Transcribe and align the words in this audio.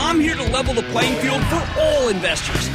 I'm 0.00 0.20
here 0.20 0.36
to 0.36 0.44
level 0.44 0.74
the 0.74 0.84
playing 0.84 1.20
field 1.20 1.42
for 1.46 1.80
all 1.80 2.08
investors. 2.08 2.70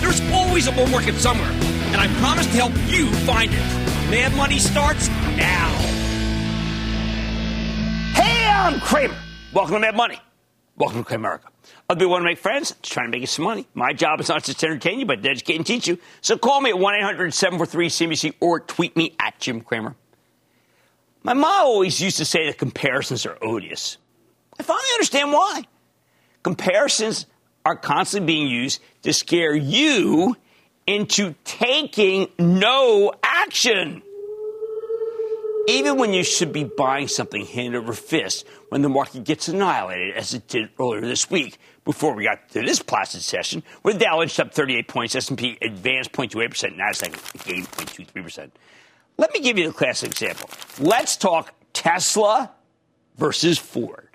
There's 0.00 0.20
always 0.30 0.66
a 0.66 0.72
bull 0.72 0.86
market 0.88 1.14
somewhere, 1.14 1.50
and 1.50 1.96
I 1.96 2.06
promise 2.20 2.46
to 2.46 2.52
help 2.52 2.72
you 2.86 3.10
find 3.24 3.50
it. 3.50 4.10
Mad 4.10 4.36
Money 4.36 4.58
starts 4.58 5.08
now. 5.08 5.68
Hey, 8.12 8.46
I'm 8.46 8.78
Cramer. 8.80 9.16
Welcome 9.54 9.76
to 9.76 9.80
Mad 9.80 9.96
Money. 9.96 10.20
Welcome 10.76 11.02
to 11.02 11.10
Cramerica. 11.10 11.46
Other 11.88 12.00
people 12.00 12.10
want 12.10 12.20
to 12.20 12.26
make 12.26 12.38
friends, 12.38 12.72
just 12.82 12.92
trying 12.92 13.06
to 13.06 13.10
make 13.10 13.22
you 13.22 13.26
some 13.26 13.46
money. 13.46 13.66
My 13.72 13.94
job 13.94 14.20
is 14.20 14.28
not 14.28 14.44
just 14.44 14.60
to 14.60 14.66
entertain 14.66 15.00
you, 15.00 15.06
but 15.06 15.22
to 15.22 15.30
educate 15.30 15.56
and 15.56 15.66
teach 15.66 15.88
you. 15.88 15.98
So 16.20 16.36
call 16.36 16.60
me 16.60 16.70
at 16.70 16.78
1 16.78 16.94
800 16.94 17.32
743 17.32 17.88
CNBC 17.88 18.34
or 18.40 18.60
tweet 18.60 18.94
me 18.96 19.16
at 19.18 19.40
Jim 19.40 19.62
Cramer. 19.62 19.96
My 21.22 21.32
mom 21.32 21.66
always 21.66 22.02
used 22.02 22.18
to 22.18 22.26
say 22.26 22.46
that 22.46 22.58
comparisons 22.58 23.24
are 23.24 23.38
odious. 23.42 23.96
I 24.60 24.62
finally 24.62 24.86
understand 24.94 25.32
why. 25.32 25.62
Comparisons 26.46 27.26
are 27.64 27.74
constantly 27.74 28.34
being 28.34 28.46
used 28.46 28.80
to 29.02 29.12
scare 29.12 29.52
you 29.52 30.36
into 30.86 31.34
taking 31.42 32.28
no 32.38 33.12
action 33.20 34.00
even 35.66 35.96
when 35.96 36.12
you 36.12 36.22
should 36.22 36.52
be 36.52 36.62
buying 36.62 37.08
something 37.08 37.44
hand 37.44 37.74
over 37.74 37.92
fist 37.92 38.46
when 38.68 38.80
the 38.82 38.88
market 38.88 39.24
gets 39.24 39.48
annihilated, 39.48 40.14
as 40.14 40.34
it 40.34 40.46
did 40.46 40.68
earlier 40.78 41.00
this 41.00 41.28
week, 41.28 41.58
before 41.84 42.14
we 42.14 42.22
got 42.22 42.48
to 42.50 42.60
this 42.60 42.80
placid 42.80 43.22
session, 43.22 43.64
where 43.82 43.92
the 43.92 43.98
Dow 43.98 44.22
inched 44.22 44.38
up 44.38 44.54
38 44.54 44.86
points, 44.86 45.16
S&P 45.16 45.58
advanced 45.60 46.12
0.28%, 46.12 46.78
Nasdaq 46.78 47.44
gained 47.44 47.66
0.23%. 47.72 48.52
Let 49.18 49.32
me 49.34 49.40
give 49.40 49.58
you 49.58 49.70
a 49.70 49.72
classic 49.72 50.12
example. 50.12 50.48
Let's 50.78 51.16
talk 51.16 51.52
Tesla 51.72 52.52
versus 53.16 53.58
Ford. 53.58 54.05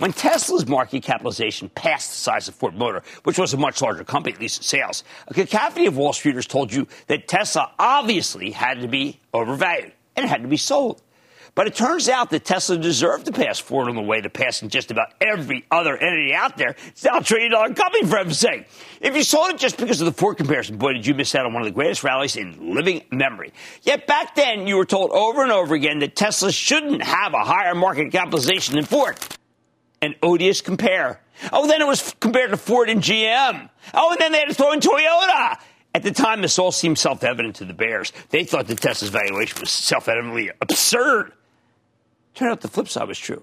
When 0.00 0.14
Tesla's 0.14 0.66
market 0.66 1.02
capitalization 1.02 1.68
passed 1.68 2.08
the 2.08 2.16
size 2.16 2.48
of 2.48 2.54
Ford 2.54 2.74
Motor, 2.74 3.02
which 3.24 3.38
was 3.38 3.52
a 3.52 3.58
much 3.58 3.82
larger 3.82 4.02
company, 4.02 4.34
at 4.34 4.40
least 4.40 4.60
in 4.60 4.62
sales, 4.62 5.04
a 5.28 5.34
cacophony 5.34 5.84
of 5.84 5.98
Wall 5.98 6.14
Streeters 6.14 6.48
told 6.48 6.72
you 6.72 6.88
that 7.08 7.28
Tesla 7.28 7.70
obviously 7.78 8.50
had 8.50 8.80
to 8.80 8.88
be 8.88 9.20
overvalued 9.34 9.92
and 10.16 10.26
had 10.26 10.40
to 10.40 10.48
be 10.48 10.56
sold. 10.56 11.02
But 11.54 11.66
it 11.66 11.74
turns 11.74 12.08
out 12.08 12.30
that 12.30 12.46
Tesla 12.46 12.78
deserved 12.78 13.26
to 13.26 13.32
pass 13.32 13.58
Ford 13.58 13.90
on 13.90 13.94
the 13.94 14.00
way 14.00 14.22
to 14.22 14.30
passing 14.30 14.70
just 14.70 14.90
about 14.90 15.12
every 15.20 15.66
other 15.70 15.98
entity 15.98 16.32
out 16.32 16.56
there. 16.56 16.76
It's 16.86 17.04
now 17.04 17.18
a 17.18 17.22
trillion 17.22 17.50
dollar 17.50 17.74
company, 17.74 18.06
for 18.06 18.16
heaven's 18.16 18.38
sake. 18.38 18.68
If 19.02 19.14
you 19.14 19.22
sold 19.22 19.50
it 19.50 19.58
just 19.58 19.76
because 19.76 20.00
of 20.00 20.06
the 20.06 20.12
Ford 20.12 20.38
comparison, 20.38 20.78
boy, 20.78 20.94
did 20.94 21.06
you 21.06 21.12
miss 21.12 21.34
out 21.34 21.44
on 21.44 21.52
one 21.52 21.60
of 21.60 21.66
the 21.66 21.74
greatest 21.74 22.04
rallies 22.04 22.36
in 22.36 22.74
living 22.74 23.02
memory. 23.10 23.52
Yet 23.82 24.06
back 24.06 24.34
then, 24.34 24.66
you 24.66 24.78
were 24.78 24.86
told 24.86 25.10
over 25.10 25.42
and 25.42 25.52
over 25.52 25.74
again 25.74 25.98
that 25.98 26.16
Tesla 26.16 26.52
shouldn't 26.52 27.02
have 27.02 27.34
a 27.34 27.44
higher 27.44 27.74
market 27.74 28.10
capitalization 28.12 28.76
than 28.76 28.86
Ford. 28.86 29.18
An 30.02 30.14
odious 30.22 30.60
compare. 30.60 31.20
Oh, 31.52 31.66
then 31.66 31.80
it 31.80 31.86
was 31.86 32.14
compared 32.20 32.50
to 32.50 32.56
Ford 32.56 32.88
and 32.88 33.02
GM. 33.02 33.68
Oh, 33.92 34.10
and 34.12 34.18
then 34.18 34.32
they 34.32 34.38
had 34.38 34.48
to 34.48 34.54
throw 34.54 34.72
in 34.72 34.80
Toyota. 34.80 35.58
At 35.94 36.02
the 36.02 36.12
time, 36.12 36.40
this 36.40 36.58
all 36.58 36.72
seemed 36.72 36.98
self 36.98 37.24
evident 37.24 37.56
to 37.56 37.64
the 37.64 37.74
Bears. 37.74 38.12
They 38.30 38.44
thought 38.44 38.66
that 38.68 38.80
Tesla's 38.80 39.10
valuation 39.10 39.60
was 39.60 39.70
self 39.70 40.08
evidently 40.08 40.50
absurd. 40.60 41.32
Turned 42.34 42.52
out 42.52 42.60
the 42.60 42.68
flip 42.68 42.88
side 42.88 43.08
was 43.08 43.18
true. 43.18 43.42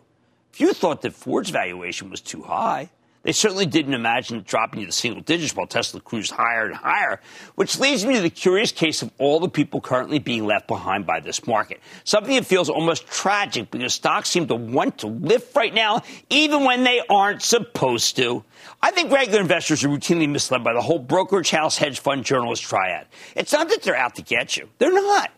Few 0.52 0.74
thought 0.74 1.02
that 1.02 1.14
Ford's 1.14 1.50
valuation 1.50 2.10
was 2.10 2.22
too 2.22 2.42
high. 2.44 2.90
They 3.28 3.34
certainly 3.34 3.66
didn't 3.66 3.94
imagine 3.94 4.38
it 4.38 4.46
dropping 4.46 4.80
to 4.80 4.86
the 4.86 4.94
single 4.94 5.22
digits 5.22 5.54
while 5.54 5.68
Tesla 5.68 6.00
cruised 6.00 6.32
higher 6.32 6.68
and 6.68 6.74
higher, 6.74 7.20
which 7.56 7.78
leads 7.78 8.06
me 8.06 8.14
to 8.14 8.22
the 8.22 8.30
curious 8.30 8.72
case 8.72 9.02
of 9.02 9.12
all 9.18 9.42
the 9.42 9.50
people 9.50 9.82
currently 9.82 10.18
being 10.18 10.46
left 10.46 10.66
behind 10.66 11.06
by 11.06 11.20
this 11.20 11.46
market. 11.46 11.82
Something 12.06 12.36
that 12.36 12.46
feels 12.46 12.70
almost 12.70 13.06
tragic 13.06 13.70
because 13.70 13.94
stocks 13.94 14.30
seem 14.30 14.48
to 14.48 14.56
want 14.56 15.00
to 15.00 15.08
lift 15.08 15.54
right 15.58 15.74
now, 15.74 16.04
even 16.30 16.64
when 16.64 16.86
they 16.86 17.02
aren't 17.10 17.42
supposed 17.42 18.16
to. 18.16 18.46
I 18.82 18.92
think 18.92 19.12
regular 19.12 19.42
investors 19.42 19.84
are 19.84 19.90
routinely 19.90 20.30
misled 20.30 20.64
by 20.64 20.72
the 20.72 20.82
whole 20.82 21.00
brokerage 21.00 21.52
house 21.52 21.78
hedge 21.78 22.00
fund 22.00 22.24
journalist 22.24 22.64
triad. 22.64 23.08
It's 23.36 23.52
not 23.52 23.68
that 23.68 23.84
they're 23.84 23.98
out 23.98 24.16
to 24.16 24.22
get 24.22 24.56
you. 24.56 24.70
They're 24.78 24.94
not. 24.94 25.32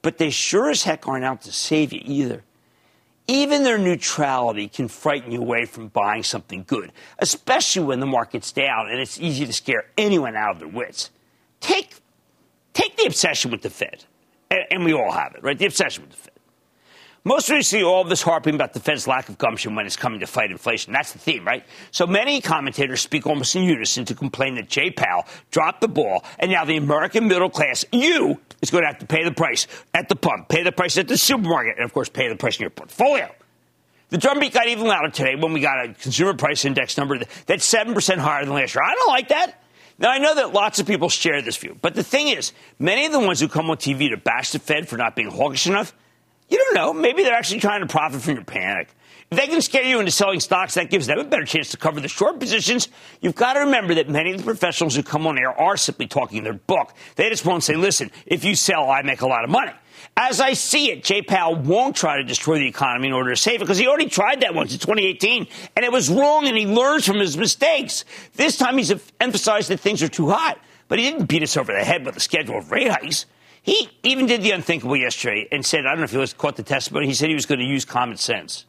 But 0.00 0.18
they 0.18 0.30
sure 0.30 0.70
as 0.70 0.84
heck 0.84 1.08
aren't 1.08 1.24
out 1.24 1.42
to 1.42 1.52
save 1.52 1.92
you 1.92 2.02
either. 2.04 2.44
Even 3.28 3.64
their 3.64 3.78
neutrality 3.78 4.68
can 4.68 4.86
frighten 4.86 5.32
you 5.32 5.40
away 5.40 5.64
from 5.64 5.88
buying 5.88 6.22
something 6.22 6.64
good, 6.66 6.92
especially 7.18 7.84
when 7.84 7.98
the 7.98 8.06
market's 8.06 8.52
down 8.52 8.88
and 8.88 9.00
it's 9.00 9.20
easy 9.20 9.44
to 9.46 9.52
scare 9.52 9.86
anyone 9.98 10.36
out 10.36 10.52
of 10.52 10.58
their 10.60 10.68
wits. 10.68 11.10
Take, 11.60 11.90
take 12.72 12.96
the 12.96 13.06
obsession 13.06 13.50
with 13.50 13.62
the 13.62 13.70
Fed, 13.70 14.04
and, 14.50 14.60
and 14.70 14.84
we 14.84 14.92
all 14.92 15.10
have 15.10 15.34
it, 15.34 15.42
right? 15.42 15.58
The 15.58 15.66
obsession 15.66 16.04
with 16.04 16.12
the 16.12 16.16
Fed. 16.16 16.35
Most 17.26 17.50
recently, 17.50 17.84
all 17.84 18.02
of 18.02 18.08
this 18.08 18.22
harping 18.22 18.54
about 18.54 18.72
the 18.72 18.78
Fed's 18.78 19.08
lack 19.08 19.28
of 19.28 19.36
gumption 19.36 19.74
when 19.74 19.84
it's 19.84 19.96
coming 19.96 20.20
to 20.20 20.28
fight 20.28 20.52
inflation. 20.52 20.92
That's 20.92 21.12
the 21.12 21.18
theme, 21.18 21.44
right? 21.44 21.64
So 21.90 22.06
many 22.06 22.40
commentators 22.40 23.00
speak 23.00 23.26
almost 23.26 23.56
in 23.56 23.64
unison 23.64 24.04
to 24.04 24.14
complain 24.14 24.54
that 24.54 24.68
Jay 24.68 24.92
Powell 24.92 25.24
dropped 25.50 25.80
the 25.80 25.88
ball, 25.88 26.22
and 26.38 26.52
now 26.52 26.64
the 26.64 26.76
American 26.76 27.26
middle 27.26 27.50
class, 27.50 27.84
you, 27.90 28.40
is 28.62 28.70
going 28.70 28.84
to 28.84 28.86
have 28.86 29.00
to 29.00 29.06
pay 29.06 29.24
the 29.24 29.32
price 29.32 29.66
at 29.92 30.08
the 30.08 30.14
pump, 30.14 30.48
pay 30.48 30.62
the 30.62 30.70
price 30.70 30.96
at 30.98 31.08
the 31.08 31.18
supermarket, 31.18 31.74
and 31.78 31.84
of 31.84 31.92
course, 31.92 32.08
pay 32.08 32.28
the 32.28 32.36
price 32.36 32.58
in 32.58 32.60
your 32.60 32.70
portfolio. 32.70 33.28
The 34.10 34.18
drumbeat 34.18 34.54
got 34.54 34.68
even 34.68 34.86
louder 34.86 35.10
today 35.10 35.34
when 35.34 35.52
we 35.52 35.58
got 35.58 35.84
a 35.84 35.94
consumer 35.94 36.34
price 36.34 36.64
index 36.64 36.96
number 36.96 37.18
that's 37.46 37.74
7% 37.74 38.18
higher 38.18 38.44
than 38.44 38.54
last 38.54 38.76
year. 38.76 38.84
I 38.84 38.94
don't 38.94 39.08
like 39.08 39.30
that. 39.30 39.64
Now, 39.98 40.10
I 40.10 40.18
know 40.18 40.36
that 40.36 40.52
lots 40.52 40.78
of 40.78 40.86
people 40.86 41.08
share 41.08 41.42
this 41.42 41.56
view, 41.56 41.76
but 41.82 41.96
the 41.96 42.04
thing 42.04 42.28
is, 42.28 42.52
many 42.78 43.04
of 43.04 43.10
the 43.10 43.18
ones 43.18 43.40
who 43.40 43.48
come 43.48 43.68
on 43.68 43.78
TV 43.78 44.10
to 44.10 44.16
bash 44.16 44.52
the 44.52 44.60
Fed 44.60 44.88
for 44.88 44.96
not 44.96 45.16
being 45.16 45.28
hawkish 45.28 45.66
enough 45.66 45.92
you 46.48 46.58
don't 46.58 46.74
know. 46.74 46.92
Maybe 46.92 47.22
they're 47.22 47.34
actually 47.34 47.60
trying 47.60 47.80
to 47.80 47.86
profit 47.86 48.22
from 48.22 48.34
your 48.34 48.44
panic. 48.44 48.88
If 49.30 49.38
they 49.38 49.48
can 49.48 49.60
scare 49.60 49.82
you 49.82 49.98
into 49.98 50.12
selling 50.12 50.38
stocks, 50.38 50.74
that 50.74 50.88
gives 50.88 51.08
them 51.08 51.18
a 51.18 51.24
better 51.24 51.44
chance 51.44 51.72
to 51.72 51.76
cover 51.76 52.00
the 52.00 52.06
short 52.06 52.38
positions. 52.38 52.88
You've 53.20 53.34
got 53.34 53.54
to 53.54 53.60
remember 53.60 53.94
that 53.94 54.08
many 54.08 54.30
of 54.30 54.38
the 54.38 54.44
professionals 54.44 54.94
who 54.94 55.02
come 55.02 55.26
on 55.26 55.36
air 55.36 55.50
are 55.50 55.76
simply 55.76 56.06
talking 56.06 56.44
their 56.44 56.52
book. 56.52 56.94
They 57.16 57.28
just 57.28 57.44
won't 57.44 57.64
say, 57.64 57.74
listen, 57.74 58.12
if 58.24 58.44
you 58.44 58.54
sell, 58.54 58.88
I 58.88 59.02
make 59.02 59.22
a 59.22 59.26
lot 59.26 59.42
of 59.42 59.50
money. 59.50 59.72
As 60.16 60.40
I 60.40 60.52
see 60.52 60.92
it, 60.92 61.02
Jay 61.02 61.22
Powell 61.22 61.56
won't 61.56 61.96
try 61.96 62.18
to 62.18 62.24
destroy 62.24 62.58
the 62.58 62.68
economy 62.68 63.08
in 63.08 63.12
order 63.12 63.30
to 63.30 63.36
save 63.36 63.56
it 63.56 63.60
because 63.60 63.78
he 63.78 63.88
already 63.88 64.08
tried 64.08 64.42
that 64.42 64.54
once 64.54 64.72
in 64.72 64.78
2018 64.78 65.46
and 65.74 65.84
it 65.84 65.90
was 65.90 66.08
wrong 66.08 66.46
and 66.46 66.56
he 66.56 66.66
learns 66.66 67.04
from 67.04 67.18
his 67.18 67.36
mistakes. 67.36 68.04
This 68.34 68.56
time 68.56 68.78
he's 68.78 68.92
emphasized 69.20 69.68
that 69.70 69.80
things 69.80 70.02
are 70.02 70.08
too 70.08 70.30
hot, 70.30 70.58
but 70.88 70.98
he 70.98 71.10
didn't 71.10 71.26
beat 71.26 71.42
us 71.42 71.56
over 71.56 71.72
the 71.72 71.84
head 71.84 72.06
with 72.06 72.16
a 72.16 72.20
schedule 72.20 72.58
of 72.58 72.70
rate 72.70 72.90
hikes. 72.90 73.26
He 73.66 73.90
even 74.04 74.26
did 74.26 74.42
the 74.42 74.52
unthinkable 74.52 74.96
yesterday 74.96 75.48
and 75.50 75.66
said, 75.66 75.86
I 75.86 75.90
don't 75.90 75.98
know 75.98 76.04
if 76.04 76.12
he 76.12 76.18
was 76.18 76.32
caught 76.32 76.54
the 76.54 76.62
testimony, 76.62 77.08
he 77.08 77.14
said 77.14 77.28
he 77.28 77.34
was 77.34 77.46
going 77.46 77.58
to 77.58 77.66
use 77.66 77.84
common 77.84 78.16
sense. 78.16 78.64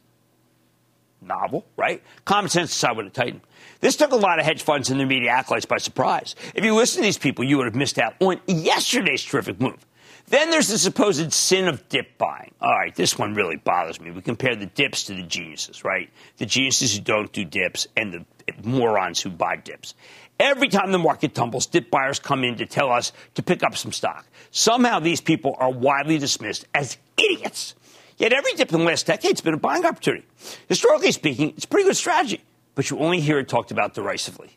Novel, 1.22 1.64
right? 1.76 2.02
Common 2.24 2.50
sense 2.50 2.70
is 2.70 2.74
decided 2.74 2.96
when 2.96 3.06
to 3.06 3.12
tighten. 3.12 3.40
This 3.78 3.94
took 3.94 4.10
a 4.10 4.16
lot 4.16 4.40
of 4.40 4.44
hedge 4.44 4.62
funds 4.62 4.90
and 4.90 4.98
their 4.98 5.06
media 5.06 5.30
acolytes 5.30 5.66
by 5.66 5.78
surprise. 5.78 6.34
If 6.52 6.64
you 6.64 6.74
listen 6.74 7.02
to 7.02 7.06
these 7.06 7.16
people, 7.16 7.44
you 7.44 7.58
would 7.58 7.66
have 7.66 7.76
missed 7.76 8.00
out 8.00 8.14
on 8.18 8.40
yesterday's 8.48 9.22
terrific 9.22 9.60
move. 9.60 9.86
Then 10.30 10.50
there's 10.50 10.66
the 10.66 10.78
supposed 10.78 11.32
sin 11.32 11.68
of 11.68 11.88
dip 11.88 12.18
buying. 12.18 12.52
All 12.60 12.76
right, 12.76 12.92
this 12.92 13.16
one 13.16 13.34
really 13.34 13.56
bothers 13.56 14.00
me. 14.00 14.10
We 14.10 14.20
compare 14.20 14.56
the 14.56 14.66
dips 14.66 15.04
to 15.04 15.14
the 15.14 15.22
geniuses, 15.22 15.84
right? 15.84 16.10
The 16.38 16.46
geniuses 16.46 16.96
who 16.96 17.02
don't 17.02 17.32
do 17.32 17.44
dips 17.44 17.86
and 17.96 18.12
the 18.12 18.26
morons 18.64 19.22
who 19.22 19.30
buy 19.30 19.56
dips. 19.56 19.94
Every 20.40 20.68
time 20.68 20.92
the 20.92 20.98
market 20.98 21.34
tumbles, 21.34 21.66
dip 21.66 21.90
buyers 21.90 22.20
come 22.20 22.44
in 22.44 22.56
to 22.58 22.66
tell 22.66 22.92
us 22.92 23.12
to 23.34 23.42
pick 23.42 23.64
up 23.64 23.76
some 23.76 23.92
stock. 23.92 24.24
Somehow 24.52 25.00
these 25.00 25.20
people 25.20 25.56
are 25.58 25.70
widely 25.70 26.18
dismissed 26.18 26.66
as 26.74 26.96
idiots. 27.16 27.74
Yet 28.18 28.32
every 28.32 28.52
dip 28.54 28.72
in 28.72 28.80
the 28.80 28.84
last 28.84 29.06
decade 29.06 29.32
has 29.32 29.40
been 29.40 29.54
a 29.54 29.58
buying 29.58 29.84
opportunity. 29.84 30.26
Historically 30.68 31.12
speaking, 31.12 31.50
it's 31.50 31.64
a 31.64 31.68
pretty 31.68 31.88
good 31.88 31.96
strategy, 31.96 32.40
but 32.74 32.88
you 32.90 32.98
only 32.98 33.20
hear 33.20 33.38
it 33.38 33.48
talked 33.48 33.70
about 33.70 33.94
derisively. 33.94 34.56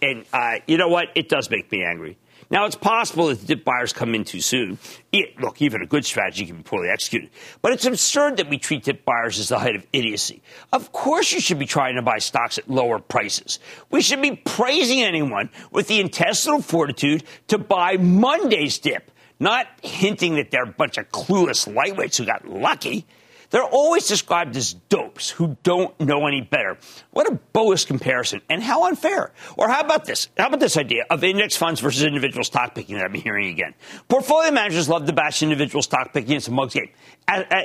And 0.00 0.24
uh, 0.32 0.56
you 0.66 0.76
know 0.76 0.88
what? 0.88 1.08
It 1.14 1.28
does 1.28 1.50
make 1.50 1.72
me 1.72 1.82
angry. 1.82 2.16
Now, 2.52 2.66
it's 2.66 2.76
possible 2.76 3.28
that 3.28 3.40
the 3.40 3.46
dip 3.46 3.64
buyers 3.64 3.94
come 3.94 4.14
in 4.14 4.24
too 4.24 4.42
soon. 4.42 4.78
It, 5.10 5.40
look, 5.40 5.62
even 5.62 5.80
a 5.80 5.86
good 5.86 6.04
strategy 6.04 6.44
can 6.44 6.58
be 6.58 6.62
poorly 6.62 6.90
executed. 6.90 7.30
But 7.62 7.72
it's 7.72 7.86
absurd 7.86 8.36
that 8.36 8.50
we 8.50 8.58
treat 8.58 8.84
dip 8.84 9.06
buyers 9.06 9.38
as 9.38 9.48
the 9.48 9.58
height 9.58 9.74
of 9.74 9.86
idiocy. 9.94 10.42
Of 10.70 10.92
course, 10.92 11.32
you 11.32 11.40
should 11.40 11.58
be 11.58 11.64
trying 11.64 11.96
to 11.96 12.02
buy 12.02 12.18
stocks 12.18 12.58
at 12.58 12.68
lower 12.68 12.98
prices. 12.98 13.58
We 13.90 14.02
should 14.02 14.20
be 14.20 14.36
praising 14.36 15.02
anyone 15.02 15.48
with 15.70 15.88
the 15.88 15.98
intestinal 15.98 16.60
fortitude 16.60 17.24
to 17.48 17.56
buy 17.56 17.96
Monday's 17.96 18.78
dip, 18.78 19.10
not 19.40 19.66
hinting 19.82 20.34
that 20.34 20.50
they're 20.50 20.64
a 20.64 20.72
bunch 20.72 20.98
of 20.98 21.08
clueless 21.08 21.66
lightweights 21.66 22.18
who 22.18 22.26
got 22.26 22.46
lucky. 22.46 23.06
They're 23.52 23.62
always 23.62 24.08
described 24.08 24.56
as 24.56 24.72
dopes 24.72 25.30
who 25.30 25.56
don't 25.62 25.98
know 26.00 26.26
any 26.26 26.40
better. 26.40 26.78
What 27.10 27.30
a 27.30 27.34
bogus 27.52 27.84
comparison, 27.84 28.40
and 28.48 28.62
how 28.62 28.86
unfair. 28.86 29.32
Or 29.56 29.68
how 29.68 29.80
about 29.80 30.06
this? 30.06 30.28
How 30.36 30.48
about 30.48 30.58
this 30.58 30.76
idea 30.76 31.04
of 31.10 31.22
index 31.22 31.54
funds 31.54 31.78
versus 31.78 32.02
individual 32.02 32.44
stock 32.44 32.74
picking 32.74 32.96
that 32.96 33.04
I've 33.04 33.12
been 33.12 33.20
hearing 33.20 33.48
again? 33.48 33.74
Portfolio 34.08 34.50
managers 34.50 34.88
love 34.88 35.06
to 35.06 35.12
bash 35.12 35.42
individual 35.42 35.82
stock 35.82 36.12
picking. 36.12 36.36
It's 36.36 36.48
a 36.48 36.50
mug's 36.50 36.74
game. 36.74 36.88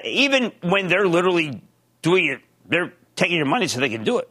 Even 0.03 0.51
when 0.61 0.89
they're 0.89 1.07
literally 1.07 1.61
doing 2.01 2.25
it, 2.25 2.41
they're 2.67 2.93
taking 3.15 3.37
your 3.37 3.47
money 3.47 3.67
so 3.67 3.79
they 3.79 3.89
can 3.89 4.03
do 4.03 4.19
it. 4.19 4.29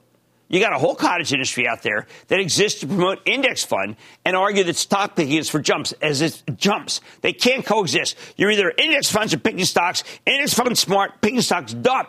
You 0.49 0.61
got 0.61 0.73
a 0.73 0.79
whole 0.79 0.95
cottage 0.95 1.33
industry 1.33 1.67
out 1.67 1.83
there 1.83 2.07
that 2.29 2.39
exists 2.39 2.81
to 2.81 2.87
promote 2.87 3.19
index 3.25 3.65
fund 3.65 3.97
and 4.25 4.37
argue 4.37 4.63
that 4.65 4.77
stock 4.77 5.17
picking 5.17 5.37
is 5.37 5.49
for 5.49 5.61
jumps 5.61 5.93
as 6.01 6.23
it 6.23 6.43
jumps. 6.57 7.01
They 7.21 7.33
can't 7.33 7.67
coexist. 7.67 8.17
You're 8.37 8.53
either 8.53 8.73
index 8.79 9.11
funds 9.11 9.35
or 9.35 9.39
picking 9.39 9.65
stocks. 9.65 10.05
Index 10.25 10.55
funds 10.55 10.79
smart, 10.79 11.21
picking 11.21 11.41
stocks 11.41 11.73
dumb. 11.73 12.07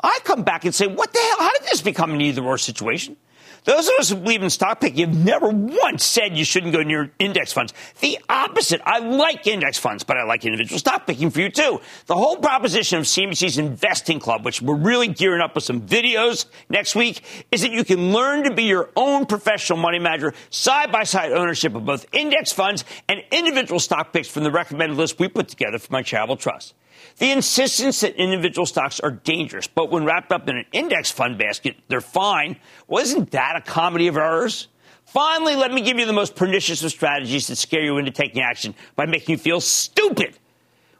I 0.00 0.18
come 0.24 0.42
back 0.42 0.64
and 0.64 0.74
say, 0.74 0.86
what 0.86 1.12
the 1.12 1.18
hell? 1.18 1.38
How 1.40 1.52
did 1.52 1.62
this 1.62 1.80
become 1.80 2.12
an 2.12 2.20
either 2.20 2.42
or 2.42 2.58
situation? 2.58 3.16
Those 3.64 3.86
of 3.86 3.94
us 4.00 4.10
who 4.10 4.16
believe 4.16 4.42
in 4.42 4.50
stock 4.50 4.80
picking 4.80 5.06
have 5.06 5.24
never 5.24 5.48
once 5.48 6.04
said 6.04 6.36
you 6.36 6.44
shouldn't 6.44 6.72
go 6.72 6.82
near 6.82 7.12
index 7.20 7.52
funds. 7.52 7.72
The 8.00 8.18
opposite. 8.28 8.80
I 8.84 8.98
like 8.98 9.46
index 9.46 9.78
funds, 9.78 10.02
but 10.02 10.16
I 10.16 10.24
like 10.24 10.44
individual 10.44 10.80
stock 10.80 11.06
picking 11.06 11.30
for 11.30 11.40
you 11.40 11.48
too. 11.48 11.80
The 12.06 12.16
whole 12.16 12.36
proposition 12.38 12.98
of 12.98 13.04
CNBC's 13.04 13.58
Investing 13.58 14.18
Club, 14.18 14.44
which 14.44 14.60
we're 14.60 14.74
really 14.74 15.06
gearing 15.08 15.40
up 15.40 15.54
with 15.54 15.62
some 15.62 15.82
videos 15.82 16.46
next 16.68 16.96
week, 16.96 17.22
is 17.52 17.62
that 17.62 17.70
you 17.70 17.84
can 17.84 18.12
learn 18.12 18.42
to 18.44 18.54
be 18.54 18.64
your 18.64 18.90
own 18.96 19.26
professional 19.26 19.78
money 19.78 20.00
manager, 20.00 20.34
side 20.50 20.90
by 20.90 21.04
side 21.04 21.30
ownership 21.30 21.76
of 21.76 21.84
both 21.84 22.04
index 22.12 22.50
funds 22.50 22.84
and 23.08 23.22
individual 23.30 23.78
stock 23.78 24.12
picks 24.12 24.28
from 24.28 24.42
the 24.42 24.50
recommended 24.50 24.98
list 24.98 25.20
we 25.20 25.28
put 25.28 25.46
together 25.46 25.78
for 25.78 25.92
my 25.92 26.02
charitable 26.02 26.36
trust. 26.36 26.74
The 27.18 27.30
insistence 27.30 28.00
that 28.00 28.16
individual 28.16 28.66
stocks 28.66 29.00
are 29.00 29.10
dangerous, 29.10 29.66
but 29.66 29.90
when 29.90 30.04
wrapped 30.04 30.32
up 30.32 30.48
in 30.48 30.56
an 30.56 30.64
index 30.72 31.10
fund 31.10 31.38
basket, 31.38 31.76
they're 31.88 32.00
fine. 32.00 32.56
Wasn't 32.88 33.30
that 33.32 33.56
a 33.56 33.60
comedy 33.60 34.08
of 34.08 34.16
errors? 34.16 34.68
Finally, 35.04 35.56
let 35.56 35.72
me 35.72 35.82
give 35.82 35.98
you 35.98 36.06
the 36.06 36.12
most 36.12 36.34
pernicious 36.34 36.82
of 36.82 36.90
strategies 36.90 37.46
that 37.48 37.56
scare 37.56 37.82
you 37.82 37.98
into 37.98 38.10
taking 38.10 38.42
action 38.42 38.74
by 38.96 39.04
making 39.04 39.34
you 39.34 39.38
feel 39.38 39.60
stupid. 39.60 40.38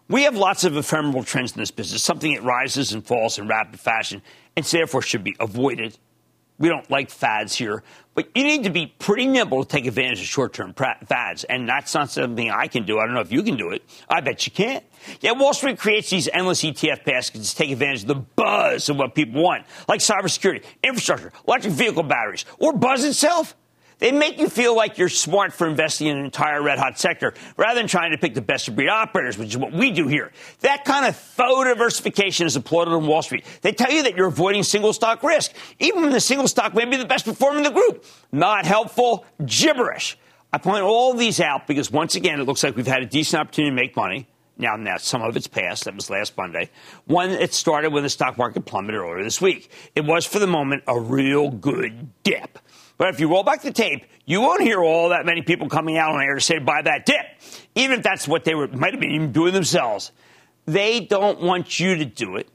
We 0.08 0.24
have 0.24 0.36
lots 0.36 0.64
of 0.64 0.76
ephemeral 0.76 1.24
trends 1.24 1.52
in 1.52 1.58
this 1.58 1.70
business, 1.70 2.02
something 2.02 2.34
that 2.34 2.42
rises 2.42 2.92
and 2.92 3.06
falls 3.06 3.38
in 3.38 3.48
rapid 3.48 3.80
fashion, 3.80 4.20
and 4.56 4.64
therefore 4.66 5.00
should 5.00 5.24
be 5.24 5.34
avoided. 5.40 5.96
We 6.62 6.68
don't 6.68 6.88
like 6.88 7.10
fads 7.10 7.56
here, 7.56 7.82
but 8.14 8.28
you 8.36 8.44
need 8.44 8.62
to 8.62 8.70
be 8.70 8.86
pretty 8.86 9.26
nimble 9.26 9.64
to 9.64 9.68
take 9.68 9.84
advantage 9.84 10.20
of 10.20 10.26
short 10.26 10.52
term 10.52 10.72
fads. 10.74 11.42
And 11.42 11.68
that's 11.68 11.92
not 11.92 12.08
something 12.08 12.52
I 12.52 12.68
can 12.68 12.86
do. 12.86 13.00
I 13.00 13.04
don't 13.04 13.14
know 13.14 13.20
if 13.20 13.32
you 13.32 13.42
can 13.42 13.56
do 13.56 13.70
it. 13.70 13.82
I 14.08 14.20
bet 14.20 14.46
you 14.46 14.52
can't. 14.52 14.84
Yet 15.20 15.36
Wall 15.38 15.54
Street 15.54 15.76
creates 15.76 16.08
these 16.08 16.28
endless 16.32 16.62
ETF 16.62 17.04
baskets 17.04 17.50
to 17.50 17.56
take 17.56 17.72
advantage 17.72 18.02
of 18.02 18.06
the 18.06 18.14
buzz 18.14 18.88
of 18.88 18.96
what 18.96 19.16
people 19.16 19.42
want, 19.42 19.64
like 19.88 19.98
cybersecurity, 19.98 20.62
infrastructure, 20.84 21.32
electric 21.48 21.72
vehicle 21.72 22.04
batteries, 22.04 22.44
or 22.60 22.72
buzz 22.72 23.02
itself. 23.02 23.56
They 24.02 24.10
make 24.10 24.40
you 24.40 24.48
feel 24.48 24.74
like 24.74 24.98
you're 24.98 25.08
smart 25.08 25.52
for 25.52 25.68
investing 25.68 26.08
in 26.08 26.18
an 26.18 26.24
entire 26.24 26.60
red 26.60 26.76
hot 26.76 26.98
sector 26.98 27.34
rather 27.56 27.78
than 27.78 27.86
trying 27.86 28.10
to 28.10 28.18
pick 28.18 28.34
the 28.34 28.42
best 28.42 28.66
of 28.66 28.74
breed 28.74 28.88
operators, 28.88 29.38
which 29.38 29.50
is 29.50 29.56
what 29.56 29.72
we 29.72 29.92
do 29.92 30.08
here. 30.08 30.32
That 30.62 30.84
kind 30.84 31.06
of 31.06 31.14
faux 31.14 31.68
diversification 31.68 32.48
is 32.48 32.56
applauded 32.56 32.94
on 32.94 33.06
Wall 33.06 33.22
Street. 33.22 33.44
They 33.60 33.70
tell 33.70 33.92
you 33.92 34.02
that 34.02 34.16
you're 34.16 34.26
avoiding 34.26 34.64
single 34.64 34.92
stock 34.92 35.22
risk, 35.22 35.52
even 35.78 36.02
when 36.02 36.10
the 36.10 36.18
single 36.18 36.48
stock 36.48 36.74
may 36.74 36.84
be 36.84 36.96
the 36.96 37.04
best 37.04 37.26
performer 37.26 37.58
in 37.58 37.62
the 37.62 37.70
group. 37.70 38.04
Not 38.32 38.66
helpful, 38.66 39.24
gibberish. 39.46 40.18
I 40.52 40.58
point 40.58 40.82
all 40.82 41.14
these 41.14 41.38
out 41.38 41.68
because 41.68 41.92
once 41.92 42.16
again, 42.16 42.40
it 42.40 42.42
looks 42.42 42.64
like 42.64 42.74
we've 42.74 42.88
had 42.88 43.02
a 43.02 43.06
decent 43.06 43.40
opportunity 43.40 43.70
to 43.70 43.76
make 43.80 43.94
money. 43.94 44.26
Now, 44.58 44.74
now 44.74 44.96
some 44.96 45.22
of 45.22 45.36
it's 45.36 45.46
past. 45.46 45.84
That 45.84 45.94
was 45.94 46.10
last 46.10 46.36
Monday. 46.36 46.70
One, 47.04 47.30
it 47.30 47.54
started 47.54 47.92
when 47.92 48.02
the 48.02 48.10
stock 48.10 48.36
market 48.36 48.66
plummeted 48.66 48.96
earlier 48.96 49.22
this 49.22 49.40
week. 49.40 49.70
It 49.94 50.04
was, 50.04 50.26
for 50.26 50.40
the 50.40 50.48
moment, 50.48 50.82
a 50.88 50.98
real 50.98 51.50
good 51.50 52.10
dip. 52.24 52.58
But 53.02 53.08
if 53.08 53.18
you 53.18 53.26
roll 53.26 53.42
back 53.42 53.62
the 53.62 53.72
tape, 53.72 54.06
you 54.26 54.40
won't 54.40 54.62
hear 54.62 54.80
all 54.80 55.08
that 55.08 55.26
many 55.26 55.42
people 55.42 55.68
coming 55.68 55.98
out 55.98 56.14
on 56.14 56.22
air 56.22 56.36
to 56.36 56.40
say 56.40 56.60
buy 56.60 56.82
that 56.82 57.04
dip, 57.04 57.26
even 57.74 57.98
if 57.98 58.04
that's 58.04 58.28
what 58.28 58.44
they 58.44 58.54
were, 58.54 58.68
might 58.68 58.92
have 58.92 59.00
been 59.00 59.32
doing 59.32 59.52
themselves. 59.52 60.12
They 60.66 61.00
don't 61.00 61.40
want 61.40 61.80
you 61.80 61.96
to 61.96 62.04
do 62.04 62.36
it, 62.36 62.48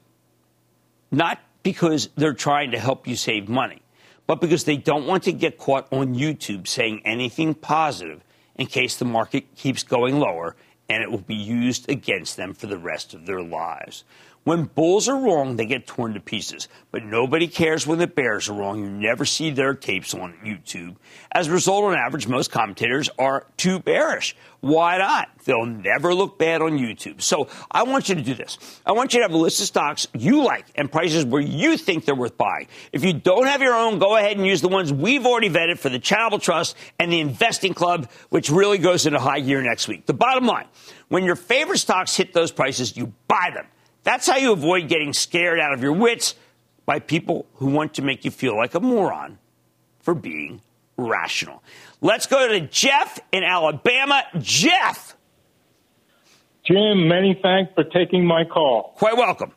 not 1.10 1.38
because 1.62 2.08
they're 2.16 2.32
trying 2.32 2.70
to 2.70 2.78
help 2.78 3.06
you 3.06 3.14
save 3.14 3.46
money, 3.50 3.82
but 4.26 4.40
because 4.40 4.64
they 4.64 4.78
don't 4.78 5.06
want 5.06 5.24
to 5.24 5.32
get 5.32 5.58
caught 5.58 5.86
on 5.92 6.14
YouTube 6.14 6.66
saying 6.66 7.02
anything 7.04 7.52
positive 7.52 8.24
in 8.56 8.68
case 8.68 8.96
the 8.96 9.04
market 9.04 9.54
keeps 9.54 9.82
going 9.82 10.18
lower 10.18 10.56
and 10.88 11.02
it 11.02 11.10
will 11.10 11.18
be 11.18 11.34
used 11.34 11.90
against 11.90 12.38
them 12.38 12.54
for 12.54 12.68
the 12.68 12.78
rest 12.78 13.12
of 13.12 13.26
their 13.26 13.42
lives. 13.42 14.02
When 14.48 14.64
bulls 14.64 15.10
are 15.10 15.18
wrong, 15.18 15.56
they 15.56 15.66
get 15.66 15.86
torn 15.86 16.14
to 16.14 16.20
pieces. 16.20 16.68
But 16.90 17.04
nobody 17.04 17.48
cares 17.48 17.86
when 17.86 17.98
the 17.98 18.06
bears 18.06 18.48
are 18.48 18.54
wrong. 18.54 18.82
You 18.82 18.88
never 18.88 19.26
see 19.26 19.50
their 19.50 19.74
tapes 19.74 20.14
on 20.14 20.38
YouTube. 20.42 20.96
As 21.30 21.48
a 21.48 21.52
result, 21.52 21.84
on 21.84 21.94
average, 21.94 22.26
most 22.26 22.50
commentators 22.50 23.10
are 23.18 23.46
too 23.58 23.78
bearish. 23.78 24.34
Why 24.60 24.96
not? 24.96 25.28
They'll 25.44 25.66
never 25.66 26.14
look 26.14 26.38
bad 26.38 26.62
on 26.62 26.78
YouTube. 26.78 27.20
So 27.20 27.48
I 27.70 27.82
want 27.82 28.08
you 28.08 28.14
to 28.14 28.22
do 28.22 28.32
this. 28.32 28.56
I 28.86 28.92
want 28.92 29.12
you 29.12 29.20
to 29.20 29.24
have 29.24 29.34
a 29.34 29.36
list 29.36 29.60
of 29.60 29.66
stocks 29.66 30.08
you 30.14 30.42
like 30.42 30.64
and 30.76 30.90
prices 30.90 31.26
where 31.26 31.42
you 31.42 31.76
think 31.76 32.06
they're 32.06 32.14
worth 32.14 32.38
buying. 32.38 32.68
If 32.90 33.04
you 33.04 33.12
don't 33.12 33.48
have 33.48 33.60
your 33.60 33.74
own, 33.74 33.98
go 33.98 34.16
ahead 34.16 34.38
and 34.38 34.46
use 34.46 34.62
the 34.62 34.68
ones 34.68 34.90
we've 34.90 35.26
already 35.26 35.50
vetted 35.50 35.78
for 35.78 35.90
the 35.90 35.98
Charitable 35.98 36.38
Trust 36.38 36.74
and 36.98 37.12
the 37.12 37.20
Investing 37.20 37.74
Club, 37.74 38.08
which 38.30 38.48
really 38.48 38.78
goes 38.78 39.04
into 39.04 39.18
high 39.18 39.40
gear 39.40 39.60
next 39.60 39.88
week. 39.88 40.06
The 40.06 40.14
bottom 40.14 40.46
line, 40.46 40.68
when 41.08 41.24
your 41.24 41.36
favorite 41.36 41.80
stocks 41.80 42.16
hit 42.16 42.32
those 42.32 42.50
prices, 42.50 42.96
you 42.96 43.12
buy 43.28 43.50
them. 43.52 43.66
That's 44.08 44.26
how 44.26 44.38
you 44.38 44.52
avoid 44.52 44.88
getting 44.88 45.12
scared 45.12 45.60
out 45.60 45.74
of 45.74 45.82
your 45.82 45.92
wits 45.92 46.34
by 46.86 46.98
people 46.98 47.44
who 47.56 47.66
want 47.66 47.92
to 47.96 48.02
make 48.02 48.24
you 48.24 48.30
feel 48.30 48.56
like 48.56 48.74
a 48.74 48.80
moron 48.80 49.36
for 50.00 50.14
being 50.14 50.62
rational. 50.96 51.62
Let's 52.00 52.26
go 52.26 52.48
to 52.48 52.60
Jeff 52.60 53.20
in 53.32 53.44
Alabama. 53.44 54.22
Jeff. 54.38 55.14
Jim, 56.64 57.06
many 57.06 57.38
thanks 57.42 57.70
for 57.74 57.84
taking 57.84 58.24
my 58.24 58.44
call. 58.46 58.94
Quite 58.96 59.18
welcome. 59.18 59.52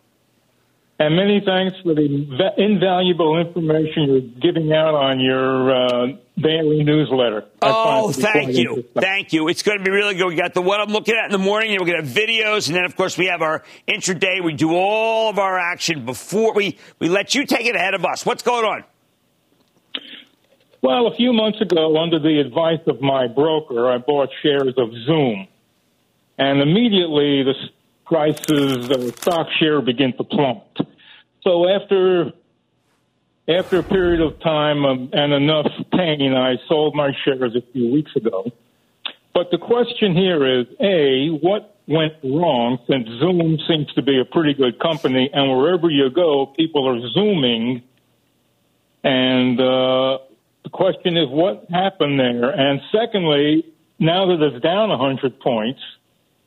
And 1.01 1.15
many 1.15 1.41
thanks 1.43 1.75
for 1.81 1.95
the 1.95 2.53
invaluable 2.57 3.39
information 3.39 4.03
you're 4.03 4.53
giving 4.53 4.71
out 4.71 4.93
on 4.93 5.19
your 5.19 5.75
uh, 5.75 6.07
daily 6.37 6.83
newsletter. 6.83 7.45
Oh, 7.59 8.11
thank 8.11 8.55
you. 8.55 8.85
Thank 8.93 9.33
you. 9.33 9.47
It's 9.47 9.63
going 9.63 9.79
to 9.79 9.83
be 9.83 9.89
really 9.89 10.13
good. 10.13 10.27
We 10.27 10.35
got 10.35 10.53
the 10.53 10.61
what 10.61 10.79
I'm 10.79 10.93
looking 10.93 11.15
at 11.15 11.25
in 11.25 11.31
the 11.31 11.39
morning, 11.39 11.71
and 11.71 11.81
we're 11.81 11.91
going 11.91 12.03
to 12.03 12.07
have 12.07 12.15
videos. 12.15 12.67
And 12.67 12.75
then, 12.75 12.85
of 12.85 12.95
course, 12.95 13.17
we 13.17 13.25
have 13.25 13.41
our 13.41 13.63
intraday. 13.87 14.43
We 14.45 14.53
do 14.53 14.75
all 14.75 15.31
of 15.31 15.39
our 15.39 15.57
action 15.57 16.05
before 16.05 16.53
we, 16.53 16.77
we 16.99 17.09
let 17.09 17.33
you 17.33 17.47
take 17.47 17.65
it 17.65 17.75
ahead 17.75 17.95
of 17.95 18.05
us. 18.05 18.23
What's 18.23 18.43
going 18.43 18.65
on? 18.65 18.83
Well, 20.83 21.07
a 21.07 21.15
few 21.15 21.33
months 21.33 21.61
ago, 21.61 21.97
under 21.97 22.19
the 22.19 22.39
advice 22.39 22.85
of 22.85 23.01
my 23.01 23.25
broker, 23.25 23.89
I 23.89 23.97
bought 23.97 24.29
shares 24.43 24.75
of 24.77 24.91
Zoom. 25.07 25.47
And 26.37 26.61
immediately 26.61 27.41
the 27.41 27.55
prices, 28.05 28.87
the 28.87 29.13
stock 29.17 29.47
share 29.59 29.81
began 29.81 30.15
to 30.17 30.23
plummet. 30.23 30.90
So 31.43 31.67
after 31.67 32.31
after 33.47 33.79
a 33.79 33.83
period 33.83 34.21
of 34.21 34.39
time 34.39 34.85
um, 34.85 35.09
and 35.13 35.33
enough 35.33 35.67
pain, 35.91 36.33
I 36.33 36.55
sold 36.67 36.95
my 36.95 37.11
shares 37.25 37.55
a 37.55 37.61
few 37.73 37.91
weeks 37.91 38.15
ago. 38.15 38.51
But 39.33 39.49
the 39.49 39.57
question 39.57 40.15
here 40.15 40.59
is, 40.59 40.67
A, 40.79 41.29
what 41.29 41.75
went 41.87 42.13
wrong 42.23 42.77
since 42.87 43.07
Zoom 43.19 43.57
seems 43.67 43.91
to 43.93 44.01
be 44.01 44.19
a 44.19 44.25
pretty 44.25 44.53
good 44.53 44.79
company 44.79 45.29
and 45.33 45.51
wherever 45.57 45.89
you 45.89 46.09
go, 46.09 46.45
people 46.45 46.87
are 46.87 46.99
Zooming. 47.09 47.81
And, 49.03 49.59
uh, 49.59 50.19
The 50.63 50.69
question 50.69 51.17
is 51.17 51.27
what 51.27 51.65
happened 51.71 52.19
there? 52.19 52.49
And 52.51 52.81
secondly, 52.91 53.65
now 53.97 54.27
that 54.27 54.41
it's 54.41 54.61
down 54.63 54.89
100 54.89 55.39
points, 55.39 55.81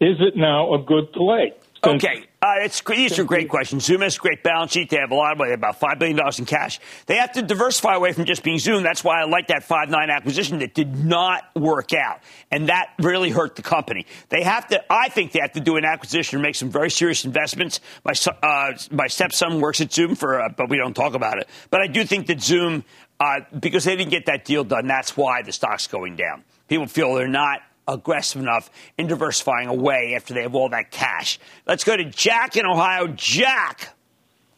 is 0.00 0.20
it 0.20 0.36
now 0.36 0.74
a 0.74 0.78
good 0.78 1.12
play? 1.12 1.52
Okay. 1.86 2.26
Uh, 2.42 2.56
it's, 2.58 2.82
these 2.82 3.18
are 3.18 3.24
great 3.24 3.48
questions. 3.48 3.86
Zoom 3.86 4.02
has 4.02 4.16
a 4.16 4.18
great 4.18 4.42
balance 4.42 4.72
sheet. 4.72 4.90
They 4.90 4.98
have 4.98 5.10
a 5.10 5.14
lot 5.14 5.32
of 5.32 5.38
money, 5.38 5.52
about 5.52 5.80
$5 5.80 5.98
billion 5.98 6.18
in 6.38 6.44
cash. 6.44 6.78
They 7.06 7.16
have 7.16 7.32
to 7.32 7.42
diversify 7.42 7.94
away 7.94 8.12
from 8.12 8.26
just 8.26 8.42
being 8.42 8.58
Zoom. 8.58 8.82
That's 8.82 9.02
why 9.02 9.22
I 9.22 9.24
like 9.24 9.46
that 9.46 9.64
5.9 9.64 10.10
acquisition 10.10 10.58
that 10.58 10.74
did 10.74 10.94
not 10.94 11.44
work 11.54 11.94
out. 11.94 12.20
And 12.50 12.68
that 12.68 12.90
really 12.98 13.30
hurt 13.30 13.56
the 13.56 13.62
company. 13.62 14.04
They 14.28 14.42
have 14.42 14.66
to, 14.68 14.84
I 14.92 15.08
think 15.08 15.32
they 15.32 15.40
have 15.40 15.52
to 15.52 15.60
do 15.60 15.76
an 15.76 15.86
acquisition 15.86 16.38
or 16.38 16.42
make 16.42 16.54
some 16.54 16.68
very 16.68 16.90
serious 16.90 17.24
investments. 17.24 17.80
My, 18.04 18.12
uh, 18.42 18.72
my 18.90 19.06
stepson 19.06 19.60
works 19.60 19.80
at 19.80 19.90
Zoom 19.90 20.14
for, 20.14 20.42
uh, 20.42 20.50
but 20.54 20.68
we 20.68 20.76
don't 20.76 20.94
talk 20.94 21.14
about 21.14 21.38
it. 21.38 21.48
But 21.70 21.80
I 21.80 21.86
do 21.86 22.04
think 22.04 22.26
that 22.26 22.42
Zoom, 22.42 22.84
uh, 23.20 23.40
because 23.58 23.84
they 23.84 23.96
didn't 23.96 24.10
get 24.10 24.26
that 24.26 24.44
deal 24.44 24.64
done, 24.64 24.86
that's 24.86 25.16
why 25.16 25.42
the 25.42 25.52
stock's 25.52 25.86
going 25.86 26.16
down. 26.16 26.44
People 26.68 26.86
feel 26.86 27.14
they're 27.14 27.26
not 27.26 27.60
aggressive 27.86 28.40
enough 28.40 28.70
in 28.98 29.06
diversifying 29.06 29.68
away 29.68 30.14
after 30.14 30.34
they 30.34 30.42
have 30.42 30.54
all 30.54 30.68
that 30.70 30.90
cash. 30.90 31.38
Let's 31.66 31.84
go 31.84 31.96
to 31.96 32.04
Jack 32.04 32.56
in 32.56 32.66
Ohio. 32.66 33.08
Jack. 33.08 33.94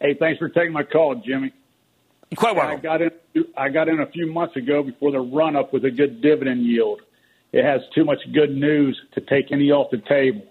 Hey, 0.00 0.14
thanks 0.14 0.38
for 0.38 0.48
taking 0.48 0.72
my 0.72 0.82
call, 0.82 1.16
Jimmy. 1.16 1.52
Quite 2.34 2.56
well. 2.56 2.66
I 2.66 2.76
got 2.76 3.02
in. 3.02 3.10
I 3.56 3.68
got 3.68 3.88
in 3.88 4.00
a 4.00 4.06
few 4.06 4.32
months 4.32 4.56
ago 4.56 4.82
before 4.82 5.12
the 5.12 5.20
run 5.20 5.56
up 5.56 5.72
with 5.72 5.84
a 5.84 5.90
good 5.90 6.20
dividend 6.20 6.64
yield. 6.64 7.00
It 7.52 7.64
has 7.64 7.80
too 7.94 8.04
much 8.04 8.18
good 8.34 8.50
news 8.50 9.00
to 9.12 9.20
take 9.20 9.52
any 9.52 9.70
off 9.70 9.90
the 9.90 10.02
table. 10.08 10.42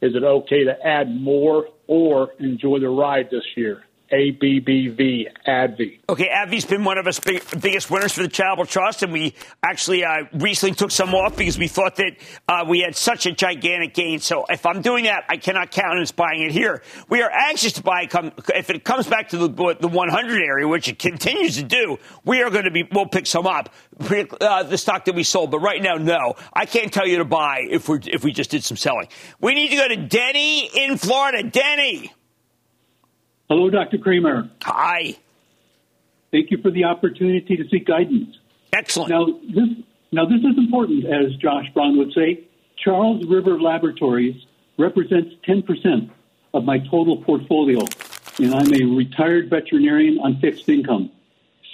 Is 0.00 0.14
it 0.14 0.22
okay 0.22 0.64
to 0.64 0.86
add 0.86 1.08
more 1.10 1.66
or 1.86 2.32
enjoy 2.38 2.78
the 2.78 2.90
ride 2.90 3.28
this 3.30 3.44
year? 3.56 3.84
ABBV, 4.12 5.26
AbbVie. 5.46 6.00
Okay, 6.08 6.28
AbbVie's 6.28 6.64
been 6.64 6.84
one 6.84 6.98
of 6.98 7.06
our 7.06 7.12
big, 7.24 7.42
biggest 7.60 7.90
winners 7.90 8.12
for 8.12 8.22
the 8.22 8.28
Charitable 8.28 8.66
Trust, 8.66 9.02
and 9.02 9.12
we 9.12 9.34
actually 9.62 10.04
uh, 10.04 10.24
recently 10.34 10.74
took 10.74 10.90
some 10.90 11.14
off 11.14 11.36
because 11.36 11.58
we 11.58 11.68
thought 11.68 11.96
that 11.96 12.16
uh, 12.48 12.64
we 12.68 12.80
had 12.80 12.94
such 12.94 13.26
a 13.26 13.32
gigantic 13.32 13.94
gain. 13.94 14.20
So 14.20 14.44
if 14.48 14.66
I'm 14.66 14.82
doing 14.82 15.04
that, 15.04 15.24
I 15.28 15.36
cannot 15.36 15.70
count 15.70 16.00
as 16.00 16.12
buying 16.12 16.42
it 16.42 16.52
here. 16.52 16.82
We 17.08 17.22
are 17.22 17.30
anxious 17.30 17.72
to 17.74 17.82
buy 17.82 18.06
come, 18.06 18.32
if 18.54 18.70
it 18.70 18.84
comes 18.84 19.06
back 19.06 19.30
to 19.30 19.38
the, 19.38 19.48
the 19.80 19.88
100 19.88 20.42
area, 20.42 20.68
which 20.68 20.88
it 20.88 20.98
continues 20.98 21.56
to 21.56 21.62
do. 21.62 21.98
We 22.24 22.42
are 22.42 22.50
going 22.50 22.64
to 22.64 22.70
be 22.70 22.88
we'll 22.92 23.06
pick 23.06 23.26
some 23.26 23.46
up, 23.46 23.72
uh, 24.40 24.62
the 24.64 24.78
stock 24.78 25.04
that 25.06 25.14
we 25.14 25.22
sold. 25.22 25.50
But 25.50 25.60
right 25.60 25.82
now, 25.82 25.94
no, 25.94 26.34
I 26.52 26.66
can't 26.66 26.92
tell 26.92 27.06
you 27.06 27.18
to 27.18 27.24
buy 27.24 27.66
if 27.68 27.88
we 27.88 27.98
if 28.06 28.22
we 28.22 28.32
just 28.32 28.50
did 28.50 28.64
some 28.64 28.76
selling. 28.76 29.08
We 29.40 29.54
need 29.54 29.68
to 29.70 29.76
go 29.76 29.88
to 29.88 29.96
Denny 29.96 30.66
in 30.74 30.98
Florida. 30.98 31.42
Denny. 31.42 32.12
Hello, 33.48 33.68
Dr. 33.68 33.98
Cramer. 33.98 34.50
Hi. 34.62 35.16
Thank 36.32 36.50
you 36.50 36.58
for 36.58 36.70
the 36.70 36.84
opportunity 36.84 37.56
to 37.56 37.68
seek 37.68 37.86
guidance. 37.86 38.36
Excellent. 38.72 39.10
Now, 39.10 39.26
this, 39.26 39.68
now 40.10 40.24
this 40.24 40.40
is 40.40 40.58
important, 40.58 41.04
as 41.04 41.36
Josh 41.36 41.66
Brown 41.74 41.98
would 41.98 42.12
say. 42.12 42.44
Charles 42.76 43.24
River 43.26 43.60
Laboratories 43.60 44.44
represents 44.78 45.34
10% 45.46 46.10
of 46.54 46.64
my 46.64 46.78
total 46.78 47.18
portfolio, 47.18 47.80
and 48.38 48.54
I'm 48.54 48.72
a 48.72 48.96
retired 48.96 49.50
veterinarian 49.50 50.18
on 50.18 50.40
fixed 50.40 50.68
income. 50.68 51.10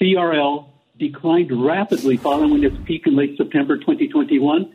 CRL 0.01 0.67
declined 0.99 1.65
rapidly 1.65 2.17
following 2.17 2.65
its 2.65 2.77
peak 2.85 3.07
in 3.07 3.17
late 3.17 3.37
September 3.37 3.79
2021. 3.79 4.75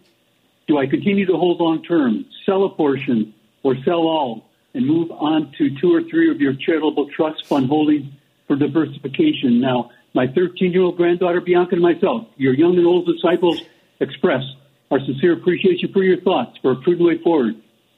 Do 0.67 0.77
I 0.77 0.87
continue 0.87 1.25
to 1.27 1.33
hold 1.33 1.59
long 1.59 1.83
term, 1.83 2.25
sell 2.45 2.63
a 2.63 2.69
portion, 2.69 3.33
or 3.63 3.75
sell 3.83 4.07
all? 4.07 4.44
And 4.75 4.85
move 4.85 5.09
on 5.11 5.51
to 5.57 5.69
two 5.81 5.95
or 5.95 6.03
three 6.03 6.29
of 6.29 6.39
your 6.39 6.53
charitable 6.53 7.09
trust 7.15 7.45
fund 7.47 7.67
holdings 7.67 8.11
for 8.45 8.57
diversification. 8.57 9.61
Now, 9.61 9.89
my 10.13 10.27
13 10.27 10.71
year 10.71 10.83
old 10.83 10.97
granddaughter 10.97 11.41
Bianca 11.41 11.71
and 11.75 11.81
myself, 11.81 12.27
your 12.35 12.53
young 12.53 12.77
and 12.77 12.85
old 12.85 13.07
disciples, 13.07 13.61
express 14.01 14.43
our 14.91 14.99
sincere 14.99 15.33
appreciation 15.33 15.91
for 15.91 16.03
your 16.03 16.21
thoughts 16.21 16.57
for 16.61 16.73
a 16.73 16.75
prudent 16.75 17.07
way 17.07 17.17
forward. 17.23 17.55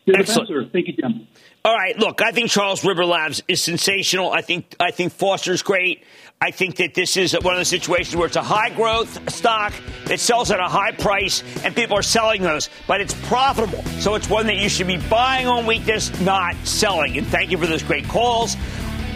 Excellent. 0.07 0.71
Thank 0.71 0.87
you, 0.87 0.93
Jim. 0.93 1.27
All 1.65 1.75
right, 1.75 1.97
look, 1.97 2.21
I 2.21 2.31
think 2.31 2.49
Charles 2.49 2.85
River 2.85 3.05
Labs 3.05 3.43
is 3.49 3.61
sensational. 3.61 4.31
I 4.31 4.41
think 4.41 4.73
I 4.79 4.91
think 4.91 5.11
Foster's 5.11 5.61
great. 5.61 6.03
I 6.39 6.51
think 6.51 6.75
that 6.75 6.93
this 6.93 7.17
is 7.17 7.33
one 7.33 7.55
of 7.55 7.59
the 7.59 7.65
situations 7.65 8.15
where 8.15 8.27
it's 8.27 8.35
a 8.35 8.43
high 8.43 8.69
growth 8.69 9.27
stock 9.31 9.73
that 10.05 10.19
sells 10.19 10.51
at 10.51 10.59
a 10.59 10.67
high 10.67 10.91
price 10.91 11.43
and 11.63 11.75
people 11.75 11.97
are 11.97 12.03
selling 12.03 12.43
those, 12.43 12.69
but 12.85 13.01
it's 13.01 13.15
profitable. 13.27 13.83
So 13.99 14.13
it's 14.13 14.29
one 14.29 14.45
that 14.45 14.57
you 14.57 14.69
should 14.69 14.85
be 14.85 14.97
buying 14.97 15.47
on 15.47 15.65
weakness, 15.65 16.17
not 16.21 16.55
selling. 16.57 17.17
And 17.17 17.25
thank 17.25 17.49
you 17.49 17.57
for 17.57 17.65
those 17.65 17.81
great 17.81 18.07
calls. 18.07 18.55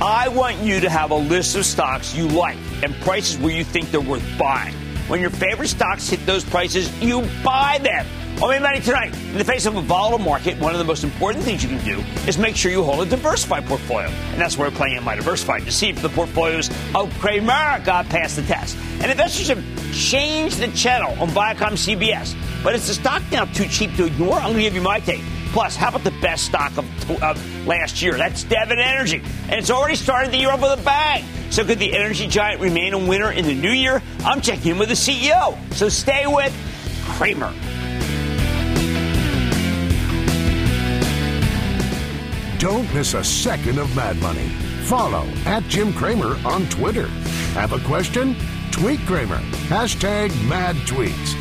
I 0.02 0.30
want 0.30 0.58
you 0.64 0.80
to 0.80 0.90
have 0.90 1.12
a 1.12 1.16
list 1.16 1.56
of 1.56 1.64
stocks 1.64 2.16
you 2.16 2.28
like 2.28 2.58
and 2.82 2.96
prices 3.02 3.38
where 3.38 3.54
you 3.54 3.64
think 3.64 3.92
they're 3.92 4.02
worth 4.02 4.26
buying. 4.40 4.74
When 5.12 5.20
your 5.20 5.30
favorite 5.30 5.68
stocks 5.68 6.08
hit 6.08 6.26
those 6.26 6.46
prices, 6.46 6.90
you 7.02 7.28
buy 7.44 7.80
them. 7.84 8.06
On 8.42 8.50
Mad 8.50 8.62
Money 8.62 8.80
tonight, 8.80 9.14
in 9.14 9.38
the 9.38 9.44
face 9.44 9.66
of 9.66 9.76
a 9.76 9.82
volatile 9.82 10.20
market, 10.20 10.58
one 10.58 10.72
of 10.72 10.78
the 10.78 10.86
most 10.86 11.04
important 11.04 11.44
things 11.44 11.62
you 11.62 11.68
can 11.68 11.84
do 11.84 12.00
is 12.30 12.38
make 12.38 12.56
sure 12.56 12.72
you 12.72 12.82
hold 12.82 13.06
a 13.06 13.10
diversified 13.10 13.66
portfolio. 13.66 14.08
And 14.08 14.40
that's 14.40 14.58
where 14.58 14.70
we're 14.70 14.76
playing 14.78 14.96
in 14.96 15.04
my 15.04 15.18
diversified 15.18 15.66
to 15.66 15.72
see 15.72 15.90
if 15.90 16.02
the 16.02 16.08
portfolios 16.08 16.70
of 16.96 17.10
Cramerica 17.20 18.08
pass 18.08 18.38
the 18.38 18.44
test. 18.44 18.78
And 19.02 19.12
investors 19.12 19.50
have 19.50 19.62
changed 19.94 20.60
the 20.60 20.70
channel 20.70 21.12
on 21.22 21.28
Viacom 21.28 21.74
CBS. 21.74 22.34
But 22.64 22.76
is 22.76 22.88
the 22.88 22.94
stock 22.94 23.22
now 23.34 23.44
too 23.44 23.68
cheap 23.68 23.94
to 23.98 24.06
ignore? 24.06 24.36
I'm 24.36 24.54
going 24.54 24.56
to 24.56 24.62
give 24.62 24.76
you 24.76 24.82
my 24.82 25.02
take. 25.02 25.24
Plus, 25.52 25.76
how 25.76 25.90
about 25.90 26.04
the 26.04 26.18
best 26.22 26.46
stock 26.46 26.78
of, 26.78 27.22
of 27.22 27.68
last 27.68 28.02
year? 28.02 28.16
That's 28.16 28.44
Devon 28.44 28.80
Energy. 28.80 29.22
And 29.44 29.54
it's 29.54 29.70
already 29.70 29.96
started 29.96 30.32
the 30.32 30.38
year 30.38 30.50
off 30.50 30.62
with 30.62 30.80
a 30.80 30.84
bang. 30.84 31.26
So 31.50 31.66
could 31.66 31.80
the 31.80 31.94
energy 31.94 32.28
giant 32.28 32.62
remain 32.62 32.94
a 32.94 32.98
winner 32.98 33.32
in 33.34 33.44
the 33.44 33.54
new 33.54 33.72
year? 33.72 34.02
I'm 34.20 34.40
checking 34.40 34.72
in 34.72 34.78
with 34.78 34.88
the 34.88 34.96
CEO. 34.96 35.58
So 35.74 35.90
stay 35.90 36.26
with 36.26 36.54
Cramer. 37.04 37.54
Don't 42.58 42.94
miss 42.94 43.16
a 43.16 43.24
second 43.24 43.80
of 43.80 43.94
Mad 43.96 44.18
Money. 44.22 44.48
Follow 44.84 45.26
at 45.46 45.64
Jim 45.64 45.92
Cramer 45.92 46.38
on 46.46 46.68
Twitter. 46.70 47.08
Have 47.56 47.74
a 47.74 47.80
question? 47.80 48.36
Tweet 48.72 49.00
Cramer. 49.02 49.40
Hashtag 49.68 50.30
mad 50.48 50.76
tweets. 50.88 51.41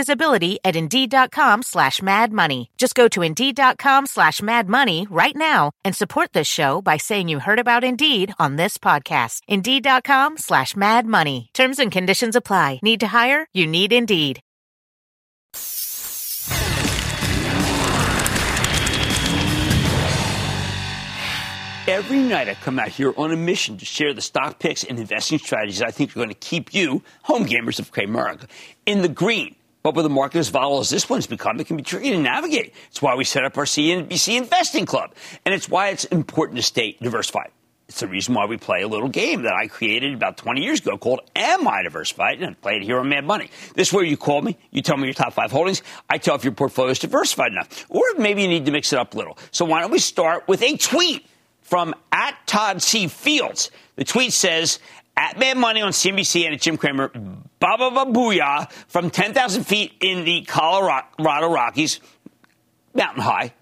visibility 0.00 0.58
at 0.64 0.76
Indeed.com 0.76 1.62
slash 1.62 2.00
Mad 2.00 2.32
Money. 2.32 2.70
Just 2.78 2.94
go 2.94 3.06
to 3.08 3.22
Indeed.com 3.22 4.06
slash 4.06 4.40
Mad 4.40 4.66
Money 4.66 5.06
right 5.10 5.36
now 5.36 5.72
and 5.84 5.94
support 5.94 6.32
this 6.32 6.46
show 6.46 6.80
by 6.80 6.96
saying 6.96 7.28
you 7.28 7.38
heard 7.40 7.58
about 7.58 7.84
Indeed 7.84 8.32
on 8.38 8.56
this 8.56 8.78
podcast. 8.78 9.42
Indeed.com 9.46 10.38
slash 10.38 10.74
Mad 10.74 11.06
Money. 11.06 11.50
Terms 11.52 11.78
and 11.78 11.92
conditions 11.92 12.34
apply. 12.34 12.80
Need 12.82 13.00
to 13.00 13.08
hire? 13.08 13.46
You 13.52 13.66
need 13.66 13.92
Indeed. 13.92 14.40
Every 21.88 22.20
night 22.20 22.48
I 22.48 22.54
come 22.54 22.78
out 22.78 22.88
here 22.88 23.12
on 23.16 23.32
a 23.32 23.36
mission 23.36 23.76
to 23.78 23.84
share 23.84 24.14
the 24.14 24.22
stock 24.22 24.60
picks 24.60 24.84
and 24.84 24.98
investing 24.98 25.38
strategies 25.40 25.82
I 25.82 25.90
think 25.90 26.12
are 26.12 26.20
going 26.20 26.28
to 26.28 26.34
keep 26.34 26.72
you, 26.72 27.02
home 27.22 27.44
gamers 27.46 27.80
of 27.80 27.92
Cramerica, 27.92 28.46
in 28.86 29.02
the 29.02 29.08
green. 29.08 29.56
But 29.82 29.94
with 29.94 30.04
a 30.04 30.10
market 30.10 30.38
as 30.38 30.48
volatile 30.48 30.80
as 30.80 30.90
this 30.90 31.08
one's 31.08 31.26
become, 31.26 31.58
it 31.58 31.66
can 31.66 31.76
be 31.76 31.82
tricky 31.82 32.10
to 32.10 32.18
navigate. 32.18 32.74
It's 32.90 33.00
why 33.00 33.14
we 33.14 33.24
set 33.24 33.44
up 33.44 33.56
our 33.56 33.64
CNBC 33.64 34.36
Investing 34.36 34.84
Club. 34.84 35.14
And 35.44 35.54
it's 35.54 35.68
why 35.68 35.88
it's 35.88 36.04
important 36.04 36.56
to 36.56 36.62
stay 36.62 36.96
diversified. 37.00 37.50
It's 37.88 38.00
the 38.00 38.06
reason 38.06 38.34
why 38.34 38.46
we 38.46 38.56
play 38.56 38.82
a 38.82 38.88
little 38.88 39.08
game 39.08 39.42
that 39.42 39.54
I 39.54 39.66
created 39.66 40.14
about 40.14 40.36
20 40.36 40.62
years 40.62 40.78
ago 40.78 40.96
called 40.96 41.22
Am 41.34 41.66
I 41.66 41.82
Diversified? 41.82 42.40
And 42.40 42.50
I 42.50 42.54
play 42.54 42.76
it 42.76 42.82
here 42.82 43.00
on 43.00 43.08
Mad 43.08 43.24
Money. 43.24 43.50
This 43.74 43.88
is 43.88 43.92
where 43.92 44.04
you 44.04 44.16
call 44.16 44.42
me, 44.42 44.56
you 44.70 44.80
tell 44.80 44.96
me 44.96 45.06
your 45.06 45.14
top 45.14 45.32
five 45.32 45.50
holdings, 45.50 45.82
I 46.08 46.18
tell 46.18 46.36
if 46.36 46.44
your 46.44 46.52
portfolio 46.52 46.92
is 46.92 47.00
diversified 47.00 47.50
enough. 47.50 47.86
Or 47.88 48.04
maybe 48.16 48.42
you 48.42 48.48
need 48.48 48.66
to 48.66 48.70
mix 48.70 48.92
it 48.92 48.98
up 49.00 49.14
a 49.14 49.18
little. 49.18 49.36
So 49.50 49.64
why 49.64 49.80
don't 49.80 49.90
we 49.90 49.98
start 49.98 50.46
with 50.46 50.62
a 50.62 50.76
tweet 50.76 51.26
from 51.62 51.94
at 52.12 52.36
Todd 52.46 52.80
C. 52.80 53.08
Fields. 53.08 53.72
The 53.96 54.04
tweet 54.04 54.32
says, 54.32 54.78
at 55.16 55.38
Mad 55.38 55.56
Money 55.56 55.82
on 55.82 55.92
CNBC 55.92 56.44
and 56.44 56.54
at 56.54 56.60
Jim 56.60 56.76
Cramer, 56.76 57.08
Baba 57.58 58.10
Booyah 58.10 58.70
from 58.88 59.10
10,000 59.10 59.64
feet 59.64 59.92
in 60.00 60.24
the 60.24 60.42
Colorado 60.42 61.48
Rockies, 61.48 62.00
mountain 62.94 63.22
high. 63.22 63.54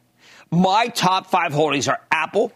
My 0.50 0.88
top 0.88 1.26
five 1.26 1.52
holdings 1.52 1.88
are 1.88 2.00
Apple, 2.10 2.52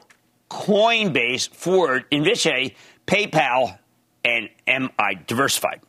Coinbase, 0.51 1.49
Ford, 1.49 2.05
Invitae, 2.11 2.75
PayPal, 3.07 3.79
and 4.25 4.49
MI 4.67 5.19
diversified? 5.27 5.81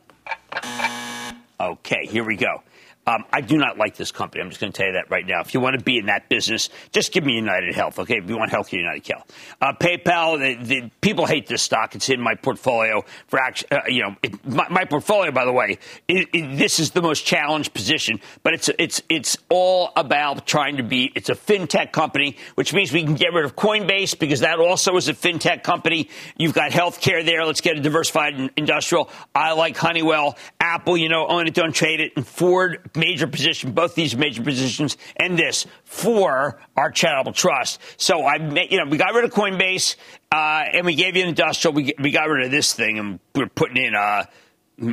Okay, 1.60 2.06
here 2.06 2.24
we 2.24 2.36
go. 2.36 2.64
Um, 3.06 3.26
I 3.34 3.42
do 3.42 3.58
not 3.58 3.78
like 3.78 3.98
this 3.98 4.12
company. 4.12 4.42
I'm 4.42 4.50
just 4.50 4.62
going 4.62 4.72
to 4.72 4.78
tell 4.78 4.88
you 4.88 4.94
that 4.94 5.10
right 5.10 5.26
now. 5.28 5.42
If 5.42 5.54
you 5.54 5.60
want 5.60 5.78
to 5.78 5.84
be 5.84 5.98
in 5.98 6.06
that 6.06 6.30
business, 6.30 6.70
just 6.94 7.12
give 7.12 7.26
me 7.26 7.34
United 7.34 7.76
Health, 7.76 8.00
okay? 8.00 8.18
If 8.18 8.30
you 8.30 8.38
want 8.38 8.52
healthcare, 8.52 8.80
United 8.80 9.06
Health. 9.06 9.30
Uh, 9.62 9.74
PayPal, 9.74 10.40
the, 10.40 10.64
the, 10.64 10.92
people 11.02 11.26
hate 11.26 11.48
this 11.48 11.62
stock. 11.62 11.96
It's 11.96 12.10
in 12.10 12.22
my 12.22 12.36
portfolio 12.36 13.04
for 13.28 13.40
action. 13.40 13.68
Uh, 13.72 13.82
you 13.88 14.04
know, 14.04 14.16
it, 14.24 14.46
my, 14.46 14.68
my, 14.70 14.86
portfolio, 14.86 15.32
by 15.32 15.44
the 15.44 15.52
way, 15.52 15.80
it, 16.08 16.30
it, 16.32 16.58
this 16.58 16.80
is 16.80 16.92
the 16.92 17.02
most 17.02 17.26
challenged 17.26 17.74
position, 17.74 18.22
but 18.42 18.54
it's 18.54 18.70
it's 18.78 19.02
it's 19.10 19.38
all 19.50 19.92
about 19.98 20.46
trying 20.48 20.78
to 20.78 20.84
be. 20.84 21.12
It's 21.16 21.30
a 21.30 21.36
fintech 21.36 21.92
company, 21.92 22.38
which 22.56 22.74
means 22.74 22.94
we 22.94 23.04
can 23.04 23.16
get 23.16 23.34
rid 23.34 23.44
of 23.44 23.56
Coinbase 23.56 24.18
because 24.18 24.42
that 24.42 24.60
also 24.60 24.96
is 24.96 25.10
a 25.10 25.14
fintech 25.14 25.64
company. 25.64 26.10
You've 26.38 26.54
got 26.54 26.72
healthcare 26.72 27.26
there. 27.26 27.46
Let's 27.46 27.62
get 27.62 27.78
a 27.78 27.82
diversified 27.82 28.52
industrial. 28.56 29.10
I 29.36 29.54
like 29.54 29.76
Honeywell, 29.76 30.38
Apple. 30.60 30.96
You 30.96 31.10
know, 31.10 31.28
own 31.28 31.48
it, 31.48 31.54
don't 31.54 31.74
trade 31.74 32.00
it, 32.00 32.14
and 32.16 32.26
Ford 32.26 32.93
major 32.96 33.28
position, 33.28 33.72
both 33.72 33.96
these 33.96 34.16
major 34.16 34.44
positions, 34.44 34.98
and 35.16 35.38
this 35.38 35.66
for 35.84 36.60
our 36.76 36.92
charitable 36.92 37.34
trust. 37.34 37.80
So 37.98 38.22
I, 38.24 38.36
you 38.70 38.78
know, 38.78 38.86
we 38.86 38.98
got 38.98 39.14
rid 39.14 39.26
of 39.26 39.32
Coinbase, 39.32 39.96
uh, 40.32 40.64
and 40.74 40.86
we 40.86 40.96
gave 40.96 41.16
you 41.16 41.24
an 41.24 41.30
industrial. 41.30 41.74
We, 41.74 41.94
we 42.00 42.12
got 42.12 42.30
rid 42.30 42.46
of 42.46 42.52
this 42.52 42.74
thing, 42.74 43.00
and 43.00 43.20
we're 43.36 43.48
putting 43.48 43.78
in. 43.78 43.96
Uh, 43.96 44.26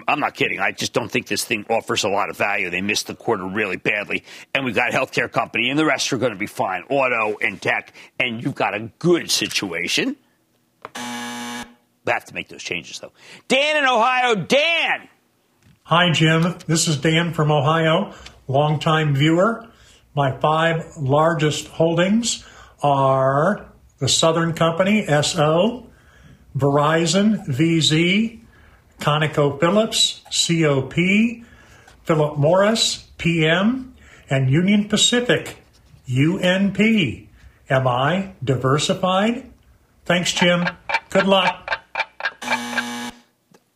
I'm 0.06 0.20
not 0.20 0.34
kidding. 0.34 0.60
I 0.60 0.72
just 0.72 0.92
don't 0.92 1.10
think 1.10 1.26
this 1.26 1.44
thing 1.44 1.64
offers 1.70 2.04
a 2.04 2.08
lot 2.08 2.28
of 2.28 2.36
value. 2.36 2.68
They 2.68 2.82
missed 2.82 3.06
the 3.06 3.14
quarter 3.14 3.46
really 3.46 3.76
badly. 3.76 4.24
And 4.54 4.64
we've 4.64 4.74
got 4.74 4.92
a 4.92 4.96
healthcare 4.96 5.30
company, 5.32 5.70
and 5.70 5.78
the 5.78 5.86
rest 5.86 6.12
are 6.12 6.18
going 6.18 6.32
to 6.32 6.38
be 6.38 6.46
fine 6.46 6.82
auto 6.90 7.38
and 7.40 7.60
tech. 7.60 7.94
And 8.18 8.42
you've 8.42 8.54
got 8.54 8.74
a 8.74 8.90
good 8.98 9.30
situation. 9.30 10.16
We 10.84 12.12
have 12.12 12.24
to 12.26 12.34
make 12.34 12.48
those 12.48 12.62
changes, 12.62 12.98
though. 12.98 13.12
Dan 13.48 13.78
in 13.78 13.84
Ohio. 13.84 14.34
Dan! 14.34 15.08
Hi, 15.90 16.12
Jim. 16.12 16.54
This 16.68 16.86
is 16.86 16.98
Dan 16.98 17.32
from 17.32 17.50
Ohio, 17.50 18.14
longtime 18.46 19.12
viewer. 19.12 19.66
My 20.14 20.30
five 20.30 20.96
largest 20.96 21.66
holdings 21.66 22.46
are 22.80 23.66
the 23.98 24.06
Southern 24.06 24.52
Company, 24.52 25.04
SO, 25.06 25.88
Verizon, 26.56 27.44
VZ, 27.44 28.38
ConocoPhillips, 29.00 30.22
COP, 30.30 31.44
Philip 32.04 32.38
Morris, 32.38 33.08
PM, 33.18 33.92
and 34.30 34.48
Union 34.48 34.88
Pacific, 34.88 35.56
UNP. 36.08 37.26
Am 37.68 37.88
I 37.88 38.34
diversified? 38.44 39.50
Thanks, 40.04 40.32
Jim. 40.32 40.68
Good 41.08 41.26
luck. 41.26 41.79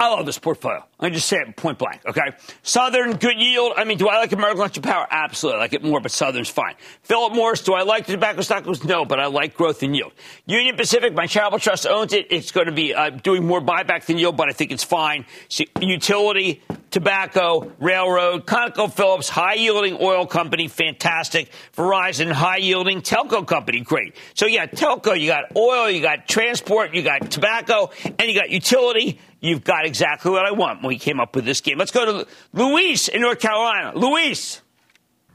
I 0.00 0.09
love 0.09 0.26
this 0.26 0.40
portfolio. 0.40 0.85
I 0.98 1.11
just 1.11 1.28
say 1.28 1.37
it 1.37 1.54
point 1.57 1.78
blank, 1.78 2.00
okay? 2.04 2.33
Southern, 2.64 3.16
good 3.16 3.38
yield. 3.38 3.74
I 3.76 3.85
mean, 3.85 3.96
do 3.96 4.09
I 4.09 4.18
like 4.18 4.33
American 4.33 4.59
Electric 4.59 4.85
Power? 4.85 5.07
Absolutely. 5.09 5.59
I 5.59 5.62
like 5.62 5.72
it 5.72 5.85
more, 5.85 6.00
but 6.00 6.11
Southern's 6.11 6.48
fine. 6.48 6.74
Philip 7.02 7.33
Morris, 7.33 7.62
do 7.62 7.74
I 7.74 7.83
like 7.83 8.07
the 8.07 8.12
tobacco 8.12 8.40
stocks? 8.40 8.83
No, 8.83 9.04
but 9.04 9.20
I 9.20 9.26
like 9.26 9.54
growth 9.54 9.85
and 9.85 9.94
yield. 9.94 10.12
Union 10.46 10.76
Pacific, 10.76 11.14
my 11.14 11.28
charitable 11.28 11.61
trust 11.61 11.87
owns 11.87 12.12
it. 12.12 12.26
It's 12.30 12.50
going 12.50 12.66
to 12.66 12.72
be 12.72 12.92
uh, 12.92 13.11
doing 13.11 13.46
more 13.46 13.61
buyback 13.61 14.07
than 14.07 14.18
yield, 14.18 14.37
but 14.37 14.48
I 14.48 14.52
think 14.52 14.72
it's 14.72 14.83
fine. 14.83 15.26
See, 15.48 15.68
utility, 15.80 16.61
tobacco, 16.90 17.70
railroad, 17.78 18.46
ConocoPhillips, 18.46 19.28
high 19.28 19.54
yielding 19.54 19.98
oil 20.00 20.26
company, 20.26 20.66
fantastic. 20.66 21.50
Verizon, 21.76 22.33
high 22.33 22.57
yielding 22.59 23.00
telco 23.00 23.46
company, 23.46 23.80
great. 23.80 24.16
So 24.35 24.46
yeah, 24.46 24.66
telco, 24.66 25.18
you 25.18 25.28
got 25.28 25.57
oil, 25.57 25.88
you 25.88 26.02
got 26.02 26.26
transport, 26.26 26.94
you 26.94 27.02
got 27.02 27.30
tobacco, 27.30 27.90
and 28.04 28.28
you 28.28 28.35
got 28.35 28.50
utility. 28.50 29.20
You've 29.44 29.62
got 29.62 29.85
exactly 29.85 30.30
what 30.30 30.46
I 30.46 30.52
want 30.52 30.80
when 30.80 30.88
we 30.88 30.98
came 30.98 31.20
up 31.20 31.37
with 31.37 31.44
this 31.44 31.61
game. 31.61 31.76
Let's 31.76 31.90
go 31.90 32.07
to 32.07 32.26
Luis 32.54 33.09
in 33.09 33.20
North 33.20 33.40
Carolina. 33.40 33.92
Luis. 33.94 34.62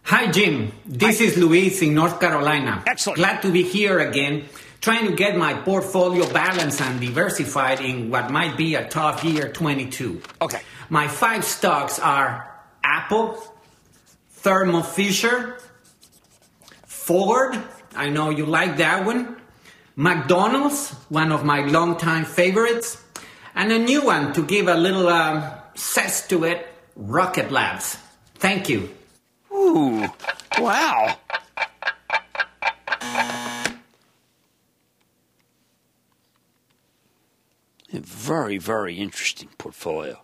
Hi, 0.01 0.31
Jim. 0.31 0.71
This 0.83 1.19
Hi. 1.19 1.25
is 1.25 1.37
Luis 1.37 1.83
in 1.83 1.93
North 1.93 2.19
Carolina. 2.19 2.83
Excellent. 2.87 3.17
Glad 3.17 3.43
to 3.43 3.51
be 3.51 3.61
here 3.61 3.99
again, 3.99 4.45
trying 4.81 5.05
to 5.05 5.15
get 5.15 5.37
my 5.37 5.53
portfolio 5.53 6.27
balanced 6.33 6.81
and 6.81 6.99
diversified 6.99 7.81
in 7.81 8.09
what 8.09 8.31
might 8.31 8.57
be 8.57 8.73
a 8.73 8.89
tough 8.89 9.23
year 9.23 9.47
22. 9.53 10.23
Okay. 10.41 10.61
My 10.89 11.07
five 11.07 11.45
stocks 11.45 11.99
are 11.99 12.49
Apple, 12.83 13.37
Thermo 14.31 14.81
Fisher, 14.81 15.59
Ford. 16.87 17.61
I 17.95 18.09
know 18.09 18.31
you 18.31 18.47
like 18.47 18.77
that 18.77 19.05
one. 19.05 19.37
McDonald's, 19.95 20.93
one 21.09 21.31
of 21.31 21.45
my 21.45 21.59
longtime 21.59 22.25
favorites 22.25 23.03
and 23.55 23.71
a 23.71 23.79
new 23.79 24.03
one 24.03 24.33
to 24.33 24.43
give 24.43 24.67
a 24.67 24.75
little 24.75 25.07
um, 25.07 25.43
zest 25.77 26.29
to 26.29 26.43
it 26.45 26.67
Rocket 26.95 27.51
Labs. 27.51 27.97
Thank 28.35 28.69
you. 28.69 28.89
Ooh, 29.51 30.07
wow. 30.57 31.17
A 37.91 37.99
very, 37.99 38.57
very 38.57 38.95
interesting 38.95 39.49
portfolio 39.57 40.23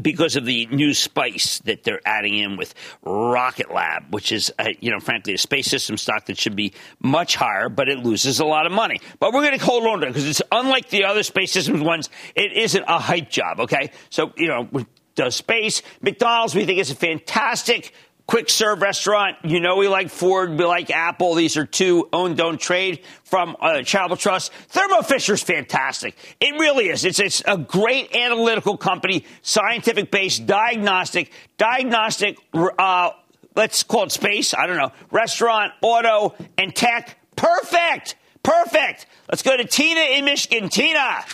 because 0.00 0.36
of 0.36 0.44
the 0.44 0.66
new 0.66 0.94
spice 0.94 1.60
that 1.60 1.84
they're 1.84 2.00
adding 2.06 2.36
in 2.36 2.56
with 2.56 2.74
Rocket 3.02 3.72
Lab, 3.72 4.12
which 4.12 4.32
is, 4.32 4.52
uh, 4.58 4.70
you 4.80 4.90
know, 4.90 5.00
frankly, 5.00 5.34
a 5.34 5.38
space 5.38 5.66
system 5.66 5.96
stock 5.96 6.26
that 6.26 6.38
should 6.38 6.56
be 6.56 6.72
much 7.00 7.36
higher, 7.36 7.68
but 7.68 7.88
it 7.88 7.98
loses 7.98 8.40
a 8.40 8.44
lot 8.44 8.66
of 8.66 8.72
money. 8.72 9.00
But 9.18 9.32
we're 9.32 9.42
going 9.42 9.58
to 9.58 9.64
hold 9.64 9.84
on 9.84 10.00
to 10.00 10.06
it 10.06 10.10
because 10.10 10.26
it's 10.26 10.42
unlike 10.50 10.88
the 10.90 11.04
other 11.04 11.22
space 11.22 11.52
systems 11.52 11.82
ones. 11.82 12.10
It 12.34 12.52
isn't 12.52 12.84
a 12.86 12.98
hype 12.98 13.30
job, 13.30 13.60
okay? 13.60 13.90
So, 14.10 14.32
you 14.36 14.48
know, 14.48 14.68
does 15.16 15.34
space. 15.34 15.82
McDonald's, 16.00 16.54
we 16.54 16.64
think 16.64 16.78
is 16.78 16.90
a 16.90 16.94
fantastic 16.94 17.92
quick 18.26 18.50
serve 18.50 18.82
restaurant. 18.82 19.36
You 19.44 19.60
know 19.60 19.76
we 19.76 19.88
like 19.88 20.10
Ford, 20.10 20.58
we 20.58 20.64
like 20.64 20.90
Apple. 20.90 21.34
These 21.34 21.56
are 21.56 21.66
two 21.66 22.08
own 22.12 22.34
don't 22.34 22.60
trade 22.60 23.04
from 23.24 23.56
uh, 23.60 23.82
Charitable 23.82 24.16
Trust. 24.16 24.52
Thermo 24.68 25.02
Fisher's 25.02 25.42
fantastic. 25.42 26.16
It 26.40 26.54
really 26.54 26.88
is. 26.88 27.04
It's, 27.04 27.18
it's 27.18 27.42
a 27.46 27.56
great 27.56 28.14
analytical 28.14 28.76
company, 28.76 29.24
scientific 29.42 30.10
based, 30.10 30.46
diagnostic, 30.46 31.30
diagnostic. 31.56 32.38
Uh, 32.54 33.10
let's 33.54 33.82
call 33.82 34.04
it 34.04 34.12
space. 34.12 34.54
I 34.54 34.66
don't 34.66 34.76
know. 34.76 34.92
Restaurant, 35.10 35.72
auto, 35.80 36.34
and 36.58 36.74
tech. 36.74 37.18
Perfect. 37.36 38.16
Perfect. 38.42 39.06
Let's 39.28 39.42
go 39.42 39.56
to 39.56 39.64
Tina 39.64 40.00
in 40.00 40.24
Michigan. 40.24 40.68
Tina. 40.68 41.24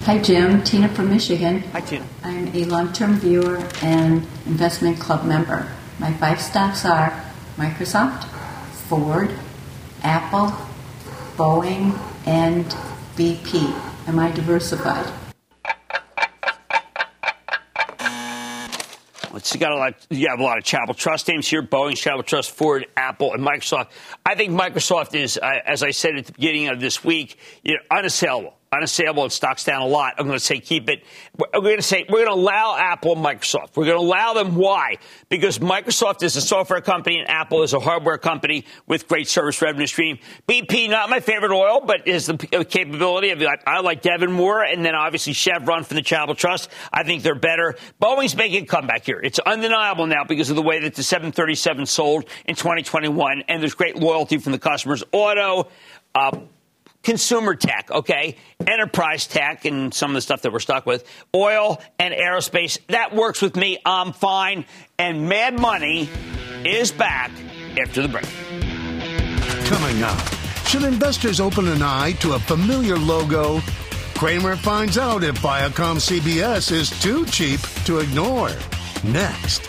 Hi, 0.00 0.18
Jim. 0.18 0.62
Tina 0.64 0.88
from 0.88 1.08
Michigan. 1.08 1.60
Hi, 1.72 1.80
Tina. 1.80 2.04
I'm 2.22 2.48
a 2.48 2.64
long 2.64 2.92
term 2.92 3.14
viewer 3.14 3.56
and 3.82 4.26
investment 4.44 4.98
club 4.98 5.24
member. 5.24 5.66
My 5.98 6.12
five 6.14 6.40
stocks 6.40 6.84
are 6.84 7.24
Microsoft, 7.56 8.24
Ford, 8.88 9.30
Apple, 10.02 10.52
Boeing, 11.36 11.96
and 12.26 12.64
BP. 13.16 13.72
Am 14.08 14.18
I 14.18 14.30
diversified? 14.32 15.12
See, 19.44 19.58
got 19.58 19.72
a 19.72 19.76
lot. 19.76 20.06
You 20.08 20.28
have 20.30 20.40
a 20.40 20.42
lot 20.42 20.56
of 20.56 20.64
Charitable 20.64 20.94
Trust 20.94 21.28
names 21.28 21.46
here: 21.46 21.62
Boeing, 21.62 21.96
Charitable 21.96 22.24
Trust, 22.24 22.50
Ford, 22.52 22.86
Apple, 22.96 23.34
and 23.34 23.44
Microsoft. 23.46 23.88
I 24.24 24.34
think 24.36 24.52
Microsoft 24.52 25.14
is, 25.14 25.36
uh, 25.36 25.60
as 25.66 25.82
I 25.82 25.90
said 25.90 26.16
at 26.16 26.26
the 26.26 26.32
beginning 26.32 26.68
of 26.68 26.80
this 26.80 27.04
week, 27.04 27.38
you 27.62 27.74
know, 27.74 27.80
unassailable 27.94 28.54
unassailable 28.74 29.22
and 29.22 29.32
stocks 29.32 29.64
down 29.64 29.82
a 29.82 29.86
lot. 29.86 30.14
I'm 30.18 30.26
going 30.26 30.38
to 30.38 30.44
say 30.44 30.60
keep 30.60 30.88
it. 30.88 31.04
We're 31.36 31.60
going 31.60 31.76
to 31.76 31.82
say 31.82 32.04
we're 32.08 32.24
going 32.24 32.36
to 32.36 32.40
allow 32.40 32.76
Apple 32.76 33.12
and 33.12 33.24
Microsoft. 33.24 33.76
We're 33.76 33.86
going 33.86 33.98
to 33.98 34.04
allow 34.04 34.34
them. 34.34 34.56
Why? 34.56 34.96
Because 35.28 35.58
Microsoft 35.58 36.22
is 36.22 36.36
a 36.36 36.40
software 36.40 36.80
company 36.80 37.18
and 37.18 37.28
Apple 37.28 37.62
is 37.62 37.72
a 37.72 37.80
hardware 37.80 38.18
company 38.18 38.64
with 38.86 39.08
great 39.08 39.28
service 39.28 39.60
revenue 39.62 39.86
stream. 39.86 40.18
BP, 40.48 40.90
not 40.90 41.10
my 41.10 41.20
favorite 41.20 41.52
oil, 41.52 41.80
but 41.80 42.06
is 42.08 42.26
the 42.26 42.36
capability 42.68 43.30
of 43.30 43.42
I 43.66 43.80
like 43.80 44.02
Devon 44.02 44.32
Moore 44.32 44.62
and 44.64 44.84
then 44.84 44.94
obviously 44.94 45.32
Chevron 45.32 45.84
from 45.84 45.96
the 45.96 46.02
Charitable 46.02 46.34
Trust. 46.34 46.70
I 46.92 47.04
think 47.04 47.22
they're 47.22 47.34
better. 47.34 47.76
Boeing's 48.00 48.36
making 48.36 48.64
a 48.64 48.66
comeback 48.66 49.04
here. 49.04 49.20
It's 49.22 49.38
undeniable 49.38 50.06
now 50.06 50.24
because 50.24 50.50
of 50.50 50.56
the 50.56 50.62
way 50.62 50.80
that 50.80 50.94
the 50.94 51.02
737 51.02 51.86
sold 51.86 52.24
in 52.44 52.54
2021, 52.54 53.44
and 53.48 53.62
there's 53.62 53.74
great 53.74 53.96
loyalty 53.96 54.38
from 54.38 54.52
the 54.52 54.58
customers. 54.58 55.04
Auto. 55.12 55.68
Uh, 56.14 56.30
consumer 57.04 57.54
tech, 57.54 57.90
okay, 57.90 58.36
enterprise 58.66 59.26
tech, 59.26 59.64
and 59.64 59.92
some 59.94 60.10
of 60.10 60.14
the 60.14 60.20
stuff 60.20 60.42
that 60.42 60.52
we're 60.52 60.58
stuck 60.58 60.86
with, 60.86 61.04
oil 61.34 61.80
and 61.98 62.12
aerospace. 62.12 62.78
That 62.88 63.14
works 63.14 63.40
with 63.40 63.56
me. 63.56 63.78
I'm 63.84 64.12
fine. 64.12 64.64
And 64.98 65.28
Mad 65.28 65.58
Money 65.58 66.08
is 66.64 66.90
back 66.90 67.30
after 67.78 68.02
the 68.02 68.08
break. 68.08 68.26
Coming 69.66 70.02
up, 70.02 70.18
should 70.66 70.84
investors 70.84 71.40
open 71.40 71.68
an 71.68 71.82
eye 71.82 72.12
to 72.20 72.32
a 72.32 72.38
familiar 72.38 72.96
logo? 72.96 73.60
Cramer 74.14 74.56
finds 74.56 74.96
out 74.96 75.24
if 75.24 75.36
Viacom 75.40 75.96
CBS 75.96 76.72
is 76.72 76.90
too 77.00 77.26
cheap 77.26 77.60
to 77.84 77.98
ignore. 77.98 78.50
Next. 79.02 79.68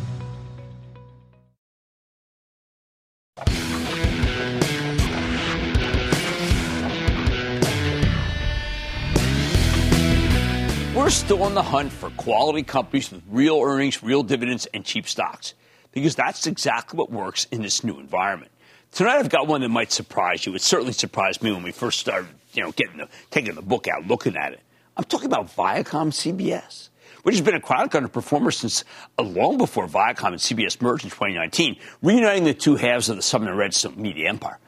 Still 11.11 11.43
on 11.43 11.53
the 11.53 11.61
hunt 11.61 11.91
for 11.91 12.09
quality 12.11 12.63
companies 12.63 13.11
with 13.11 13.21
real 13.29 13.61
earnings, 13.61 14.01
real 14.01 14.23
dividends, 14.23 14.65
and 14.73 14.85
cheap 14.85 15.07
stocks 15.07 15.53
because 15.91 16.15
that's 16.15 16.47
exactly 16.47 16.97
what 16.97 17.11
works 17.11 17.47
in 17.51 17.61
this 17.61 17.83
new 17.83 17.99
environment. 17.99 18.49
Tonight 18.93 19.17
I've 19.17 19.29
got 19.29 19.45
one 19.45 19.59
that 19.61 19.69
might 19.69 19.91
surprise 19.91 20.45
you. 20.45 20.55
It 20.55 20.61
certainly 20.61 20.93
surprised 20.93 21.43
me 21.43 21.51
when 21.51 21.63
we 21.63 21.73
first 21.73 21.99
started, 21.99 22.29
you 22.53 22.63
know, 22.63 22.71
getting 22.71 22.97
the, 22.97 23.09
taking 23.29 23.55
the 23.55 23.61
book 23.61 23.87
out, 23.89 24.07
looking 24.07 24.37
at 24.37 24.53
it. 24.53 24.61
I'm 24.95 25.03
talking 25.03 25.27
about 25.27 25.53
Viacom 25.53 26.11
CBS, 26.11 26.87
which 27.23 27.35
has 27.35 27.43
been 27.43 27.55
a 27.55 27.61
chronic 27.61 27.91
underperformer 27.91 28.53
since 28.53 28.85
uh, 29.19 29.23
long 29.23 29.57
before 29.57 29.87
Viacom 29.87 30.27
and 30.27 30.37
CBS 30.37 30.81
merged 30.81 31.03
in 31.03 31.09
2019, 31.09 31.75
reuniting 32.01 32.45
the 32.45 32.53
two 32.53 32.77
halves 32.77 33.09
of 33.09 33.17
the 33.17 33.21
Sumner 33.21 33.55
Redstone 33.55 34.01
media 34.01 34.29
empire. 34.29 34.59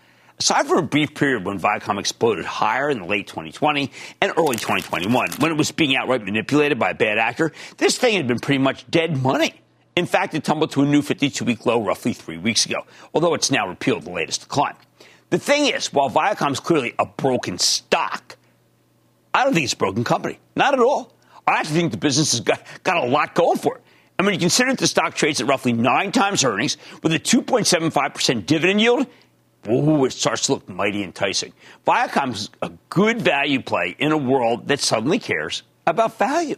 Aside 0.44 0.68
from 0.68 0.80
a 0.80 0.82
brief 0.82 1.16
period 1.16 1.46
when 1.46 1.58
Viacom 1.58 1.98
exploded 1.98 2.44
higher 2.44 2.90
in 2.90 3.00
the 3.00 3.06
late 3.06 3.28
2020 3.28 3.90
and 4.20 4.34
early 4.36 4.58
2021, 4.58 5.30
when 5.40 5.52
it 5.54 5.58
was 5.58 5.72
being 5.72 5.96
outright 5.96 6.22
manipulated 6.22 6.78
by 6.78 6.90
a 6.90 6.94
bad 6.94 7.18
actor, 7.18 7.54
this 7.78 7.98
thing 7.98 8.18
had 8.18 8.28
been 8.28 8.40
pretty 8.40 8.58
much 8.58 8.86
dead 8.92 9.24
money. 9.24 9.62
In 9.96 10.06
fact, 10.06 10.34
it 10.34 10.44
tumbled 10.44 10.72
to 10.72 10.82
a 10.82 10.86
new 10.86 11.02
52 11.02 11.46
week 11.46 11.66
low 11.66 11.82
roughly 11.82 12.12
three 12.12 12.38
weeks 12.38 12.66
ago, 12.66 12.86
although 13.14 13.36
it's 13.36 13.52
now 13.52 13.70
repealed 13.70 14.04
the 14.04 14.12
latest 14.12 14.42
decline. 14.42 14.76
The 15.30 15.38
thing 15.38 15.74
is, 15.74 15.94
while 15.94 16.10
Viacom 16.10 16.52
is 16.52 16.60
clearly 16.60 16.94
a 17.00 17.06
broken 17.06 17.58
stock, 17.58 18.36
I 19.34 19.46
don't 19.46 19.54
think 19.54 19.64
it's 19.64 19.72
a 19.72 19.78
broken 19.78 20.04
company. 20.04 20.40
Not 20.58 20.74
at 20.74 20.82
all. 20.82 21.14
I 21.48 21.54
actually 21.60 21.80
think 21.80 21.92
the 21.94 21.98
business 21.98 22.34
has 22.34 22.42
got, 22.42 22.62
got 22.84 23.02
a 23.02 23.08
lot 23.08 23.34
going 23.34 23.60
for 23.60 23.78
it. 23.78 23.84
I 24.20 24.24
mean, 24.24 24.34
you 24.34 24.40
consider 24.40 24.72
that 24.72 24.80
the 24.80 24.88
stock 24.88 25.16
trades 25.16 25.40
at 25.40 25.48
roughly 25.48 25.72
nine 25.72 26.12
times 26.12 26.44
earnings 26.44 26.76
with 27.02 27.14
a 27.14 27.20
2.75% 27.20 28.46
dividend 28.46 28.82
yield, 28.82 29.08
Ooh, 29.69 30.06
it 30.06 30.12
starts 30.12 30.47
to 30.47 30.54
look 30.54 30.67
mighty 30.67 31.04
enticing. 31.04 31.54
Viacom's 31.86 32.49
a 32.62 32.71
good 32.89 33.21
value 33.21 33.62
play 33.62 33.95
in 33.97 34.12
a 34.12 34.17
world 34.17 34.67
that 34.67 34.80
suddenly 34.80 35.19
cares 35.19 35.63
about 35.88 36.17
value. 36.17 36.58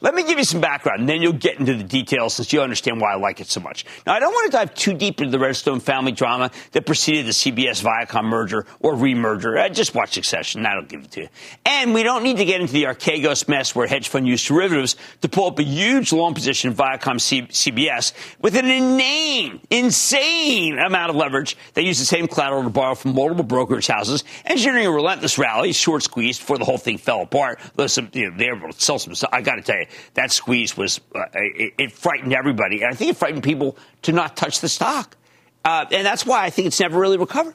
Let 0.00 0.14
me 0.14 0.24
give 0.24 0.38
you 0.38 0.44
some 0.44 0.60
background, 0.60 1.00
and 1.00 1.08
then 1.08 1.22
you'll 1.22 1.32
get 1.32 1.58
into 1.58 1.74
the 1.74 1.84
details 1.84 2.34
since 2.34 2.52
you 2.52 2.60
understand 2.60 3.00
why 3.00 3.12
I 3.12 3.16
like 3.16 3.40
it 3.40 3.48
so 3.48 3.60
much. 3.60 3.86
Now, 4.06 4.14
I 4.14 4.20
don't 4.20 4.32
want 4.32 4.50
to 4.50 4.56
dive 4.56 4.74
too 4.74 4.92
deep 4.92 5.20
into 5.20 5.30
the 5.30 5.38
Redstone 5.38 5.80
family 5.80 6.12
drama 6.12 6.50
that 6.72 6.84
preceded 6.84 7.26
the 7.26 7.30
CBS 7.30 7.82
Viacom 7.82 8.24
merger 8.24 8.66
or 8.80 8.94
remerger. 8.94 9.58
I 9.58 9.68
just 9.68 9.94
watch 9.94 10.12
Succession. 10.12 10.62
That'll 10.62 10.82
give 10.84 11.04
it 11.04 11.10
to 11.12 11.20
you. 11.22 11.28
And 11.64 11.94
we 11.94 12.02
don't 12.02 12.22
need 12.22 12.36
to 12.38 12.44
get 12.44 12.60
into 12.60 12.72
the 12.72 12.84
Archegos 12.84 13.48
mess 13.48 13.74
where 13.74 13.86
hedge 13.86 14.08
fund 14.08 14.26
used 14.26 14.46
derivatives 14.46 14.96
to 15.22 15.28
pull 15.28 15.46
up 15.46 15.58
a 15.58 15.62
huge 15.62 16.12
long 16.12 16.34
position 16.34 16.70
in 16.70 16.76
Viacom 16.76 17.20
C- 17.20 17.42
CBS 17.42 18.12
with 18.40 18.56
an 18.56 18.66
inane, 18.66 19.60
insane 19.70 20.78
amount 20.78 21.10
of 21.10 21.16
leverage. 21.16 21.56
They 21.74 21.82
used 21.82 22.00
the 22.00 22.06
same 22.06 22.28
collateral 22.28 22.64
to 22.64 22.70
borrow 22.70 22.94
from 22.94 23.14
multiple 23.14 23.44
brokerage 23.44 23.86
houses, 23.86 24.24
engineering 24.44 24.86
a 24.86 24.90
relentless 24.90 25.38
rally, 25.38 25.72
short 25.72 26.02
squeezed 26.02 26.40
before 26.40 26.58
the 26.58 26.64
whole 26.64 26.78
thing 26.78 26.98
fell 26.98 27.22
apart. 27.22 27.60
Listen, 27.76 28.10
you 28.12 28.30
know, 28.30 28.36
they 28.36 28.50
were 28.50 28.56
able 28.56 28.72
to 28.72 28.80
sell 28.80 28.98
some. 28.98 29.14
I 29.32 29.40
got 29.42 29.56
to 29.56 29.62
tell 29.62 29.78
you, 29.78 29.85
that 30.14 30.32
squeeze 30.32 30.76
was, 30.76 31.00
uh, 31.14 31.24
it, 31.34 31.74
it, 31.78 31.92
frightened 31.92 32.32
everybody. 32.32 32.82
And 32.82 32.92
I 32.92 32.94
think 32.94 33.10
it 33.10 33.16
frightened 33.16 33.42
people 33.42 33.76
to 34.02 34.12
not 34.12 34.36
touch 34.36 34.60
the 34.60 34.68
stock. 34.68 35.16
Uh, 35.64 35.84
and 35.90 36.06
that's 36.06 36.24
why 36.24 36.44
I 36.44 36.50
think 36.50 36.66
it's 36.66 36.80
never 36.80 36.98
really 36.98 37.18
recovered. 37.18 37.54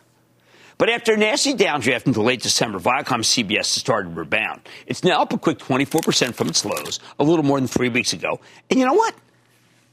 But 0.77 0.89
after 0.89 1.13
a 1.13 1.17
nasty 1.17 1.53
downdraft 1.53 2.07
until 2.07 2.23
late 2.23 2.41
December, 2.41 2.79
Viacom 2.79 3.19
CBS 3.19 3.57
has 3.57 3.67
started 3.67 4.15
to 4.15 4.19
rebound. 4.19 4.61
It's 4.87 5.03
now 5.03 5.21
up 5.21 5.31
a 5.31 5.37
quick 5.37 5.59
24% 5.59 6.33
from 6.33 6.49
its 6.49 6.65
lows, 6.65 6.99
a 7.19 7.23
little 7.23 7.45
more 7.45 7.59
than 7.59 7.67
three 7.67 7.89
weeks 7.89 8.13
ago. 8.13 8.39
And 8.69 8.79
you 8.79 8.85
know 8.87 8.95
what? 8.95 9.13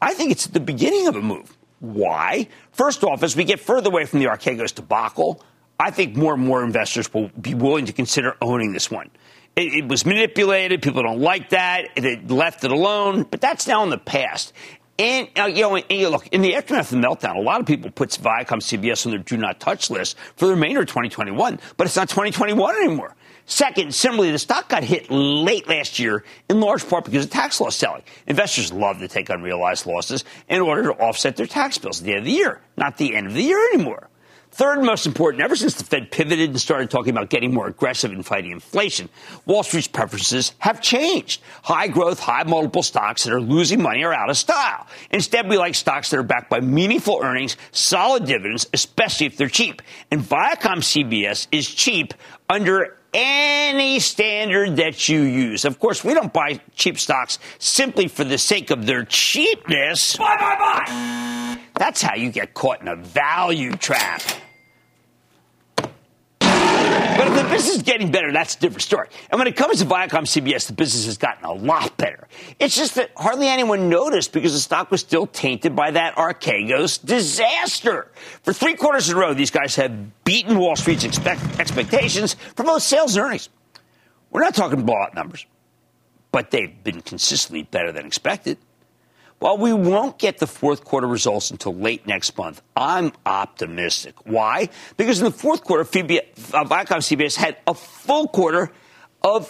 I 0.00 0.14
think 0.14 0.30
it's 0.30 0.46
the 0.46 0.60
beginning 0.60 1.06
of 1.06 1.16
a 1.16 1.20
move. 1.20 1.56
Why? 1.80 2.48
First 2.72 3.04
off, 3.04 3.22
as 3.22 3.36
we 3.36 3.44
get 3.44 3.60
further 3.60 3.90
away 3.90 4.06
from 4.06 4.20
the 4.20 4.26
Archegos 4.26 4.74
debacle, 4.74 5.42
I 5.78 5.90
think 5.90 6.16
more 6.16 6.34
and 6.34 6.44
more 6.44 6.64
investors 6.64 7.12
will 7.12 7.30
be 7.40 7.54
willing 7.54 7.86
to 7.86 7.92
consider 7.92 8.36
owning 8.40 8.72
this 8.72 8.90
one. 8.90 9.10
It, 9.58 9.74
it 9.74 9.88
was 9.88 10.06
manipulated. 10.06 10.82
People 10.82 11.02
don't 11.02 11.20
like 11.20 11.50
that. 11.50 11.88
They 11.96 12.16
left 12.16 12.62
it 12.62 12.70
alone. 12.70 13.24
But 13.24 13.40
that's 13.40 13.66
now 13.66 13.82
in 13.82 13.90
the 13.90 13.98
past. 13.98 14.52
And, 15.00 15.28
uh, 15.36 15.46
you 15.46 15.62
know, 15.62 15.74
and, 15.74 15.84
and 15.90 16.10
look, 16.10 16.28
in 16.28 16.42
the 16.42 16.54
aftermath 16.54 16.92
of 16.92 17.00
the 17.00 17.06
meltdown, 17.06 17.36
a 17.36 17.40
lot 17.40 17.60
of 17.60 17.66
people 17.66 17.90
put 17.90 18.10
Viacom 18.10 18.60
CBS 18.60 19.04
on 19.06 19.12
their 19.12 19.20
do 19.20 19.36
not 19.36 19.58
touch 19.58 19.90
list 19.90 20.16
for 20.36 20.46
the 20.46 20.52
remainder 20.52 20.80
of 20.80 20.86
2021, 20.86 21.58
but 21.76 21.86
it's 21.86 21.96
not 21.96 22.08
2021 22.08 22.76
anymore. 22.76 23.16
Second, 23.46 23.94
similarly, 23.94 24.30
the 24.30 24.38
stock 24.38 24.68
got 24.68 24.84
hit 24.84 25.10
late 25.10 25.68
last 25.68 25.98
year 25.98 26.24
in 26.48 26.60
large 26.60 26.86
part 26.88 27.04
because 27.04 27.24
of 27.24 27.30
tax 27.30 27.60
loss 27.60 27.74
selling. 27.74 28.02
Investors 28.26 28.72
love 28.72 28.98
to 28.98 29.08
take 29.08 29.30
unrealized 29.30 29.86
losses 29.86 30.24
in 30.48 30.60
order 30.60 30.84
to 30.84 30.92
offset 30.92 31.36
their 31.36 31.46
tax 31.46 31.78
bills 31.78 32.00
at 32.00 32.04
the 32.04 32.12
end 32.12 32.18
of 32.20 32.24
the 32.26 32.32
year, 32.32 32.60
not 32.76 32.96
the 32.96 33.14
end 33.16 33.26
of 33.26 33.34
the 33.34 33.42
year 33.42 33.58
anymore. 33.72 34.07
Third 34.50 34.82
most 34.82 35.06
important, 35.06 35.42
ever 35.42 35.54
since 35.54 35.74
the 35.74 35.84
Fed 35.84 36.10
pivoted 36.10 36.50
and 36.50 36.60
started 36.60 36.90
talking 36.90 37.10
about 37.10 37.30
getting 37.30 37.52
more 37.52 37.68
aggressive 37.68 38.10
in 38.12 38.22
fighting 38.22 38.50
inflation, 38.50 39.08
Wall 39.46 39.62
Street's 39.62 39.88
preferences 39.88 40.52
have 40.58 40.80
changed. 40.80 41.42
High 41.62 41.88
growth, 41.88 42.18
high 42.18 42.44
multiple 42.44 42.82
stocks 42.82 43.24
that 43.24 43.32
are 43.32 43.40
losing 43.40 43.82
money 43.82 44.02
are 44.04 44.12
out 44.12 44.30
of 44.30 44.36
style. 44.36 44.86
Instead, 45.10 45.48
we 45.48 45.58
like 45.58 45.74
stocks 45.74 46.10
that 46.10 46.18
are 46.18 46.22
backed 46.22 46.50
by 46.50 46.60
meaningful 46.60 47.20
earnings, 47.22 47.56
solid 47.72 48.24
dividends, 48.24 48.66
especially 48.72 49.26
if 49.26 49.36
they're 49.36 49.48
cheap. 49.48 49.82
And 50.10 50.22
Viacom 50.22 50.78
CBS 50.78 51.46
is 51.52 51.68
cheap 51.68 52.14
under 52.48 52.96
any 53.12 54.00
standard 54.00 54.76
that 54.76 55.08
you 55.08 55.20
use. 55.20 55.64
Of 55.64 55.78
course, 55.78 56.04
we 56.04 56.14
don't 56.14 56.32
buy 56.32 56.60
cheap 56.74 56.98
stocks 56.98 57.38
simply 57.58 58.08
for 58.08 58.24
the 58.24 58.38
sake 58.38 58.70
of 58.70 58.86
their 58.86 59.04
cheapness. 59.04 60.16
Buy, 60.16 60.36
buy, 60.36 60.56
buy. 60.58 61.47
That's 61.78 62.02
how 62.02 62.16
you 62.16 62.30
get 62.30 62.54
caught 62.54 62.80
in 62.80 62.88
a 62.88 62.96
value 62.96 63.70
trap. 63.70 64.22
But 67.18 67.26
if 67.28 67.34
the 67.34 67.48
business 67.50 67.76
is 67.76 67.82
getting 67.82 68.10
better, 68.10 68.32
that's 68.32 68.56
a 68.56 68.60
different 68.60 68.82
story. 68.82 69.08
And 69.30 69.38
when 69.38 69.46
it 69.48 69.56
comes 69.56 69.78
to 69.78 69.84
Viacom 69.86 70.22
CBS, 70.22 70.66
the 70.66 70.72
business 70.72 71.06
has 71.06 71.18
gotten 71.18 71.44
a 71.44 71.52
lot 71.52 71.96
better. 71.96 72.26
It's 72.58 72.76
just 72.76 72.96
that 72.96 73.10
hardly 73.16 73.48
anyone 73.48 73.88
noticed 73.88 74.32
because 74.32 74.52
the 74.52 74.60
stock 74.60 74.90
was 74.90 75.00
still 75.00 75.26
tainted 75.26 75.74
by 75.76 75.92
that 75.92 76.16
Archegos 76.16 77.04
disaster. 77.04 78.10
For 78.42 78.52
three 78.52 78.74
quarters 78.74 79.08
in 79.08 79.16
a 79.16 79.20
row, 79.20 79.34
these 79.34 79.50
guys 79.50 79.76
have 79.76 80.24
beaten 80.24 80.58
Wall 80.58 80.76
Street's 80.76 81.04
expect- 81.04 81.60
expectations 81.60 82.34
for 82.56 82.64
both 82.64 82.82
sales 82.82 83.16
and 83.16 83.24
earnings. 83.24 83.48
We're 84.30 84.42
not 84.42 84.54
talking 84.54 84.84
blowout 84.84 85.14
numbers, 85.14 85.46
but 86.32 86.50
they've 86.50 86.82
been 86.84 87.02
consistently 87.02 87.62
better 87.64 87.92
than 87.92 88.04
expected. 88.04 88.58
While 89.38 89.58
we 89.58 89.72
won't 89.72 90.18
get 90.18 90.38
the 90.38 90.48
fourth 90.48 90.84
quarter 90.84 91.06
results 91.06 91.52
until 91.52 91.74
late 91.74 92.06
next 92.06 92.36
month, 92.36 92.60
I'm 92.74 93.12
optimistic. 93.24 94.14
Why? 94.26 94.68
Because 94.96 95.20
in 95.20 95.26
the 95.26 95.30
fourth 95.30 95.62
quarter, 95.62 95.82
uh, 95.82 95.84
Viacom 96.64 96.98
CBS 96.98 97.36
had 97.36 97.56
a 97.66 97.74
full 97.74 98.26
quarter 98.28 98.72
of 99.22 99.46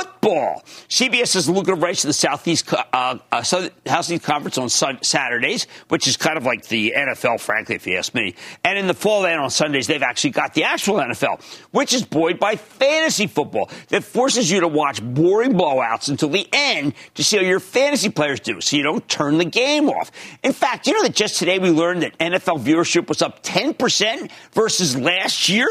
football. 0.00 0.62
CBS 0.88 1.34
has 1.34 1.48
lucrative 1.48 1.82
rights 1.82 2.02
to 2.02 2.06
the 2.06 2.12
Southeast 2.12 2.72
uh, 2.72 3.18
uh, 3.32 3.42
Southeast 3.42 4.22
Conference 4.22 4.58
on 4.58 4.68
Saturdays, 4.68 5.66
which 5.88 6.06
is 6.06 6.16
kind 6.16 6.36
of 6.36 6.44
like 6.44 6.66
the 6.68 6.94
NFL, 6.96 7.40
frankly, 7.40 7.74
if 7.74 7.86
you 7.86 7.96
ask 7.96 8.14
me. 8.14 8.34
And 8.64 8.78
in 8.78 8.86
the 8.86 8.94
fall, 8.94 9.22
then 9.22 9.38
on 9.38 9.50
Sundays, 9.50 9.86
they've 9.86 10.02
actually 10.02 10.30
got 10.30 10.54
the 10.54 10.64
actual 10.64 10.96
NFL, 10.96 11.42
which 11.70 11.92
is 11.92 12.04
buoyed 12.04 12.38
by 12.38 12.56
fantasy 12.56 13.26
football 13.26 13.70
that 13.88 14.04
forces 14.04 14.50
you 14.50 14.60
to 14.60 14.68
watch 14.68 15.02
boring 15.02 15.52
blowouts 15.52 16.08
until 16.08 16.28
the 16.28 16.48
end 16.52 16.94
to 17.14 17.24
see 17.24 17.36
how 17.36 17.42
your 17.42 17.60
fantasy 17.60 18.10
players 18.10 18.40
do, 18.40 18.60
so 18.60 18.76
you 18.76 18.82
don't 18.82 19.06
turn 19.08 19.38
the 19.38 19.44
game 19.44 19.88
off. 19.88 20.10
In 20.42 20.52
fact, 20.52 20.86
you 20.86 20.92
know 20.92 21.02
that 21.02 21.14
just 21.14 21.38
today 21.38 21.58
we 21.58 21.70
learned 21.70 22.02
that 22.02 22.18
NFL 22.18 22.60
viewership 22.60 23.08
was 23.08 23.22
up 23.22 23.42
10% 23.42 24.30
versus 24.52 24.96
last 24.96 25.48
year? 25.48 25.68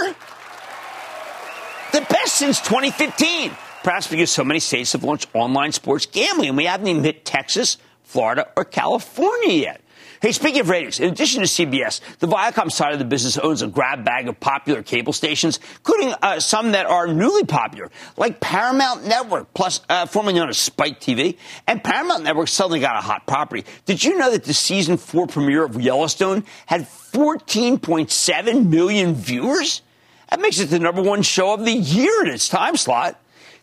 The 1.92 2.02
best 2.02 2.36
since 2.36 2.60
2015. 2.62 3.52
Perhaps 3.89 4.06
because 4.06 4.30
so 4.30 4.43
many 4.43 4.60
states 4.60 4.91
have 4.91 5.04
launched 5.04 5.30
online 5.34 5.71
sports 5.71 6.06
gambling, 6.06 6.49
and 6.49 6.58
we 6.58 6.65
haven't 6.65 6.86
even 6.86 7.04
hit 7.04 7.25
Texas, 7.25 7.80
Florida, 8.04 8.47
or 8.56 8.63
California 8.63 9.52
yet. 9.52 9.82
Hey, 10.21 10.32
speaking 10.32 10.62
of 10.62 10.69
ratings, 10.69 10.99
in 10.99 11.12
addition 11.12 11.41
to 11.41 11.47
CBS, 11.47 11.99
the 12.19 12.28
Viacom 12.28 12.71
side 12.71 12.93
of 12.93 12.99
the 12.99 13.06
business 13.06 13.39
owns 13.39 13.63
a 13.63 13.67
grab 13.67 14.06
bag 14.06 14.28
of 14.28 14.39
popular 14.39 14.84
cable 14.84 15.12
stations, 15.12 15.60
including 15.78 16.13
uh, 16.21 16.39
some 16.39 16.73
that 16.73 16.86
are 16.86 17.08
newly 17.08 17.45
popular, 17.45 17.89
like 18.15 18.39
Paramount 18.39 19.08
Network, 19.08 19.56
plus 19.56 19.82
uh, 19.89 20.06
formerly 20.06 20.36
known 20.36 20.49
as 20.49 20.60
Spike 20.60 21.02
TV. 21.02 21.38
And 21.65 21.84
Paramount 21.84 22.23
Network 22.23 22.47
suddenly 22.47 22.80
got 22.80 22.95
a 22.95 23.02
hot 23.02 23.25
property. 23.25 23.65
Did 23.88 24.04
you 24.04 24.19
know 24.19 24.30
that 24.30 24.43
the 24.43 24.54
season 24.54 24.97
four 24.97 25.25
premiere 25.25 25.63
of 25.63 25.82
Yellowstone 25.82 26.45
had 26.67 26.82
14.7 26.82 28.69
million 28.69 29.15
viewers? 29.15 29.82
That 30.30 30.41
makes 30.41 30.60
it 30.60 30.67
the 30.67 30.78
number 30.78 31.02
one 31.02 31.23
show 31.23 31.56
of 31.56 31.65
the 31.65 31.73
year 31.73 32.23
in 32.23 32.30
its 32.30 32.49
time 32.49 32.78
slot. 32.78 33.19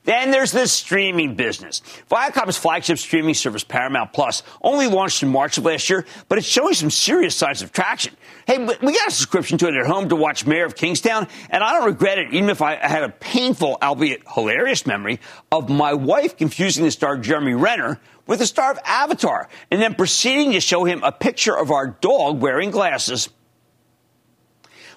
Then 0.07 0.31
there's 0.31 0.53
the 0.53 0.69
streaming 0.69 1.35
business. 1.35 1.83
Viacom's 2.09 2.57
flagship 2.57 2.99
streaming 2.99 3.35
service, 3.35 3.65
Paramount 3.65 4.13
Plus, 4.13 4.45
only 4.63 4.87
launched 4.87 5.23
in 5.25 5.29
March 5.29 5.59
of 5.59 5.65
last 5.65 5.91
year, 5.91 6.07
but 6.29 6.39
it's 6.39 6.47
showing 6.47 6.75
some 6.75 6.91
serious 6.91 7.35
signs 7.35 7.61
of 7.61 7.73
traction. 7.73 8.17
Hey, 8.47 8.59
we 8.59 8.67
got 8.67 9.09
a 9.09 9.11
subscription 9.11 9.59
to 9.59 9.67
it 9.67 9.75
at 9.75 9.87
home 9.87 10.09
to 10.09 10.17
watch 10.17 10.47
Mayor 10.47 10.65
of 10.65 10.77
Kingstown, 10.77 11.27
and 11.51 11.63
I 11.63 11.73
don't 11.73 11.87
regret 11.87 12.19
it, 12.19 12.33
even 12.33 12.51
if 12.51 12.63
I 12.63 12.77
had 12.77 13.03
a 13.03 13.09
painful, 13.09 13.79
albeit 13.83 14.23
hilarious 14.33 14.87
memory 14.87 15.19
of 15.51 15.69
my 15.69 15.93
wife 15.93 16.37
confusing 16.37 16.85
the 16.85 16.93
star 16.93 17.19
Jeremy 17.19 17.55
Renner 17.55 18.01
with 18.29 18.39
the 18.39 18.47
star 18.47 18.71
of 18.71 18.79
Avatar, 18.85 19.49
and 19.73 19.83
then 19.83 19.97
proceeding 19.97 20.53
to 20.53 20.61
show 20.61 20.85
him 20.85 21.03
a 21.03 21.11
picture 21.11 21.57
of 21.57 21.73
our 21.73 21.89
dog 21.89 22.41
wearing 22.41 22.71
glasses. 22.71 23.29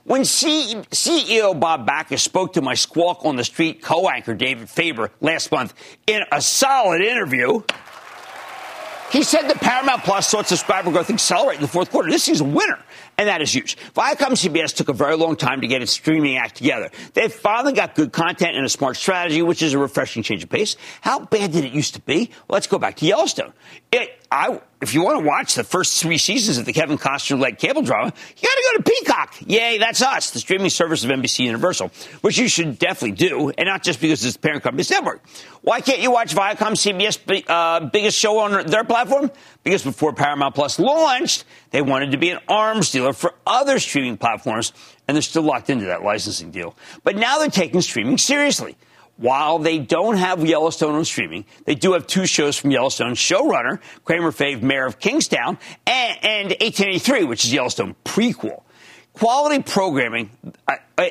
When 0.09 0.23
CEO 0.23 1.59
Bob 1.59 1.87
Bakish 1.87 2.21
spoke 2.21 2.53
to 2.53 2.63
my 2.63 2.73
Squawk 2.73 3.25
on 3.25 3.35
the 3.35 3.43
Street 3.43 3.83
co 3.83 4.09
anchor 4.09 4.33
David 4.33 4.67
Faber 4.67 5.11
last 5.21 5.51
month 5.51 5.75
in 6.07 6.23
a 6.31 6.41
solid 6.41 7.03
interview, 7.03 7.61
he 9.11 9.21
said 9.21 9.43
that 9.43 9.57
Paramount 9.57 10.03
Plus 10.03 10.27
saw 10.27 10.39
its 10.39 10.49
subscriber 10.49 10.89
growth 10.89 11.11
accelerate 11.11 11.57
in 11.57 11.61
the 11.61 11.67
fourth 11.67 11.91
quarter. 11.91 12.09
This 12.09 12.27
is 12.27 12.41
a 12.41 12.43
winner, 12.43 12.79
and 13.19 13.27
that 13.27 13.41
is 13.41 13.53
huge. 13.53 13.75
Viacom 13.95 14.31
CBS 14.31 14.73
took 14.73 14.87
a 14.87 14.93
very 14.93 15.17
long 15.17 15.35
time 15.35 15.59
to 15.59 15.67
get 15.67 15.81
its 15.81 15.91
streaming 15.91 16.37
act 16.37 16.55
together. 16.55 16.89
They 17.13 17.27
finally 17.27 17.73
got 17.73 17.93
good 17.93 18.13
content 18.13 18.55
and 18.55 18.65
a 18.65 18.69
smart 18.69 18.95
strategy, 18.95 19.41
which 19.41 19.61
is 19.61 19.73
a 19.73 19.77
refreshing 19.77 20.23
change 20.23 20.41
of 20.41 20.49
pace. 20.49 20.77
How 21.01 21.19
bad 21.25 21.51
did 21.51 21.65
it 21.65 21.73
used 21.73 21.95
to 21.95 22.01
be? 22.01 22.31
Let's 22.47 22.67
go 22.67 22.79
back 22.79 22.95
to 22.97 23.05
Yellowstone. 23.05 23.51
It, 23.91 24.09
I, 24.31 24.61
if 24.79 24.93
you 24.93 25.03
want 25.03 25.19
to 25.19 25.27
watch 25.27 25.55
the 25.55 25.65
first 25.65 26.01
three 26.01 26.17
seasons 26.17 26.59
of 26.59 26.65
the 26.65 26.71
Kevin 26.71 26.97
Costner 26.97 27.37
led 27.37 27.59
cable 27.59 27.81
drama, 27.81 28.13
you 28.37 28.47
got 28.47 28.55
to 28.55 28.69
go 28.71 28.77
to 28.77 28.83
Peacock. 28.83 29.35
Yay, 29.47 29.79
that's 29.79 30.01
us, 30.01 30.31
the 30.31 30.39
streaming 30.39 30.69
service 30.69 31.03
of 31.03 31.09
NBC 31.09 31.43
Universal, 31.43 31.91
which 32.21 32.37
you 32.37 32.47
should 32.47 32.79
definitely 32.79 33.17
do, 33.17 33.49
and 33.57 33.67
not 33.67 33.83
just 33.83 33.99
because 33.99 34.23
it's 34.23 34.37
the 34.37 34.39
parent 34.39 34.63
company's 34.63 34.89
network. 34.89 35.21
Why 35.61 35.81
can't 35.81 35.99
you 35.99 36.11
watch 36.11 36.33
Viacom 36.33 36.71
CBS 36.71 37.43
uh, 37.49 37.89
biggest 37.89 38.17
show 38.17 38.39
on 38.39 38.67
their 38.67 38.85
platform? 38.85 39.29
Because 39.69 39.83
before 39.83 40.13
Paramount 40.13 40.55
Plus 40.55 40.79
launched, 40.79 41.45
they 41.69 41.83
wanted 41.83 42.13
to 42.13 42.17
be 42.17 42.31
an 42.31 42.39
arms 42.47 42.89
dealer 42.89 43.13
for 43.13 43.35
other 43.45 43.77
streaming 43.77 44.17
platforms, 44.17 44.73
and 45.07 45.13
they're 45.13 45.21
still 45.21 45.43
locked 45.43 45.69
into 45.69 45.85
that 45.85 46.01
licensing 46.01 46.49
deal. 46.49 46.75
But 47.03 47.17
now 47.17 47.37
they're 47.37 47.49
taking 47.49 47.81
streaming 47.81 48.17
seriously. 48.17 48.77
While 49.17 49.59
they 49.59 49.77
don't 49.77 50.17
have 50.17 50.43
Yellowstone 50.43 50.95
on 50.95 51.05
streaming, 51.05 51.45
they 51.65 51.75
do 51.75 51.93
have 51.93 52.07
two 52.07 52.25
shows 52.25 52.57
from 52.57 52.71
Yellowstone 52.71 53.13
showrunner, 53.13 53.79
Cramer 54.05 54.31
Fave, 54.31 54.63
Mayor 54.63 54.87
of 54.87 54.97
Kingstown, 54.97 55.59
and, 55.85 56.17
and 56.23 56.47
1883, 56.47 57.25
which 57.25 57.45
is 57.45 57.53
Yellowstone 57.53 57.95
prequel. 58.03 58.63
Quality 59.13 59.63
programming 59.63 60.29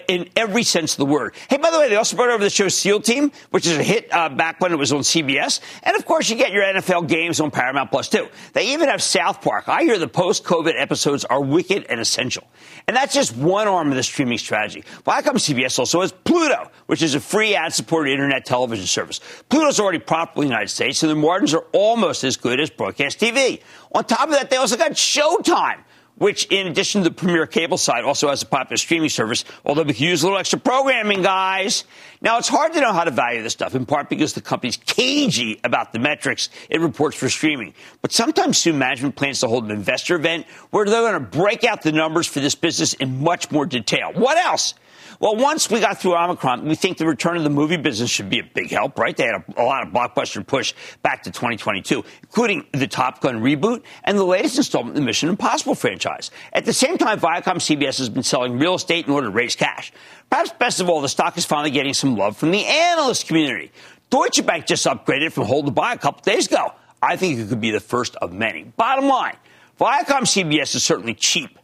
in 0.09 0.31
every 0.37 0.63
sense 0.63 0.93
of 0.93 0.99
the 0.99 1.07
word. 1.07 1.35
Hey, 1.51 1.57
by 1.59 1.71
the 1.71 1.79
way, 1.79 1.89
they 1.89 1.97
also 1.97 2.17
brought 2.17 2.31
over 2.31 2.43
the 2.43 2.49
show 2.49 2.69
SEAL 2.69 3.01
Team, 3.01 3.33
which 3.51 3.67
is 3.67 3.77
a 3.77 3.83
hit 3.83 4.09
uh, 4.13 4.29
back 4.29 4.61
when 4.61 4.73
it 4.73 4.77
was 4.77 4.93
on 4.93 5.01
CBS. 5.01 5.61
And 5.83 5.97
of 5.97 6.07
course, 6.07 6.31
you 6.31 6.37
get 6.37 6.53
your 6.53 6.63
NFL 6.63 7.09
games 7.09 7.41
on 7.41 7.51
Paramount 7.51 7.91
Plus 7.91 8.09
too. 8.09 8.29
They 8.55 8.73
even 8.73 8.89
have 8.89 9.03
South 9.03 9.43
Park. 9.43 9.69
I 9.69 9.83
hear 9.83 9.99
the 9.99 10.09
post-COVID 10.09 10.81
episodes 10.81 11.25
are 11.25 11.43
wicked 11.43 11.87
and 11.91 12.01
essential. 12.01 12.45
And 12.87 12.97
that's 12.97 13.13
just 13.13 13.37
one 13.37 13.69
arm 13.69 13.91
of 13.91 13.97
the 13.97 14.03
streaming 14.03 14.39
strategy. 14.39 14.85
Viacom 15.05 15.35
CBS 15.35 15.79
also 15.79 16.01
has 16.01 16.13
Pluto, 16.13 16.71
which 16.87 17.03
is 17.03 17.15
a 17.15 17.21
free 17.21 17.55
ad-supported 17.55 18.13
internet 18.13 18.47
television 18.47 18.87
service. 18.87 19.21
Pluto's 19.49 19.81
already 19.81 19.99
profitable 19.99 20.43
in 20.43 20.49
the 20.49 20.55
United 20.55 20.71
States, 20.71 20.99
so 20.99 21.09
the 21.09 21.15
margins 21.15 21.53
are 21.53 21.67
almost 21.73 22.25
as 22.25 22.37
good 22.37 22.61
as 22.61 22.71
broadcast 22.71 23.21
TV. 23.21 23.61
On 23.93 24.05
top 24.05 24.29
of 24.29 24.31
that, 24.31 24.51
they 24.51 24.57
also 24.57 24.77
got 24.77 24.93
Showtime 24.93 25.85
which, 26.19 26.47
in 26.47 26.67
addition 26.67 27.03
to 27.03 27.09
the 27.09 27.15
premier 27.15 27.47
cable 27.47 27.79
side, 27.79 28.05
also 28.05 28.29
has 28.29 28.43
a 28.43 28.47
popular 28.47 28.77
streaming 28.77 29.09
service, 29.09 29.45
although 29.65 29.83
we 29.83 29.95
can 29.95 30.07
use 30.07 30.23
a 30.23 30.27
little 30.27 30.39
extra 30.39 30.59
programming, 30.59 31.23
guys. 31.23 31.85
Now, 32.21 32.39
it's 32.39 32.49
hard 32.49 32.73
to 32.75 32.81
know 32.81 32.93
how 32.93 33.05
to 33.05 33.11
value 33.11 33.43
this 33.43 33.53
stuff, 33.53 33.75
in 33.75 33.87
part 33.87 34.09
because 34.09 34.35
the 34.35 34.41
company's 34.41 34.77
cagey 34.77 35.61
about 35.65 35.93
the 35.93 35.99
metrics 35.99 36.49
it 36.69 36.81
reports 36.81 37.17
for 37.17 37.29
streaming. 37.29 37.75
But 38.03 38.13
sometimes 38.13 38.59
soon 38.59 38.79
management 38.79 39.17
plans 39.17 39.41
to 39.41 39.49
hold 39.49 39.65
an 39.65 39.71
investor 39.71 40.17
event 40.17 40.47
where 40.71 40.85
they're 40.85 41.01
going 41.01 41.15
to 41.15 41.39
break 41.39 41.65
out 41.65 41.83
the 41.83 41.93
numbers 41.93 42.27
for 42.27 42.41
this 42.41 42.55
business 42.55 42.95
in 42.95 43.23
much 43.23 43.51
more 43.51 43.67
detail. 43.67 44.13
What 44.13 44.37
else? 44.37 44.75
Well, 45.21 45.35
once 45.35 45.69
we 45.69 45.81
got 45.81 46.01
through 46.01 46.15
Omicron, 46.15 46.65
we 46.65 46.77
think 46.77 46.97
the 46.97 47.07
return 47.07 47.37
of 47.37 47.43
the 47.43 47.51
movie 47.51 47.77
business 47.77 48.09
should 48.09 48.31
be 48.31 48.39
a 48.39 48.45
big 48.45 48.71
help, 48.71 48.97
right? 49.01 49.17
They 49.17 49.25
had 49.25 49.35
a, 49.35 49.61
a, 49.61 49.65
lot 49.65 49.85
of 49.85 49.93
blockbuster 49.93 50.47
push 50.47 50.75
back 51.03 51.25
to 51.25 51.33
2022, 51.33 52.05
including 52.23 52.67
the 52.73 52.87
Top 52.87 53.21
Gun 53.21 53.41
reboot 53.41 53.83
and 54.05 54.17
the 54.17 54.23
latest 54.23 54.59
installment 54.59 54.97
in 54.97 55.03
the 55.03 55.07
Mission 55.07 55.29
Impossible 55.29 55.75
franchise. 55.75 56.31
At 56.53 56.67
the 56.67 56.73
same 56.73 56.99
time, 56.99 57.19
Viacom 57.19 57.57
CBS 57.57 57.99
has 57.99 58.09
been 58.09 58.23
selling 58.23 58.61
real 58.61 58.77
estate 58.77 59.07
in 59.07 59.13
order 59.13 59.27
to 59.27 59.33
raise 59.33 59.57
cash. 59.57 59.93
Perhaps 60.31 60.53
best 60.61 60.79
of 60.81 60.89
all, 60.89 61.01
the 61.01 61.09
stock 61.09 61.37
is 61.37 61.45
finally 61.45 61.73
getting 61.73 61.95
some 61.95 62.17
love 62.17 62.37
from 62.37 62.53
the 62.53 62.65
analyst 62.65 63.27
community. 63.27 63.73
Deutsche 64.11 64.47
Bank 64.47 64.67
just 64.67 64.87
upgraded 64.87 65.33
from 65.33 65.47
hold 65.47 65.67
to 65.67 65.73
buy 65.73 65.95
a 65.95 65.99
couple 65.99 66.23
days 66.23 66.47
ago. 66.47 66.75
I 67.03 67.17
think 67.17 67.41
it 67.41 67.49
could 67.49 67.61
be 67.61 67.73
the 67.73 67.81
first 67.81 68.15
of 68.17 68.33
many. 68.33 68.63
Bottom 68.77 69.09
line, 69.09 69.37
Viacom 69.81 70.23
CBS 70.23 70.77
is 70.77 70.85
certainly 70.85 71.15
cheap. 71.15 71.59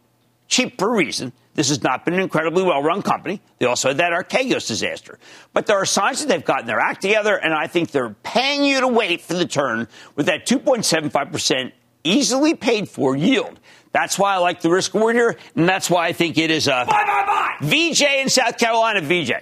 Cheap 0.49 0.77
for 0.77 0.93
a 0.93 0.97
reason. 0.97 1.33
This 1.55 1.69
has 1.69 1.83
not 1.83 2.05
been 2.05 2.15
an 2.15 2.21
incredibly 2.21 2.63
well 2.63 2.83
run 2.83 3.03
company. 3.03 3.41
They 3.59 3.67
also 3.67 3.89
had 3.89 3.99
that 3.99 4.13
Archegos 4.13 4.67
disaster. 4.67 5.19
But 5.53 5.67
there 5.67 5.77
are 5.77 5.85
signs 5.85 6.21
that 6.21 6.29
they've 6.29 6.45
gotten 6.45 6.67
their 6.67 6.81
act 6.81 7.03
together, 7.03 7.37
and 7.37 7.55
I 7.55 7.69
think 7.69 7.91
they're 7.91 8.17
paying 8.23 8.65
you 8.65 8.81
to 8.81 8.89
wait 8.89 9.21
for 9.21 9.35
the 9.35 9.47
turn 9.47 9.89
with 10.17 10.27
that 10.27 10.47
2.75% 10.47 11.73
easily 12.03 12.55
paid 12.55 12.89
for 12.89 13.17
yield. 13.17 13.59
That's 13.93 14.19
why 14.19 14.35
I 14.35 14.39
like 14.39 14.61
the 14.61 14.71
risk 14.71 14.93
reward 14.95 15.15
here, 15.15 15.37
and 15.55 15.69
that's 15.69 15.89
why 15.89 16.09
I 16.09 16.13
think 16.13 16.37
it 16.37 16.51
is 16.51 16.67
a 16.67 16.85
buy, 16.89 17.05
buy, 17.05 17.57
buy. 17.61 17.67
VJ 17.67 18.03
in 18.03 18.29
South 18.29 18.59
Carolina. 18.59 19.01
VJ. 19.01 19.33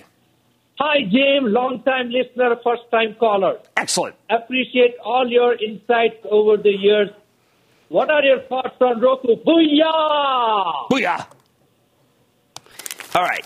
Hi, 0.78 1.02
Jim. 1.04 1.52
Long 1.52 1.82
time 1.82 2.10
listener, 2.10 2.56
first 2.62 2.82
time 2.90 3.14
caller. 3.18 3.60
Excellent. 3.76 4.14
Appreciate 4.28 4.96
all 5.02 5.26
your 5.26 5.54
insights 5.54 6.26
over 6.30 6.58
the 6.58 6.70
years. 6.70 7.08
What 7.88 8.10
are 8.10 8.22
your 8.22 8.40
thoughts 8.42 8.76
on 8.80 9.00
Roku? 9.00 9.36
Booyah! 9.36 10.88
Booyah! 10.90 11.26
All 13.14 13.22
right. 13.22 13.44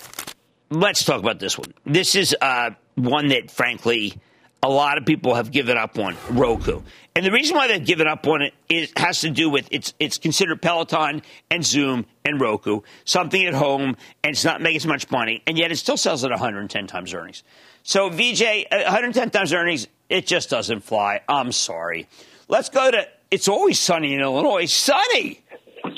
Let's 0.70 1.04
talk 1.04 1.20
about 1.20 1.40
this 1.40 1.58
one. 1.58 1.74
This 1.84 2.14
is 2.14 2.36
uh, 2.40 2.70
one 2.94 3.28
that, 3.28 3.50
frankly, 3.50 4.14
a 4.62 4.68
lot 4.68 4.96
of 4.96 5.04
people 5.04 5.34
have 5.34 5.50
given 5.50 5.76
up 5.76 5.98
on 5.98 6.16
Roku. 6.30 6.82
And 7.16 7.24
the 7.24 7.32
reason 7.32 7.56
why 7.56 7.66
they've 7.66 7.84
given 7.84 8.06
up 8.06 8.26
on 8.28 8.42
it 8.42 8.54
is, 8.68 8.92
has 8.96 9.20
to 9.22 9.30
do 9.30 9.50
with 9.50 9.66
it's, 9.72 9.92
it's 9.98 10.18
considered 10.18 10.62
Peloton 10.62 11.22
and 11.50 11.64
Zoom 11.64 12.06
and 12.24 12.40
Roku, 12.40 12.82
something 13.04 13.44
at 13.44 13.54
home, 13.54 13.96
and 14.22 14.34
it's 14.34 14.44
not 14.44 14.60
making 14.60 14.76
as 14.76 14.86
much 14.86 15.10
money, 15.10 15.42
and 15.46 15.58
yet 15.58 15.72
it 15.72 15.76
still 15.76 15.96
sells 15.96 16.22
at 16.24 16.30
110 16.30 16.86
times 16.86 17.12
earnings. 17.12 17.42
So, 17.82 18.08
VJ, 18.08 18.66
110 18.70 19.30
times 19.30 19.52
earnings, 19.52 19.88
it 20.08 20.26
just 20.26 20.50
doesn't 20.50 20.80
fly. 20.80 21.22
I'm 21.28 21.50
sorry. 21.52 22.06
Let's 22.48 22.68
go 22.68 22.90
to 22.90 23.08
It's 23.30 23.48
Always 23.48 23.80
Sunny 23.80 24.14
in 24.14 24.20
Illinois. 24.20 24.66
Sunny! 24.66 25.42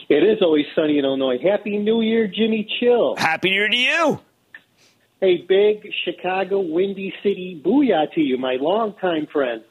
It 0.08 0.22
is 0.24 0.38
always 0.40 0.64
sunny 0.74 0.98
in 0.98 1.04
Illinois. 1.04 1.38
Happy 1.38 1.76
New 1.76 2.00
Year, 2.00 2.26
Jimmy 2.26 2.66
Chill. 2.80 3.14
Happy 3.16 3.50
New 3.50 3.56
Year 3.56 3.68
to 3.68 3.76
you. 3.76 4.20
Hey, 5.20 5.44
big 5.46 5.86
Chicago, 6.04 6.60
Windy 6.60 7.12
City, 7.22 7.60
booyah 7.62 8.10
to 8.14 8.20
you, 8.20 8.38
my 8.38 8.56
longtime 8.58 9.26
friend. 9.26 9.62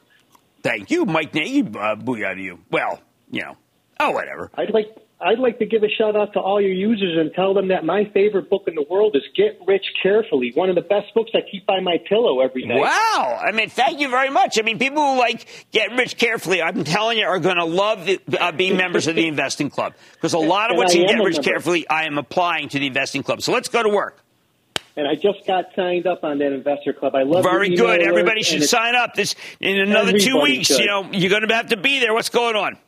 Thank 0.62 0.90
you, 0.90 1.06
Mike 1.06 1.34
Nagy. 1.34 1.62
Uh, 1.62 1.96
booyah 1.96 2.34
to 2.34 2.40
you. 2.40 2.60
Well, 2.70 3.00
you 3.30 3.42
know, 3.42 3.56
oh, 3.98 4.10
whatever. 4.10 4.50
I'd 4.54 4.70
like 4.70 4.94
I'd 5.20 5.40
like 5.40 5.58
to 5.58 5.66
give 5.66 5.82
a 5.82 5.88
shout 5.88 6.14
out 6.14 6.34
to 6.34 6.40
all 6.40 6.60
your 6.60 6.72
users 6.72 7.18
and 7.18 7.34
tell 7.34 7.52
them 7.52 7.68
that 7.68 7.84
my 7.84 8.04
favorite 8.14 8.48
book 8.48 8.64
in 8.68 8.76
the 8.76 8.84
world 8.88 9.16
is 9.16 9.22
Get 9.34 9.58
Rich 9.66 9.86
Carefully, 10.00 10.52
one 10.54 10.68
of 10.68 10.76
the 10.76 10.80
best 10.80 11.12
books 11.12 11.32
I 11.34 11.40
keep 11.50 11.66
by 11.66 11.80
my 11.80 11.96
pillow 12.08 12.40
every 12.40 12.64
night. 12.64 12.78
Wow. 12.78 13.40
I 13.44 13.50
mean, 13.50 13.68
thank 13.68 13.98
you 13.98 14.08
very 14.08 14.30
much. 14.30 14.60
I 14.60 14.62
mean, 14.62 14.78
people 14.78 15.02
who 15.02 15.18
like 15.18 15.66
Get 15.72 15.90
Rich 15.90 16.18
Carefully, 16.18 16.62
I'm 16.62 16.84
telling 16.84 17.18
you, 17.18 17.26
are 17.26 17.40
going 17.40 17.56
to 17.56 17.64
love 17.64 18.08
uh, 18.38 18.52
being 18.52 18.76
members 18.76 19.08
of 19.08 19.16
the 19.16 19.26
Investing 19.28 19.70
Club 19.70 19.94
because 20.12 20.34
a 20.34 20.38
lot 20.38 20.70
of 20.70 20.76
what's 20.76 20.94
in 20.94 21.08
Get 21.08 21.18
Rich 21.18 21.42
Carefully, 21.42 21.88
I 21.88 22.04
am 22.04 22.16
applying 22.16 22.68
to 22.68 22.78
the 22.78 22.86
Investing 22.86 23.24
Club. 23.24 23.42
So 23.42 23.52
let's 23.52 23.68
go 23.68 23.82
to 23.82 23.88
work. 23.88 24.22
And 24.96 25.06
I 25.06 25.14
just 25.14 25.46
got 25.46 25.66
signed 25.74 26.06
up 26.06 26.24
on 26.24 26.38
that 26.38 26.52
investor 26.52 26.92
club. 26.92 27.14
I 27.14 27.22
love 27.22 27.44
it. 27.44 27.48
very 27.48 27.76
good. 27.76 28.02
Everybody 28.02 28.42
should 28.42 28.64
sign 28.64 28.96
up. 28.96 29.14
This 29.14 29.36
in 29.60 29.78
another 29.78 30.18
two 30.18 30.40
weeks. 30.40 30.68
Should. 30.68 30.80
You 30.80 30.86
know, 30.86 31.10
you're 31.12 31.30
going 31.30 31.46
to 31.46 31.54
have 31.54 31.68
to 31.68 31.76
be 31.76 32.00
there. 32.00 32.12
What's 32.12 32.30
going 32.30 32.56
on? 32.56 32.78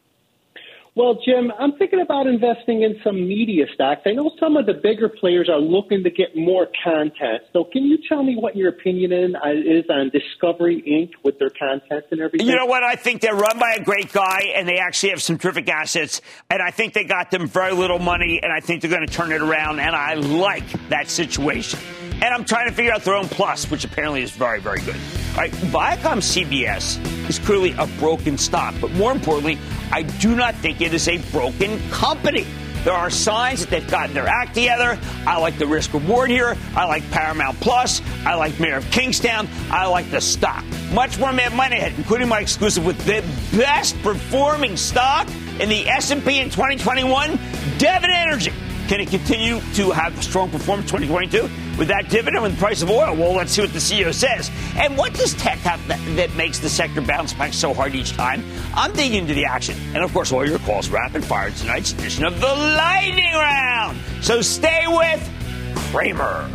Well, 0.96 1.18
Jim, 1.24 1.52
I'm 1.56 1.72
thinking 1.78 2.00
about 2.00 2.26
investing 2.26 2.82
in 2.82 2.96
some 3.04 3.16
media 3.16 3.66
stocks. 3.72 4.02
I 4.06 4.10
know 4.10 4.32
some 4.40 4.56
of 4.56 4.66
the 4.66 4.74
bigger 4.74 5.08
players 5.08 5.48
are 5.48 5.60
looking 5.60 6.02
to 6.02 6.10
get 6.10 6.36
more 6.36 6.66
content. 6.82 7.42
So, 7.52 7.62
can 7.62 7.84
you 7.84 7.98
tell 8.08 8.24
me 8.24 8.36
what 8.36 8.56
your 8.56 8.70
opinion 8.70 9.36
uh, 9.36 9.50
is 9.50 9.84
on 9.88 10.10
Discovery 10.10 10.82
Inc. 10.82 11.12
with 11.22 11.38
their 11.38 11.50
content 11.50 12.06
and 12.10 12.20
everything? 12.20 12.48
You 12.48 12.56
know 12.56 12.66
what? 12.66 12.82
I 12.82 12.96
think 12.96 13.20
they're 13.20 13.36
run 13.36 13.58
by 13.60 13.76
a 13.78 13.84
great 13.84 14.12
guy, 14.12 14.52
and 14.54 14.66
they 14.66 14.78
actually 14.78 15.10
have 15.10 15.22
some 15.22 15.38
terrific 15.38 15.68
assets. 15.68 16.22
And 16.50 16.60
I 16.60 16.72
think 16.72 16.94
they 16.94 17.04
got 17.04 17.30
them 17.30 17.46
very 17.46 17.72
little 17.72 18.00
money, 18.00 18.40
and 18.42 18.52
I 18.52 18.58
think 18.58 18.82
they're 18.82 18.90
going 18.90 19.06
to 19.06 19.12
turn 19.12 19.30
it 19.30 19.42
around. 19.42 19.78
And 19.78 19.94
I 19.94 20.14
like 20.14 20.88
that 20.88 21.08
situation. 21.08 21.78
And 22.22 22.34
I'm 22.34 22.44
trying 22.44 22.68
to 22.68 22.74
figure 22.74 22.92
out 22.92 23.02
their 23.02 23.14
own 23.14 23.28
plus, 23.28 23.70
which 23.70 23.84
apparently 23.84 24.22
is 24.22 24.30
very, 24.30 24.60
very 24.60 24.80
good. 24.80 24.96
All 25.30 25.36
right, 25.36 25.52
Viacom 25.52 26.18
CBS 26.18 27.28
is 27.28 27.38
clearly 27.38 27.72
a 27.78 27.86
broken 27.98 28.36
stock, 28.36 28.74
but 28.80 28.90
more 28.92 29.12
importantly, 29.12 29.58
I 29.90 30.02
do 30.02 30.36
not 30.36 30.54
think 30.56 30.80
it 30.80 30.92
is 30.92 31.08
a 31.08 31.18
broken 31.30 31.80
company. 31.90 32.46
There 32.84 32.94
are 32.94 33.10
signs 33.10 33.60
that 33.60 33.70
they've 33.70 33.90
gotten 33.90 34.14
their 34.14 34.26
act 34.26 34.54
together. 34.54 34.98
I 35.26 35.38
like 35.38 35.58
the 35.58 35.66
risk 35.66 35.92
reward 35.92 36.30
here. 36.30 36.56
I 36.74 36.86
like 36.86 37.08
Paramount 37.10 37.60
Plus. 37.60 38.00
I 38.24 38.34
like 38.34 38.58
Mayor 38.58 38.76
of 38.76 38.90
Kingstown. 38.90 39.48
I 39.70 39.86
like 39.86 40.10
the 40.10 40.20
stock. 40.20 40.64
Much 40.92 41.18
more 41.18 41.32
Mad 41.32 41.52
Money 41.54 41.76
ahead, 41.76 41.92
including 41.98 42.28
my 42.28 42.40
exclusive 42.40 42.84
with 42.84 42.98
the 43.04 43.22
best 43.56 44.00
performing 44.02 44.78
stock 44.78 45.28
in 45.60 45.68
the 45.68 45.88
S&P 45.88 46.40
in 46.40 46.48
2021, 46.48 47.38
Devon 47.78 48.10
Energy. 48.10 48.52
Can 48.90 49.00
it 49.00 49.08
continue 49.08 49.60
to 49.74 49.92
have 49.92 50.20
strong 50.20 50.50
performance 50.50 50.90
2022 50.90 51.42
with 51.78 51.86
that 51.86 52.08
dividend 52.08 52.42
with 52.42 52.54
the 52.54 52.58
price 52.58 52.82
of 52.82 52.90
oil? 52.90 53.14
Well, 53.14 53.36
let's 53.36 53.52
see 53.52 53.62
what 53.62 53.72
the 53.72 53.78
CEO 53.78 54.12
says. 54.12 54.50
And 54.74 54.98
what 54.98 55.14
does 55.14 55.32
tech 55.34 55.58
have 55.58 55.86
that, 55.86 56.00
that 56.16 56.34
makes 56.34 56.58
the 56.58 56.68
sector 56.68 57.00
bounce 57.00 57.32
back 57.32 57.52
so 57.52 57.72
hard 57.72 57.94
each 57.94 58.14
time? 58.14 58.42
I'm 58.74 58.92
digging 58.92 59.18
into 59.18 59.34
the 59.34 59.44
action. 59.44 59.76
And 59.94 60.02
of 60.02 60.12
course, 60.12 60.32
all 60.32 60.44
your 60.44 60.58
calls 60.58 60.88
rapid 60.88 61.24
fire 61.24 61.52
tonight's 61.52 61.92
edition 61.92 62.24
of 62.24 62.40
the 62.40 62.48
Lightning 62.48 63.32
Round. 63.32 63.96
So 64.22 64.42
stay 64.42 64.82
with 64.88 65.76
Cramer. 65.92 66.50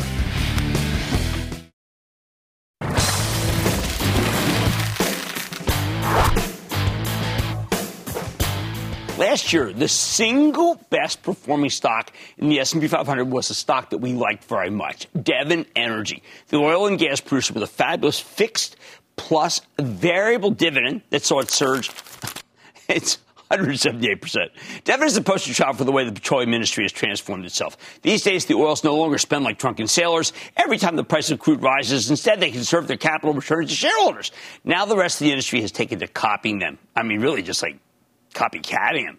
Last 9.17 9.54
year, 9.54 9.71
the 9.71 9.88
single 9.88 10.75
best 10.89 11.23
performing 11.23 11.69
stock 11.69 12.12
in 12.38 12.49
the 12.49 12.60
S&P 12.60 12.86
500 12.86 13.23
was 13.23 13.49
a 13.49 13.54
stock 13.54 13.91
that 13.91 13.99
we 13.99 14.12
liked 14.12 14.43
very 14.43 14.69
much, 14.69 15.08
Devon 15.13 15.65
Energy, 15.73 16.21
the 16.49 16.58
oil 16.58 16.88
and 16.88 16.99
gas 16.99 17.21
producer 17.21 17.54
with 17.54 17.63
a 17.63 17.67
fabulous 17.67 18.19
fixed 18.19 18.75
plus 19.15 19.62
variable 19.80 20.51
dividend 20.51 21.01
that 21.12 21.23
saw 21.23 21.39
it 21.39 21.49
surge. 21.49 21.91
It's 22.88 23.17
178%. 23.49 24.84
Devon 24.84 25.08
is 25.08 25.15
the 25.15 25.21
poster 25.21 25.54
child 25.54 25.78
for 25.78 25.86
the 25.86 25.91
way 25.91 26.06
the 26.06 26.12
petroleum 26.12 26.54
industry 26.54 26.84
has 26.84 26.91
transformed 26.91 27.45
itself. 27.45 27.78
These 28.04 28.21
days, 28.21 28.45
the 28.45 28.54
oils 28.54 28.84
no 28.84 28.95
longer 28.95 29.17
spend 29.17 29.43
like 29.43 29.58
drunken 29.58 29.88
sailors. 29.88 30.34
Every 30.56 30.78
time 30.78 30.95
the 30.95 31.04
price 31.04 31.32
of 31.32 31.39
crude 31.39 31.63
rises, 31.63 32.12
instead 32.12 32.39
they 32.39 32.51
conserve 32.51 32.88
their 32.88 32.97
capital 32.97 33.34
returns 33.34 33.69
to 33.69 33.75
shareholders. 33.75 34.32
Now 34.63 34.86
the 34.86 34.97
rest 34.97 35.21
of 35.21 35.25
the 35.25 35.32
industry 35.32 35.62
has 35.62 35.71
taken 35.71 35.99
to 35.99 36.08
copying 36.08 36.60
them. 36.60 36.78
I 36.95 37.01
mean, 37.01 37.21
really 37.21 37.41
just 37.41 37.63
like 37.63 37.80
copycatting 38.36 39.08
him. 39.08 39.17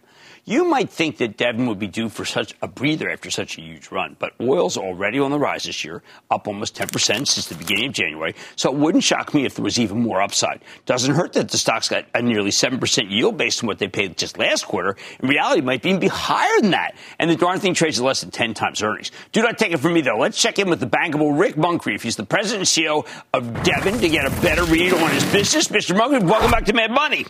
You 0.48 0.64
might 0.64 0.90
think 0.90 1.16
that 1.16 1.36
Devon 1.36 1.66
would 1.66 1.80
be 1.80 1.88
due 1.88 2.08
for 2.08 2.24
such 2.24 2.54
a 2.62 2.68
breather 2.68 3.10
after 3.10 3.32
such 3.32 3.58
a 3.58 3.60
huge 3.60 3.90
run, 3.90 4.14
but 4.16 4.32
oil's 4.40 4.76
already 4.76 5.18
on 5.18 5.32
the 5.32 5.40
rise 5.40 5.64
this 5.64 5.84
year, 5.84 6.04
up 6.30 6.46
almost 6.46 6.76
10% 6.76 7.26
since 7.26 7.46
the 7.48 7.56
beginning 7.56 7.88
of 7.88 7.92
January. 7.94 8.36
So 8.54 8.72
it 8.72 8.78
wouldn't 8.78 9.02
shock 9.02 9.34
me 9.34 9.44
if 9.44 9.56
there 9.56 9.64
was 9.64 9.80
even 9.80 10.02
more 10.02 10.22
upside. 10.22 10.60
Doesn't 10.84 11.16
hurt 11.16 11.32
that 11.32 11.48
the 11.48 11.58
stock's 11.58 11.88
got 11.88 12.04
a 12.14 12.22
nearly 12.22 12.50
7% 12.50 13.10
yield 13.10 13.36
based 13.36 13.64
on 13.64 13.66
what 13.66 13.80
they 13.80 13.88
paid 13.88 14.16
just 14.16 14.38
last 14.38 14.66
quarter. 14.66 14.96
In 15.18 15.28
reality, 15.28 15.58
it 15.58 15.64
might 15.64 15.84
even 15.84 15.98
be 15.98 16.06
higher 16.06 16.60
than 16.60 16.70
that. 16.70 16.94
And 17.18 17.28
the 17.28 17.34
darn 17.34 17.58
thing 17.58 17.74
trades 17.74 17.98
at 17.98 18.04
less 18.04 18.20
than 18.20 18.30
10 18.30 18.54
times 18.54 18.84
earnings. 18.84 19.10
Do 19.32 19.42
not 19.42 19.58
take 19.58 19.72
it 19.72 19.78
from 19.78 19.94
me, 19.94 20.02
though. 20.02 20.18
Let's 20.18 20.40
check 20.40 20.60
in 20.60 20.70
with 20.70 20.78
the 20.78 20.86
bankable 20.86 21.36
Rick 21.36 21.56
Muncrief. 21.56 22.04
He's 22.04 22.14
the 22.14 22.24
president 22.24 22.60
and 22.60 22.86
CEO 22.86 23.04
of 23.34 23.64
Devon 23.64 23.98
to 23.98 24.08
get 24.08 24.26
a 24.26 24.30
better 24.42 24.62
read 24.62 24.92
on 24.92 25.10
his 25.10 25.24
business. 25.32 25.66
Mr. 25.66 25.96
Muncrief, 25.96 26.22
welcome 26.22 26.52
back 26.52 26.66
to 26.66 26.72
Mad 26.72 26.92
Money. 26.92 27.26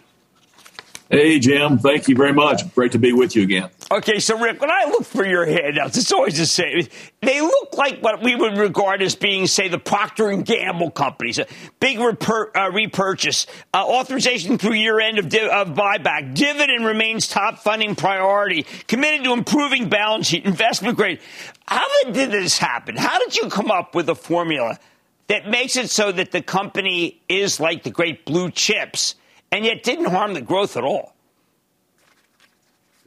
Hey, 1.08 1.38
Jim. 1.38 1.78
Thank 1.78 2.08
you 2.08 2.16
very 2.16 2.32
much. 2.32 2.74
Great 2.74 2.90
to 2.92 2.98
be 2.98 3.12
with 3.12 3.36
you 3.36 3.44
again. 3.44 3.70
Okay, 3.92 4.18
so 4.18 4.36
Rick, 4.36 4.60
when 4.60 4.72
I 4.72 4.86
look 4.86 5.04
for 5.04 5.24
your 5.24 5.46
handouts, 5.46 5.96
it's 5.96 6.10
always 6.10 6.36
the 6.36 6.46
same. 6.46 6.88
They 7.20 7.40
look 7.40 7.76
like 7.76 8.00
what 8.00 8.20
we 8.20 8.34
would 8.34 8.58
regard 8.58 9.02
as 9.02 9.14
being, 9.14 9.46
say, 9.46 9.68
the 9.68 9.78
Procter 9.78 10.30
and 10.30 10.44
Gamble 10.44 10.90
companies, 10.90 11.38
a 11.38 11.46
big 11.78 12.00
uh, 12.00 12.70
repurchase, 12.72 13.46
uh, 13.72 13.86
authorization 13.86 14.58
through 14.58 14.72
year 14.72 14.98
end 14.98 15.20
of, 15.20 15.28
di- 15.28 15.48
of 15.48 15.68
buyback, 15.68 16.34
dividend 16.34 16.84
remains 16.84 17.28
top 17.28 17.60
funding 17.60 17.94
priority, 17.94 18.64
committed 18.88 19.22
to 19.24 19.32
improving 19.32 19.88
balance 19.88 20.26
sheet, 20.26 20.44
investment 20.44 20.96
grade. 20.96 21.20
How 21.68 21.86
did 22.10 22.32
this 22.32 22.58
happen? 22.58 22.96
How 22.96 23.20
did 23.20 23.36
you 23.36 23.48
come 23.48 23.70
up 23.70 23.94
with 23.94 24.08
a 24.08 24.16
formula 24.16 24.80
that 25.28 25.48
makes 25.48 25.76
it 25.76 25.88
so 25.88 26.10
that 26.10 26.32
the 26.32 26.42
company 26.42 27.20
is 27.28 27.60
like 27.60 27.84
the 27.84 27.90
great 27.90 28.24
blue 28.24 28.50
chips? 28.50 29.14
And 29.52 29.64
yet 29.64 29.82
didn't 29.82 30.06
harm 30.06 30.34
the 30.34 30.40
growth 30.40 30.76
at 30.76 30.84
all. 30.84 31.14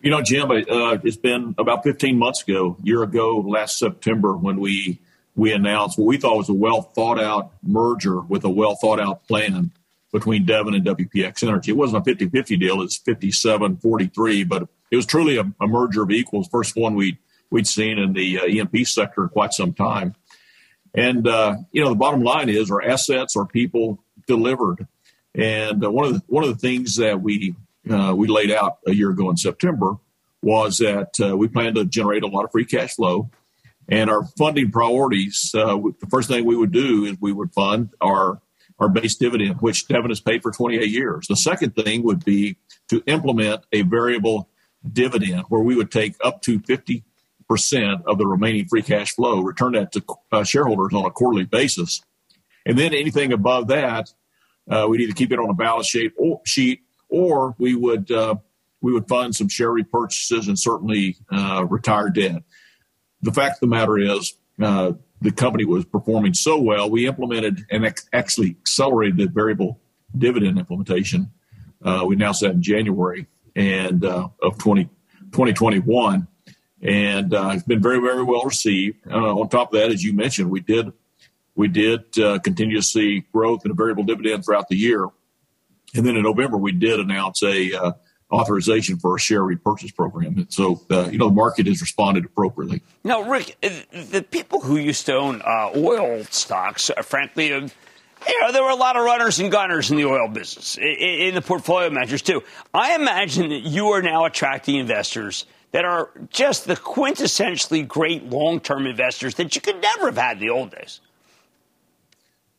You 0.02 0.12
know, 0.12 0.22
Jim, 0.22 0.50
uh, 0.50 0.98
it's 1.04 1.18
been 1.18 1.56
about 1.58 1.84
15 1.84 2.18
months 2.18 2.44
ago, 2.44 2.78
year 2.82 3.04
ago, 3.04 3.40
last 3.40 3.78
September, 3.78 4.34
when 4.34 4.60
we 4.60 5.00
we 5.36 5.54
announced 5.54 5.98
what 5.98 6.06
we 6.06 6.18
thought 6.18 6.38
was 6.38 6.50
a 6.50 6.54
well 6.54 6.82
thought 6.82 7.20
out 7.20 7.52
merger 7.64 8.20
with 8.22 8.44
a 8.44 8.50
well 8.50 8.76
thought 8.76 9.00
out 9.00 9.26
plan 9.28 9.72
between 10.12 10.46
Devon 10.46 10.74
and 10.74 10.86
WPX 10.86 11.44
Energy. 11.44 11.72
It 11.72 11.78
wasn't 11.78 12.02
a 12.02 12.06
50 12.06 12.30
50 12.30 12.58
deal, 12.58 12.82
it's 12.82 12.98
57 12.98 13.78
43, 13.78 14.44
but 14.44 14.68
it 14.92 14.96
was 14.96 15.06
truly 15.06 15.38
a, 15.38 15.52
a, 15.62 15.68
merger 15.68 16.04
of 16.04 16.12
equals. 16.12 16.48
First 16.48 16.76
one 16.76 16.96
we'd, 16.96 17.18
we'd 17.52 17.68
seen 17.68 18.00
in 18.00 18.14
the 18.14 18.40
uh, 18.40 18.46
E&P 18.46 18.86
sector 18.86 19.24
in 19.24 19.30
quite 19.30 19.54
some 19.54 19.74
time. 19.74 20.16
And, 20.96 21.28
uh, 21.28 21.58
you 21.72 21.84
know, 21.84 21.90
the 21.90 21.96
bottom 21.96 22.24
line 22.24 22.50
is 22.50 22.72
our 22.72 22.82
assets, 22.82 23.38
our 23.38 23.46
people 23.46 24.04
delivered. 24.28 24.88
And 25.36 25.84
uh, 25.84 25.92
one 25.92 26.06
of 26.06 26.14
the 26.14 26.24
one 26.28 26.44
of 26.44 26.50
the 26.50 26.68
things 26.68 26.96
that 26.98 27.22
we 27.22 27.56
uh, 27.90 28.14
we 28.16 28.28
laid 28.28 28.52
out 28.52 28.80
a 28.88 28.94
year 28.94 29.12
ago 29.12 29.30
in 29.30 29.38
September 29.38 29.98
was 30.42 30.78
that 30.78 31.12
uh, 31.22 31.36
we 31.36 31.48
plan 31.48 31.76
to 31.76 31.86
generate 31.86 32.24
a 32.24 32.28
lot 32.28 32.46
of 32.46 32.52
free 32.52 32.66
cash 32.66 32.96
flow. 32.96 33.30
And 33.88 34.10
our 34.10 34.24
funding 34.38 34.72
priorities, 34.72 35.52
uh, 35.56 35.78
the 36.00 36.08
first 36.10 36.30
thing 36.30 36.46
we 36.46 36.56
would 36.56 36.72
do 36.72 37.06
is 37.06 37.18
we 37.20 37.34
would 37.34 37.54
fund 37.54 37.90
our 38.02 38.42
our 38.80 38.90
base 38.90 39.16
dividend, 39.16 39.60
which 39.60 39.88
Devon 39.88 40.10
has 40.10 40.22
paid 40.22 40.42
for 40.42 40.52
28 40.52 40.90
years. 40.90 41.28
The 41.28 41.36
second 41.36 41.76
thing 41.76 42.04
would 42.04 42.24
be 42.24 42.58
to 42.88 43.04
implement 43.08 43.66
a 43.74 43.82
variable 43.82 44.50
dividend 44.90 45.44
where 45.50 45.62
we 45.62 45.76
would 45.76 45.92
take 45.92 46.16
up 46.24 46.42
to 46.44 46.60
50% 46.60 47.04
of 48.06 48.18
the 48.18 48.26
remaining 48.26 48.68
free 48.68 48.82
cash 48.82 49.14
flow, 49.14 49.42
return 49.42 49.74
that 49.74 49.92
to 49.94 50.04
uh, 50.32 50.44
shareholders 50.44 50.94
on 50.94 51.06
a 51.06 51.12
quarterly 51.12 51.46
basis. 51.46 52.02
And 52.66 52.78
then 52.78 52.94
anything 52.94 53.34
above 53.34 53.68
that, 53.68 54.14
uh, 54.70 54.86
we'd 54.90 55.02
either 55.02 55.14
keep 55.14 55.32
it 55.32 55.40
on 55.40 55.50
a 55.50 55.54
balance 55.54 55.88
sheet 55.88 56.14
or, 56.18 56.42
sheet, 56.46 56.82
or 57.10 57.56
we 57.58 57.76
would 57.76 58.12
uh, 58.12 58.36
we 58.82 58.94
would 58.94 59.08
fund 59.08 59.36
some 59.36 59.50
share 59.50 59.70
repurchases 59.70 60.48
and 60.48 60.58
certainly 60.58 61.18
uh, 61.32 61.66
retire 61.70 62.10
debt. 62.10 62.44
The 63.22 63.34
fact 63.34 63.56
of 63.56 63.60
the 63.62 63.68
matter 63.68 63.98
is, 63.98 64.36
uh, 64.62 64.94
the 65.22 65.32
company 65.32 65.66
was 65.66 65.86
performing 65.86 66.34
so 66.34 66.60
well, 66.60 66.90
we 66.90 67.08
implemented 67.08 67.66
and 67.70 67.86
ex- 67.86 68.08
actually 68.14 68.56
accelerated 68.62 69.18
the 69.18 69.28
variable 69.28 69.82
dividend 70.18 70.58
implementation. 70.58 71.32
Uh, 71.84 72.04
we 72.08 72.16
announced 72.16 72.42
that 72.42 72.52
in 72.52 72.62
January 72.62 73.28
and 73.56 74.06
uh, 74.06 74.30
of 74.42 74.58
20, 74.58 74.86
2021, 75.32 76.28
and 76.82 77.34
uh, 77.34 77.52
it's 77.54 77.64
been 77.64 77.82
very, 77.82 78.00
very 78.00 78.24
well 78.24 78.44
received. 78.46 78.98
Uh, 79.10 79.36
on 79.36 79.50
top 79.50 79.74
of 79.74 79.80
that, 79.80 79.92
as 79.92 80.04
you 80.04 80.14
mentioned, 80.14 80.50
we 80.50 80.62
did 80.62 80.92
we 81.60 81.68
did 81.68 82.18
uh, 82.18 82.40
continue 82.40 82.78
to 82.78 82.82
see 82.82 83.26
growth 83.34 83.66
in 83.66 83.72
a 83.72 83.74
variable 83.74 84.06
dividend 84.06 84.46
throughout 84.46 84.70
the 84.70 84.78
year, 84.78 85.04
and 85.94 86.06
then 86.06 86.16
in 86.16 86.24
November 86.24 86.56
we 86.56 86.72
did 86.72 87.02
announce 87.02 87.44
a 87.44 87.74
uh, 87.74 87.92
authorization 88.32 88.98
for 88.98 89.18
a 89.18 89.20
share 89.20 89.44
repurchase 89.44 89.92
program. 89.92 90.38
And 90.38 90.54
so, 90.54 90.82
uh, 90.90 91.10
you 91.10 91.18
know, 91.18 91.28
the 91.28 91.36
market 91.36 91.68
has 91.68 91.82
responded 91.82 92.24
appropriately. 92.24 92.82
Now, 93.04 93.24
Rick, 93.24 93.58
uh, 93.62 93.70
the 93.92 94.24
people 94.24 94.62
who 94.62 94.78
used 94.78 95.06
to 95.08 95.16
own 95.16 95.42
uh, 95.42 95.72
oil 95.76 96.24
stocks, 96.30 96.92
uh, 96.92 97.02
frankly, 97.02 97.48
you 97.48 97.70
know, 98.42 98.52
there 98.54 98.64
were 98.64 98.70
a 98.70 98.76
lot 98.76 98.96
of 98.96 99.04
runners 99.04 99.40
and 99.40 99.52
gunners 99.52 99.92
in 99.92 99.98
the 99.98 100.06
oil 100.06 100.30
business, 100.30 100.78
in, 100.78 101.36
the 101.36 101.42
portfolio 101.42 101.90
managers 101.90 102.22
too. 102.22 102.42
I 102.74 102.96
imagine 102.96 103.50
that 103.50 103.64
you 103.64 103.90
are 103.90 104.02
now 104.02 104.24
attracting 104.24 104.76
investors 104.76 105.46
that 105.72 105.84
are 105.84 106.10
just 106.30 106.68
the 106.68 106.76
quintessentially 106.78 107.86
great 107.86 108.24
long-term 108.24 108.88
investors 108.88 109.36
that 109.36 109.56
you 109.56 109.62
could 109.62 109.82
never 109.82 110.06
have 110.06 110.18
had 110.18 110.38
in 110.38 110.48
the 110.48 110.50
old 110.50 110.72
days. 110.72 111.02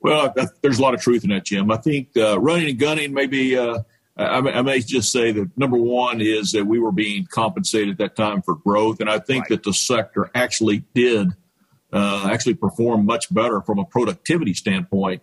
Well, 0.01 0.35
there's 0.63 0.79
a 0.79 0.83
lot 0.83 0.95
of 0.95 1.01
truth 1.01 1.25
in 1.25 1.31
that, 1.31 1.45
Jim. 1.45 1.71
I 1.71 1.77
think 1.77 2.17
uh, 2.17 2.39
running 2.41 2.71
and 2.71 2.79
gunning 2.79 3.13
maybe 3.13 3.57
uh, 3.57 3.81
I, 4.17 4.39
I, 4.39 4.63
may 4.63 4.81
just 4.81 5.13
say 5.13 5.33
that 5.33 5.57
number 5.57 5.77
one 5.77 6.21
is 6.21 6.53
that 6.53 6.67
we 6.67 6.79
were 6.79 6.93
being 6.93 7.27
compensated 7.27 7.91
at 7.91 7.99
that 7.99 8.17
time 8.17 8.43
for 8.43 8.55
growth, 8.55 9.01
and 9.01 9.09
I 9.09 9.19
think 9.19 9.45
right. 9.45 9.51
that 9.51 9.63
the 9.63 9.73
sector 9.73 10.31
actually 10.35 10.85
did 10.95 11.29
uh, 11.93 12.29
actually 12.31 12.55
perform 12.55 13.07
much 13.07 13.33
better 13.33 13.61
from 13.63 13.79
a 13.79 13.85
productivity 13.85 14.55
standpoint 14.55 15.23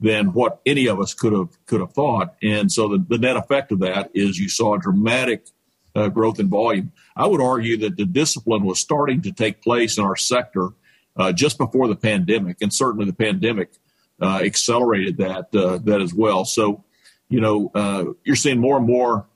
than 0.00 0.32
what 0.32 0.60
any 0.66 0.86
of 0.86 1.00
us 1.00 1.14
could 1.14 1.32
have 1.32 1.56
could 1.66 1.80
have 1.80 1.92
thought. 1.92 2.34
And 2.42 2.70
so 2.70 2.88
the, 2.88 3.04
the 3.08 3.18
net 3.18 3.36
effect 3.36 3.72
of 3.72 3.80
that 3.80 4.10
is 4.14 4.38
you 4.38 4.48
saw 4.48 4.74
a 4.74 4.78
dramatic 4.78 5.46
uh, 5.94 6.08
growth 6.08 6.38
in 6.38 6.48
volume. 6.48 6.92
I 7.16 7.26
would 7.26 7.40
argue 7.40 7.76
that 7.78 7.96
the 7.96 8.04
discipline 8.04 8.64
was 8.64 8.78
starting 8.78 9.22
to 9.22 9.32
take 9.32 9.62
place 9.62 9.96
in 9.96 10.04
our 10.04 10.16
sector 10.16 10.70
uh, 11.16 11.32
just 11.32 11.56
before 11.56 11.88
the 11.88 11.96
pandemic, 11.96 12.58
and 12.60 12.72
certainly 12.72 13.06
the 13.06 13.12
pandemic 13.12 13.70
accelerated 14.24 15.18
that 15.18 15.54
uh, 15.54 15.78
that 15.78 16.00
as 16.00 16.14
well. 16.14 16.44
So 16.44 16.84
you 17.28 17.40
know, 17.40 17.70
uh, 17.74 18.04
you're 18.24 18.36
seeing 18.36 18.60
more 18.60 18.76
and 18.76 18.86
more 18.86 19.26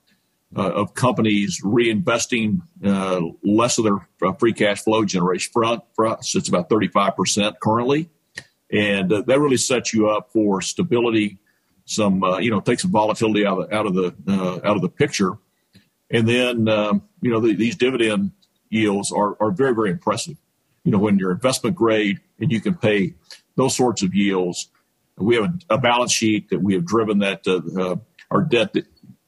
uh, 0.56 0.70
of 0.70 0.94
companies 0.94 1.60
reinvesting 1.62 2.60
uh, 2.84 3.20
less 3.42 3.78
of 3.78 3.84
their 3.84 4.08
uh, 4.22 4.32
free 4.34 4.52
cash 4.52 4.82
flow 4.82 5.04
generation. 5.04 5.50
For, 5.52 5.82
for 5.94 6.06
us, 6.06 6.34
it's 6.34 6.48
about 6.48 6.70
35% 6.70 7.58
currently. 7.60 8.08
And 8.70 9.12
uh, 9.12 9.22
that 9.22 9.40
really 9.40 9.56
sets 9.56 9.92
you 9.92 10.08
up 10.08 10.30
for 10.32 10.60
stability, 10.60 11.38
some, 11.86 12.22
uh, 12.22 12.38
you 12.38 12.50
know, 12.50 12.60
take 12.60 12.80
some 12.80 12.90
volatility 12.90 13.46
out 13.46 13.58
of, 13.58 13.72
out 13.72 13.86
of 13.86 13.94
the, 13.94 14.14
out 14.64 14.76
of 14.76 14.82
the 14.82 14.88
picture. 14.88 15.38
And 16.10 16.28
then, 16.28 16.68
um, 16.68 17.02
you 17.20 17.30
know, 17.30 17.40
the, 17.40 17.54
these 17.54 17.76
dividend 17.76 18.32
yields 18.70 19.10
are, 19.12 19.36
are 19.40 19.50
very, 19.50 19.74
very 19.74 19.90
impressive. 19.90 20.36
You 20.84 20.92
know, 20.92 20.98
when 20.98 21.18
you're 21.18 21.32
investment 21.32 21.76
grade 21.76 22.20
and 22.38 22.52
you 22.52 22.60
can 22.60 22.74
pay 22.74 23.14
those 23.56 23.76
sorts 23.76 24.02
of 24.02 24.14
yields, 24.14 24.68
we 25.18 25.36
have 25.36 25.52
a, 25.70 25.78
balance 25.78 26.12
sheet 26.12 26.50
that 26.50 26.60
we 26.60 26.74
have 26.74 26.84
driven 26.84 27.18
that 27.18 27.46
uh, 27.46 27.60
uh, 27.80 27.96
our 28.30 28.42
debt 28.42 28.74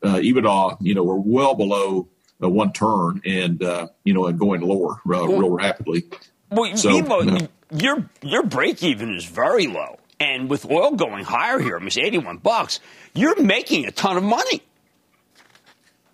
uh, 0.03 0.17
EBITDA, 0.17 0.79
you 0.81 0.95
know, 0.95 1.03
we're 1.03 1.17
well 1.17 1.55
below 1.55 2.09
uh, 2.43 2.49
one 2.49 2.73
turn 2.73 3.21
and 3.25 3.63
uh, 3.63 3.89
you 4.05 4.15
know 4.15 4.27
and 4.27 4.39
going 4.39 4.61
lower 4.61 4.93
uh, 4.93 4.99
well, 5.05 5.27
real 5.27 5.51
rapidly. 5.51 6.05
Well, 6.51 6.77
so, 6.77 6.91
Evo, 6.91 7.49
your 7.71 8.09
your 8.23 8.43
break 8.43 8.83
even 8.83 9.15
is 9.15 9.25
very 9.25 9.67
low, 9.67 9.99
and 10.19 10.49
with 10.49 10.71
oil 10.71 10.93
going 10.93 11.25
higher 11.25 11.59
here, 11.59 11.77
I 11.77 11.79
mean, 11.79 11.89
it's 11.89 11.99
eighty 11.99 12.19
one 12.19 12.39
bucks. 12.39 12.81
You're 13.15 13.41
making 13.41 13.87
a 13.87 13.91
ton 13.91 14.17
of 14.17 14.23
money. 14.23 14.63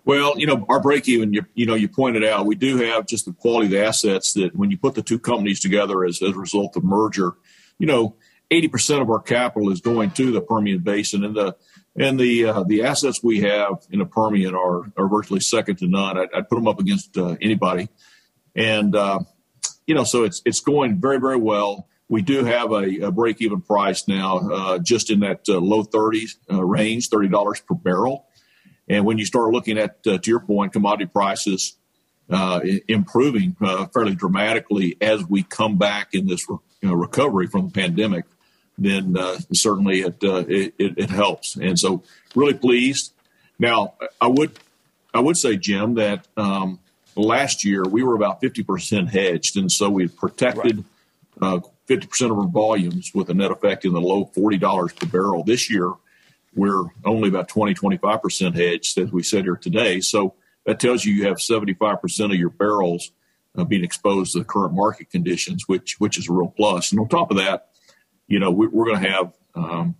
Well, 0.07 0.39
you 0.39 0.47
know, 0.47 0.65
our 0.69 0.79
break 0.79 1.09
even, 1.09 1.33
you, 1.33 1.45
you, 1.53 1.65
know, 1.65 1.75
you 1.75 1.89
pointed 1.89 2.23
out, 2.23 2.45
we 2.45 2.55
do 2.55 2.77
have 2.77 3.05
just 3.07 3.25
the 3.25 3.33
quality 3.33 3.65
of 3.65 3.71
the 3.71 3.85
assets 3.85 4.31
that 4.35 4.55
when 4.55 4.71
you 4.71 4.77
put 4.77 4.95
the 4.95 5.01
two 5.01 5.19
companies 5.19 5.59
together 5.59 6.05
as, 6.05 6.21
as 6.21 6.29
a 6.29 6.39
result 6.39 6.77
of 6.77 6.85
merger, 6.85 7.33
you 7.77 7.87
know, 7.87 8.15
80% 8.51 9.01
of 9.01 9.09
our 9.09 9.19
capital 9.19 9.71
is 9.71 9.81
going 9.81 10.11
to 10.11 10.31
the 10.31 10.41
Permian 10.41 10.79
Basin, 10.79 11.23
and 11.23 11.35
the 11.35 11.55
and 11.97 12.19
the 12.19 12.45
uh, 12.45 12.63
the 12.63 12.83
assets 12.83 13.21
we 13.21 13.41
have 13.41 13.85
in 13.91 13.99
the 13.99 14.05
Permian 14.05 14.55
are 14.55 14.83
are 14.97 15.07
virtually 15.07 15.39
second 15.39 15.77
to 15.79 15.87
none. 15.87 16.17
I'd, 16.17 16.29
I'd 16.33 16.47
put 16.47 16.55
them 16.55 16.67
up 16.67 16.79
against 16.79 17.17
uh, 17.17 17.35
anybody, 17.41 17.89
and 18.55 18.95
uh, 18.95 19.19
you 19.85 19.95
know, 19.95 20.03
so 20.03 20.23
it's 20.23 20.41
it's 20.45 20.61
going 20.61 21.01
very 21.01 21.19
very 21.19 21.37
well. 21.37 21.87
We 22.09 22.21
do 22.21 22.45
have 22.45 22.71
a, 22.71 22.99
a 23.01 23.11
break 23.11 23.41
even 23.41 23.59
price 23.59 24.07
now, 24.07 24.37
uh, 24.37 24.79
just 24.79 25.11
in 25.11 25.19
that 25.21 25.41
uh, 25.49 25.57
low 25.59 25.83
30s 25.83 26.37
uh, 26.49 26.63
range, 26.63 27.09
thirty 27.09 27.27
dollars 27.27 27.59
per 27.59 27.75
barrel. 27.75 28.27
And 28.87 29.03
when 29.03 29.17
you 29.17 29.25
start 29.25 29.51
looking 29.51 29.77
at, 29.77 30.01
to 30.03 30.21
your 30.25 30.39
point, 30.39 30.71
commodity 30.71 31.07
prices 31.07 31.75
improving 32.87 33.57
fairly 33.93 34.15
dramatically 34.15 34.95
as 35.01 35.25
we 35.25 35.43
come 35.43 35.77
back 35.77 36.13
in 36.13 36.27
this 36.27 36.49
re- 36.49 36.55
you 36.81 36.87
know, 36.87 36.95
recovery 36.95 37.47
from 37.47 37.67
the 37.67 37.73
pandemic 37.73 38.23
then 38.77 39.17
uh, 39.17 39.37
certainly 39.53 40.01
it, 40.01 40.23
uh, 40.23 40.43
it, 40.47 40.73
it 40.77 41.09
helps. 41.09 41.55
And 41.55 41.77
so, 41.79 42.03
really 42.35 42.53
pleased. 42.53 43.13
Now, 43.59 43.95
I 44.21 44.27
would 44.27 44.59
I 45.13 45.19
would 45.19 45.37
say, 45.37 45.57
Jim, 45.57 45.95
that 45.95 46.27
um, 46.37 46.79
last 47.15 47.63
year 47.63 47.83
we 47.83 48.03
were 48.03 48.15
about 48.15 48.39
fifty 48.39 48.63
percent 48.63 49.09
hedged, 49.09 49.57
and 49.57 49.71
so 49.71 49.89
we 49.89 50.07
protected 50.07 50.83
uh, 51.41 51.59
fifty 51.87 52.05
right. 52.05 52.09
percent 52.09 52.31
of 52.31 52.37
our 52.37 52.47
volumes 52.47 53.11
with 53.15 53.29
a 53.29 53.33
net 53.33 53.51
effect 53.51 53.85
in 53.85 53.93
the 53.93 54.01
low 54.01 54.25
forty 54.25 54.57
dollars 54.57 54.93
per 54.93 55.07
barrel. 55.07 55.43
This 55.43 55.69
year, 55.69 55.91
we're 56.55 56.85
only 57.03 57.29
about 57.29 57.47
20 57.47 57.73
25 57.73 58.21
percent 58.21 58.55
hedged, 58.55 58.97
as 58.99 59.11
we 59.11 59.23
said 59.23 59.45
here 59.45 59.55
today. 59.55 60.01
So 60.01 60.35
that 60.65 60.79
tells 60.79 61.03
you 61.03 61.13
you 61.13 61.27
have 61.27 61.41
seventy 61.41 61.73
five 61.73 61.99
percent 62.01 62.31
of 62.31 62.37
your 62.37 62.51
barrels 62.51 63.11
uh, 63.57 63.63
being 63.63 63.83
exposed 63.83 64.33
to 64.33 64.39
the 64.39 64.45
current 64.45 64.73
market 64.73 65.09
conditions, 65.09 65.67
which 65.67 65.99
which 65.99 66.19
is 66.19 66.29
a 66.29 66.33
real 66.33 66.53
plus. 66.55 66.91
And 66.91 66.99
on 66.99 67.07
top 67.07 67.31
of 67.31 67.37
that 67.37 67.69
you 68.27 68.39
know, 68.39 68.51
we, 68.51 68.67
are 68.67 68.69
going 68.69 69.01
to 69.01 69.09
have 69.09 69.33
um, 69.55 69.95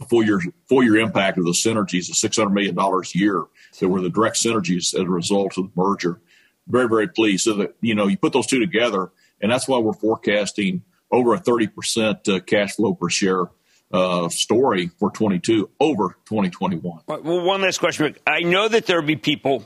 a 0.00 0.06
full 0.06 0.22
year 0.22 0.40
full 0.68 0.82
year 0.82 0.96
impact 0.96 1.38
of 1.38 1.44
the 1.44 1.52
synergies 1.52 2.08
of 2.08 2.16
six 2.16 2.36
hundred 2.36 2.50
million 2.50 2.74
dollars 2.74 3.12
a 3.14 3.18
year 3.18 3.44
that 3.78 3.88
were 3.88 4.00
the 4.00 4.10
direct 4.10 4.36
synergies 4.36 4.94
as 4.94 5.00
a 5.00 5.04
result 5.04 5.58
of 5.58 5.64
the 5.64 5.70
merger. 5.74 6.20
Very 6.66 6.88
very 6.88 7.08
pleased. 7.08 7.44
So 7.44 7.54
that 7.54 7.74
you 7.80 7.94
know 7.94 8.06
you 8.06 8.16
put 8.16 8.32
those 8.32 8.46
two 8.46 8.60
together, 8.60 9.10
and 9.40 9.50
that's 9.50 9.68
why 9.68 9.78
we're 9.78 9.92
forecasting 9.92 10.82
over 11.10 11.34
a 11.34 11.38
thirty 11.38 11.66
percent 11.66 12.28
uh, 12.28 12.40
cash 12.40 12.76
flow 12.76 12.94
per 12.94 13.08
share 13.08 13.46
uh, 13.92 14.28
story 14.28 14.88
for 14.98 15.10
22 15.10 15.68
over 15.80 16.16
2021. 16.26 17.00
Well, 17.06 17.22
one 17.44 17.62
last 17.62 17.78
question. 17.78 18.16
I 18.26 18.40
know 18.40 18.68
that 18.68 18.86
there'll 18.86 19.04
be 19.04 19.16
people 19.16 19.64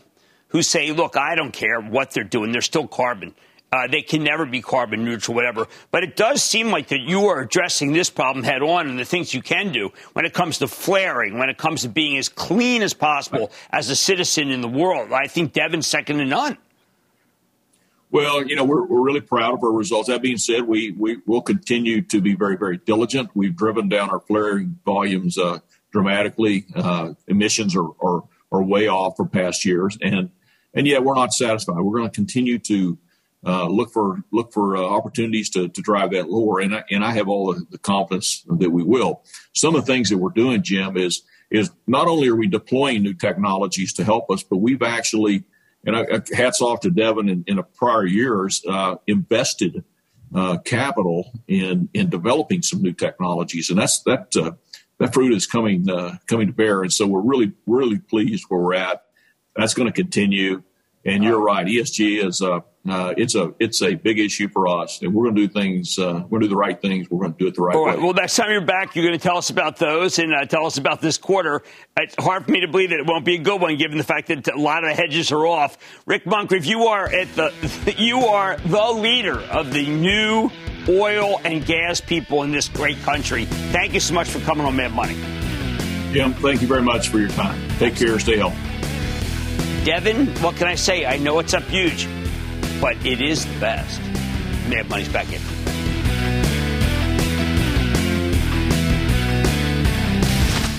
who 0.49 0.63
say, 0.63 0.93
look, 0.93 1.17
I 1.17 1.35
don't 1.35 1.53
care 1.53 1.81
what 1.81 2.13
they're 2.13 2.25
doing. 2.25 2.53
They're 2.53 2.63
still 2.63 2.87
carbon. 2.87 3.35
Uh, 3.75 3.89
they 3.89 4.03
can 4.03 4.23
never 4.23 4.47
be 4.47 4.63
carbon 4.63 5.05
neutral, 5.05 5.35
whatever. 5.35 5.67
But 5.91 6.05
it 6.05 6.15
does 6.15 6.45
seem 6.45 6.71
like 6.71 6.89
that 6.89 7.01
you 7.01 7.27
are 7.27 7.41
addressing 7.41 7.93
this 7.93 8.09
problem 8.09 8.45
head 8.45 8.63
on 8.63 8.89
and 8.89 8.97
the 8.97 9.05
things 9.05 9.35
you 9.35 9.43
can 9.43 9.73
do 9.73 9.91
when 10.13 10.25
it 10.25 10.33
comes 10.33 10.59
to 10.59 10.69
flaring, 10.69 11.39
when 11.39 11.49
it 11.49 11.59
comes 11.59 11.83
to 11.83 11.89
being 11.89 12.17
as 12.17 12.29
clean 12.29 12.83
as 12.83 12.95
possible 12.95 13.51
as 13.71 13.91
a 13.91 13.97
citizen 13.97 14.53
in 14.53 14.61
the 14.61 14.69
world. 14.69 15.11
I 15.13 15.27
think 15.27 15.53
Devon's 15.53 15.89
second 15.89 16.19
to 16.19 16.25
none. 16.25 16.57
Well, 18.13 18.47
you 18.47 18.55
know, 18.55 18.63
we're, 18.63 18.85
we're 18.85 19.03
really 19.03 19.21
proud 19.21 19.55
of 19.55 19.65
our 19.65 19.73
results. 19.73 20.07
That 20.07 20.23
being 20.23 20.39
said, 20.39 20.63
we, 20.63 20.93
we 20.93 21.19
will 21.27 21.43
continue 21.43 22.01
to 22.03 22.21
be 22.21 22.37
very, 22.37 22.57
very 22.57 22.77
diligent. 22.77 23.31
We've 23.35 23.57
driven 23.57 23.89
down 23.89 24.09
our 24.09 24.21
flaring 24.21 24.79
volumes 24.85 25.37
uh, 25.37 25.59
dramatically. 25.91 26.67
Uh, 26.77 27.15
emissions 27.27 27.75
are, 27.75 27.89
are, 28.01 28.23
are 28.53 28.63
way 28.63 28.87
off 28.87 29.17
from 29.17 29.31
past 29.31 29.65
years. 29.65 29.99
And, 30.01 30.31
and 30.73 30.87
yet 30.87 31.03
we're 31.03 31.17
not 31.17 31.35
satisfied. 31.35 31.81
We're 31.81 31.99
going 31.99 32.09
to 32.09 32.15
continue 32.15 32.61
to 32.61 32.99
uh, 33.47 33.67
look 33.67 33.93
for 33.93 34.23
look 34.33 34.53
for 34.53 34.77
uh, 34.77 34.81
opportunities 34.81 35.51
to, 35.51 35.69
to 35.69 35.83
drive 35.83 36.13
that 36.13 36.31
lower, 36.31 36.61
and 36.61 36.75
I, 36.75 36.85
and 36.91 37.05
I 37.05 37.13
have 37.13 37.29
all 37.29 37.53
the, 37.53 37.67
the, 37.71 37.79
confidence 37.79 38.45
that 38.49 38.71
we 38.71 38.83
will. 38.83 39.23
Some 39.55 39.75
of 39.75 39.85
the 39.85 39.93
things 39.93 40.09
that 40.11 40.19
we're 40.19 40.31
doing, 40.31 40.63
Jim, 40.63 40.97
is 40.97 41.23
is 41.51 41.71
not 41.87 42.09
only 42.09 42.29
are 42.29 42.37
we 42.37 42.47
deploying 42.47 43.03
new 43.03 43.15
technologies 43.15 43.93
to 43.95 44.05
help 44.05 44.31
us, 44.31 44.43
but 44.43 44.57
we've 44.57 44.83
actually 44.83 45.45
and 45.87 45.97
I, 45.97 46.07
hats 46.35 46.61
off 46.61 46.81
to 46.81 46.91
Devon 46.91 47.29
in, 47.29 47.45
in 47.47 47.63
prior 47.77 48.07
years, 48.07 48.63
uh, 48.69 48.97
invested 49.07 49.85
uh, 50.35 50.59
capital 50.59 51.31
in 51.47 51.89
in 51.95 52.09
developing 52.09 52.63
some 52.63 52.83
new 52.83 52.93
technologies, 52.93 53.71
and 53.71 53.79
that's 53.79 54.01
that 54.01 54.35
uh, 54.37 54.53
that 54.99 55.15
fruit 55.15 55.33
is 55.33 55.47
coming 55.47 55.89
uh, 55.89 56.17
coming 56.27 56.49
to 56.49 56.53
bear. 56.53 56.83
And 56.83 56.93
so 56.93 57.07
we're 57.07 57.21
really 57.21 57.53
really 57.67 57.99
pleased 57.99 58.45
where 58.49 58.61
we're 58.61 58.75
at. 58.75 59.05
That's 59.55 59.75
going 59.75 59.89
to 59.89 59.93
continue. 59.93 60.63
And 61.07 61.23
you're 61.23 61.41
right, 61.41 61.67
ESG 61.67 62.25
is 62.25 62.41
a 62.41 62.65
uh, 62.89 63.15
it's 63.17 63.35
a 63.35 63.55
it's 63.59 63.81
a 63.81 63.95
big 63.95 64.19
issue 64.19 64.47
for 64.49 64.69
us, 64.69 65.01
and 65.01 65.15
we're 65.15 65.25
going 65.25 65.37
to 65.37 65.47
do 65.47 65.49
things. 65.49 65.99
Uh, 65.99 66.23
we're 66.29 66.39
going 66.39 66.43
to 66.43 66.47
do 66.47 66.51
the 66.51 66.57
right 66.57 66.81
things. 66.81 67.09
We're 67.09 67.21
going 67.21 67.33
to 67.33 67.39
do 67.39 67.47
it 67.47 67.55
the 67.55 67.63
right, 67.63 67.75
All 67.77 67.87
right. 67.87 67.97
way. 67.97 68.05
Well, 68.05 68.13
next 68.13 68.37
time 68.37 68.51
you're 68.51 68.61
back, 68.61 68.95
you're 68.95 69.07
going 69.07 69.19
to 69.19 69.23
tell 69.23 69.39
us 69.39 69.49
about 69.49 69.79
those 69.79 70.19
and 70.19 70.35
uh, 70.35 70.45
tell 70.45 70.67
us 70.67 70.77
about 70.77 71.01
this 71.01 71.17
quarter. 71.17 71.63
It's 71.97 72.15
hard 72.19 72.45
for 72.45 72.51
me 72.51 72.61
to 72.61 72.69
believe 72.69 72.91
that 72.91 72.99
it 72.99 73.07
won't 73.07 73.25
be 73.25 73.37
a 73.37 73.39
good 73.39 73.59
one, 73.59 73.79
given 73.79 73.97
the 73.97 74.05
fact 74.05 74.29
that 74.29 74.47
a 74.49 74.61
lot 74.61 74.85
of 74.85 74.91
the 74.91 74.95
hedges 74.95 75.33
are 75.33 75.47
off. 75.47 75.79
Rick 76.05 76.27
Muncrief, 76.27 76.67
you 76.67 76.85
are 76.85 77.07
at 77.09 77.35
the 77.35 77.95
you 77.97 78.19
are 78.19 78.57
the 78.59 78.93
leader 78.93 79.41
of 79.41 79.73
the 79.73 79.87
new 79.87 80.51
oil 80.87 81.41
and 81.43 81.65
gas 81.65 82.03
people 82.03 82.43
in 82.43 82.51
this 82.51 82.69
great 82.69 83.01
country. 83.01 83.47
Thank 83.47 83.95
you 83.95 84.01
so 84.01 84.13
much 84.13 84.29
for 84.29 84.41
coming 84.41 84.67
on 84.67 84.77
Mad 84.77 84.93
Money. 84.93 85.15
Jim, 86.13 86.35
thank 86.35 86.61
you 86.61 86.69
very 86.69 86.83
much 86.83 87.09
for 87.09 87.19
your 87.19 87.31
time. 87.31 87.67
Take 87.79 87.97
care. 87.97 88.19
Stay 88.19 88.37
healthy. 88.37 88.59
Devon, 89.87 90.27
what 90.43 90.57
can 90.57 90.67
I 90.69 90.75
say? 90.75 91.07
I 91.07 91.17
know 91.17 91.39
it's 91.39 91.55
up 91.55 91.63
huge 91.65 92.07
but 92.81 92.97
it 93.05 93.21
is 93.21 93.45
the 93.45 93.61
best. 93.61 94.01
Mad 94.69 94.89
Money's 94.89 95.09
back 95.09 95.33
in. 95.33 95.41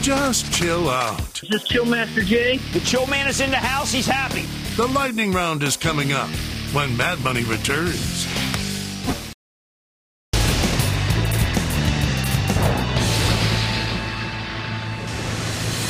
Just 0.01 0.53
chill 0.53 0.89
out. 0.89 1.41
Is 1.41 1.49
this 1.49 1.63
Chill 1.63 1.85
Master 1.85 2.21
Jay? 2.21 2.57
The 2.73 2.79
Chill 2.81 3.07
Man 3.07 3.27
is 3.27 3.41
in 3.41 3.49
the 3.49 3.57
house. 3.57 3.91
He's 3.91 4.05
happy. 4.05 4.45
The 4.75 4.87
lightning 4.87 5.31
round 5.31 5.63
is 5.63 5.75
coming 5.75 6.11
up 6.11 6.29
when 6.73 6.95
Mad 6.95 7.23
Money 7.23 7.43
returns. 7.43 8.27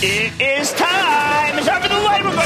It 0.01 0.31
is 0.39 0.71
time. 0.73 1.57
It's 1.57 1.67
time 1.67 1.81
for 1.81 1.89
the 1.89 1.99
lightning 1.99 2.35
round. 2.35 2.45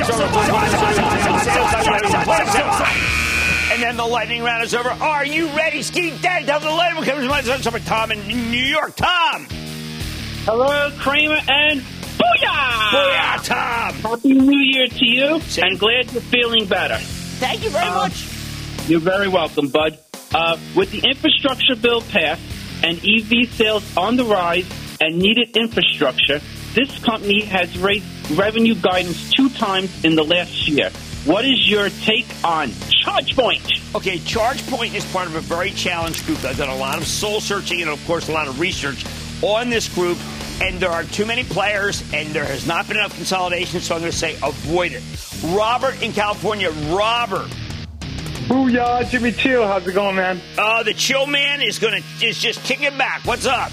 And 3.79 3.87
then 3.87 3.95
the 3.95 4.05
lightning 4.05 4.43
round 4.43 4.61
is 4.61 4.75
over. 4.75 4.89
Are 4.89 5.25
you 5.25 5.47
ready, 5.55 5.81
Ski 5.83 6.13
Daddy? 6.21 6.45
Tell 6.45 6.59
the 6.59 6.69
lightning 6.69 7.01
round 7.01 7.45
comes 7.45 7.65
from 7.65 7.81
Tom 7.83 8.11
in 8.11 8.27
New 8.27 8.57
York. 8.57 8.93
Tom. 8.97 9.47
Hello, 10.43 10.91
Cramer 10.97 11.39
and 11.47 11.79
Booyah! 11.79 12.89
Booyah, 12.89 13.45
Tom! 13.45 13.93
Happy 13.93 14.33
New 14.33 14.59
Year 14.59 14.87
to 14.87 15.05
you, 15.05 15.39
and 15.63 15.79
glad 15.79 16.11
you're 16.11 16.21
feeling 16.23 16.65
better. 16.65 16.97
Thank 16.97 17.63
you 17.63 17.69
very 17.69 17.85
uh, 17.85 17.95
much. 17.95 18.27
You're 18.89 18.99
very 18.99 19.29
welcome, 19.29 19.69
bud. 19.69 19.97
Uh, 20.35 20.57
with 20.75 20.91
the 20.91 20.99
infrastructure 21.07 21.77
bill 21.77 22.01
passed 22.01 22.41
and 22.83 22.97
EV 22.97 23.49
sales 23.53 23.95
on 23.95 24.17
the 24.17 24.25
rise 24.25 24.69
and 24.99 25.17
needed 25.19 25.55
infrastructure, 25.55 26.41
this 26.73 26.99
company 26.99 27.45
has 27.45 27.77
raised 27.77 28.05
revenue 28.31 28.75
guidance 28.75 29.31
two 29.31 29.47
times 29.51 30.03
in 30.03 30.15
the 30.15 30.23
last 30.25 30.67
year. 30.67 30.91
What 31.25 31.43
is 31.43 31.69
your 31.69 31.89
take 31.89 32.27
on 32.45 32.69
ChargePoint? 32.69 33.93
Okay, 33.93 34.19
ChargePoint 34.19 34.95
is 34.95 35.05
part 35.11 35.27
of 35.27 35.35
a 35.35 35.41
very 35.41 35.71
challenged 35.71 36.25
group. 36.25 36.43
I've 36.45 36.57
done 36.57 36.69
a 36.69 36.77
lot 36.77 36.97
of 36.97 37.05
soul 37.05 37.41
searching 37.41 37.81
and, 37.81 37.89
of 37.89 38.03
course, 38.07 38.29
a 38.29 38.31
lot 38.31 38.47
of 38.47 38.57
research 38.57 39.05
on 39.41 39.69
this 39.69 39.93
group. 39.93 40.17
And 40.61 40.79
there 40.79 40.89
are 40.89 41.03
too 41.03 41.25
many 41.25 41.43
players, 41.43 42.01
and 42.13 42.29
there 42.29 42.45
has 42.45 42.65
not 42.65 42.87
been 42.87 42.97
enough 42.97 43.15
consolidation, 43.15 43.81
so 43.81 43.95
I'm 43.95 44.01
going 44.01 44.11
to 44.11 44.17
say 44.17 44.37
avoid 44.41 44.93
it. 44.93 45.03
Robert 45.55 46.01
in 46.01 46.13
California. 46.13 46.71
Robert. 46.89 47.49
Booyah, 48.47 49.07
Jimmy 49.09 49.33
Chill. 49.33 49.67
How's 49.67 49.85
it 49.85 49.93
going, 49.93 50.15
man? 50.15 50.39
Uh, 50.57 50.83
the 50.83 50.93
Chill 50.93 51.27
Man 51.27 51.61
is 51.61 51.79
going 51.79 52.01
to 52.01 52.25
is 52.25 52.39
just 52.39 52.63
kicking 52.63 52.97
back. 52.97 53.25
What's 53.25 53.45
up? 53.45 53.71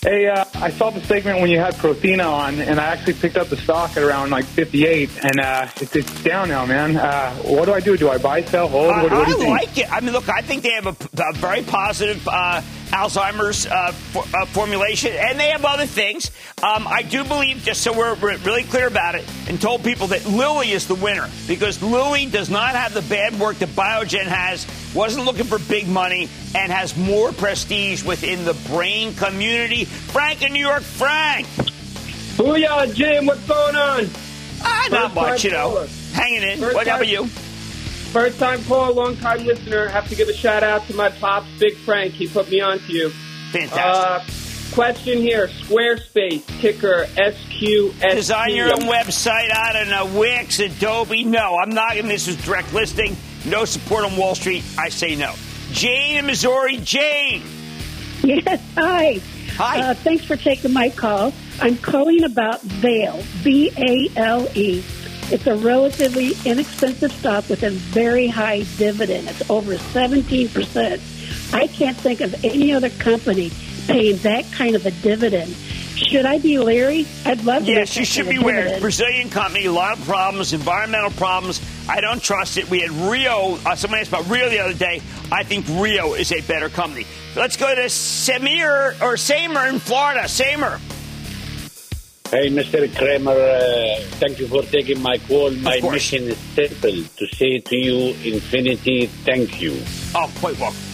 Hey, 0.00 0.28
uh, 0.28 0.44
I 0.54 0.70
saw 0.70 0.90
the 0.90 1.00
segment 1.00 1.40
when 1.40 1.50
you 1.50 1.58
had 1.58 1.74
Prothena 1.74 2.24
on, 2.24 2.60
and 2.60 2.78
I 2.78 2.84
actually 2.84 3.14
picked 3.14 3.36
up 3.36 3.48
the 3.48 3.56
stock 3.56 3.96
at 3.96 4.04
around 4.04 4.30
like 4.30 4.44
58, 4.44 5.10
and 5.24 5.40
uh, 5.40 5.66
it's, 5.80 5.96
it's 5.96 6.22
down 6.22 6.50
now, 6.50 6.64
man. 6.66 6.96
Uh, 6.96 7.34
what 7.38 7.64
do 7.64 7.74
I 7.74 7.80
do? 7.80 7.96
Do 7.96 8.08
I 8.08 8.16
buy, 8.16 8.44
sell, 8.44 8.68
hold? 8.68 8.94
What, 8.94 9.10
what 9.10 9.26
do 9.26 9.32
you 9.32 9.42
I 9.42 9.48
like 9.48 9.76
it. 9.76 9.92
I 9.92 9.98
mean, 9.98 10.12
look, 10.12 10.28
I 10.28 10.40
think 10.40 10.62
they 10.62 10.70
have 10.70 10.86
a, 10.86 10.96
a 11.20 11.32
very 11.34 11.62
positive 11.62 12.28
uh, 12.28 12.62
Alzheimer's 12.90 13.66
uh, 13.66 13.90
for, 13.90 14.22
uh, 14.36 14.46
formulation, 14.46 15.12
and 15.12 15.38
they 15.38 15.48
have 15.48 15.64
other 15.64 15.86
things. 15.86 16.30
Um, 16.62 16.86
I 16.86 17.02
do 17.02 17.24
believe, 17.24 17.64
just 17.64 17.82
so 17.82 17.92
we're, 17.92 18.14
we're 18.14 18.36
really 18.38 18.62
clear 18.62 18.86
about 18.86 19.16
it, 19.16 19.24
and 19.48 19.60
told 19.60 19.82
people 19.82 20.06
that 20.08 20.24
Lilly 20.26 20.70
is 20.70 20.86
the 20.86 20.94
winner 20.94 21.28
because 21.48 21.82
Lilly 21.82 22.26
does 22.26 22.50
not 22.50 22.76
have 22.76 22.94
the 22.94 23.02
bad 23.02 23.38
work 23.40 23.58
that 23.58 23.70
Biogen 23.70 24.26
has, 24.26 24.64
wasn't 24.94 25.24
looking 25.24 25.44
for 25.44 25.58
big 25.58 25.88
money, 25.88 26.28
and 26.54 26.72
has 26.72 26.96
more 26.96 27.32
prestige 27.32 28.02
within 28.02 28.44
the 28.44 28.54
brain 28.68 29.14
community. 29.14 29.84
Frank 29.84 30.42
in 30.42 30.52
New 30.52 30.66
York, 30.66 30.82
Frank. 30.82 31.46
Booyah, 32.36 32.94
Jim. 32.94 33.26
What's 33.26 33.46
going 33.46 33.76
on? 33.76 34.08
Ah, 34.62 34.88
not 34.90 35.14
much, 35.14 35.44
you 35.44 35.50
know. 35.50 35.70
Caller. 35.70 35.88
Hanging 36.12 36.42
in. 36.42 36.58
First 36.58 36.74
what 36.74 36.86
time, 36.86 36.96
about 36.96 37.08
you? 37.08 37.26
First 37.26 38.38
time 38.38 38.62
call, 38.64 38.94
long 38.94 39.16
time 39.16 39.44
listener. 39.44 39.88
Have 39.88 40.08
to 40.08 40.14
give 40.14 40.28
a 40.28 40.32
shout 40.32 40.62
out 40.62 40.86
to 40.86 40.94
my 40.94 41.10
pops, 41.10 41.48
Big 41.58 41.76
Frank. 41.76 42.14
He 42.14 42.28
put 42.28 42.50
me 42.50 42.60
on 42.60 42.78
to 42.78 42.92
you. 42.92 43.10
Fantastic. 43.52 43.76
Uh, 43.82 44.74
question 44.74 45.18
here 45.18 45.48
Squarespace, 45.48 46.44
ticker 46.60 47.06
SQS. 47.16 48.14
Design 48.14 48.54
your 48.54 48.68
own 48.68 48.88
website. 48.88 49.54
I 49.54 49.72
don't 49.72 49.90
know. 49.90 50.18
Wix, 50.18 50.58
Adobe. 50.60 51.24
No, 51.24 51.58
I'm 51.58 51.70
not. 51.70 51.96
And 51.96 52.08
this 52.08 52.28
is 52.28 52.36
direct 52.44 52.72
listing. 52.72 53.16
No 53.44 53.64
support 53.64 54.04
on 54.04 54.16
Wall 54.16 54.34
Street. 54.34 54.64
I 54.78 54.88
say 54.88 55.16
no. 55.16 55.34
Jane 55.72 56.18
in 56.18 56.26
Missouri. 56.26 56.78
Jane. 56.78 57.42
Yes, 58.22 58.60
hi. 58.76 59.20
Hi. 59.56 59.80
Uh, 59.80 59.94
thanks 59.94 60.24
for 60.24 60.36
taking 60.36 60.72
my 60.72 60.90
call. 60.90 61.32
I'm 61.60 61.76
calling 61.78 62.24
about 62.24 62.60
Vale, 62.62 63.22
B 63.44 63.72
A 63.76 64.08
L 64.16 64.48
E. 64.56 64.82
It's 65.30 65.46
a 65.46 65.56
relatively 65.56 66.32
inexpensive 66.44 67.12
stock 67.12 67.48
with 67.48 67.62
a 67.62 67.70
very 67.70 68.28
high 68.28 68.64
dividend. 68.78 69.28
It's 69.28 69.48
over 69.50 69.74
17%. 69.74 71.54
I 71.54 71.66
can't 71.66 71.96
think 71.96 72.20
of 72.20 72.44
any 72.44 72.72
other 72.72 72.88
company 72.90 73.50
paying 73.86 74.16
that 74.18 74.50
kind 74.52 74.74
of 74.74 74.86
a 74.86 74.90
dividend. 74.90 75.54
Should 76.06 76.26
I 76.26 76.38
be 76.38 76.58
Larry? 76.58 77.06
I'd 77.26 77.42
love 77.44 77.64
to. 77.66 77.72
Yes, 77.72 77.96
you 77.96 78.04
should 78.04 78.28
be 78.28 78.38
wary. 78.38 78.78
Brazilian 78.78 79.30
company, 79.30 79.66
a 79.66 79.72
lot 79.72 79.98
of 79.98 80.04
problems, 80.04 80.52
environmental 80.52 81.10
problems. 81.10 81.60
I 81.88 82.00
don't 82.00 82.22
trust 82.22 82.56
it. 82.56 82.70
We 82.70 82.80
had 82.80 82.90
Rio. 82.90 83.58
Uh, 83.66 83.74
someone 83.74 83.98
asked 83.98 84.10
about 84.10 84.28
Rio 84.28 84.48
the 84.48 84.60
other 84.60 84.74
day. 84.74 85.02
I 85.32 85.42
think 85.42 85.66
Rio 85.68 86.14
is 86.14 86.30
a 86.30 86.40
better 86.42 86.68
company. 86.68 87.04
Let's 87.34 87.56
go 87.56 87.74
to 87.74 87.82
Samir 87.82 89.00
or 89.02 89.16
Samer 89.16 89.66
in 89.66 89.80
Florida. 89.80 90.28
Samer. 90.28 90.78
Hey, 92.30 92.50
Mr. 92.50 92.94
Cramer, 92.94 93.32
uh, 93.32 94.00
thank 94.20 94.38
you 94.38 94.46
for 94.46 94.62
taking 94.62 95.00
my 95.00 95.16
call. 95.16 95.50
My 95.50 95.80
mission 95.80 96.24
is 96.24 96.36
simple 96.54 97.02
to 97.16 97.26
say 97.34 97.58
to 97.58 97.76
you, 97.76 98.14
Infinity, 98.22 99.06
thank 99.24 99.62
you. 99.62 99.82
Oh, 100.14 100.30
quite 100.38 100.58
welcome. 100.60 100.87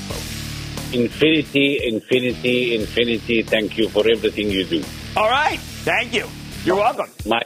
Infinity, 0.95 1.89
infinity, 1.89 2.77
infinity, 2.77 3.43
thank 3.43 3.77
you 3.77 3.89
for 3.89 4.09
everything 4.09 4.49
you 4.49 4.65
do. 4.65 4.85
All 5.17 5.29
right. 5.29 5.59
Thank 5.59 6.15
you. 6.15 6.29
You're 6.65 6.77
welcome. 6.77 7.11
My, 7.27 7.43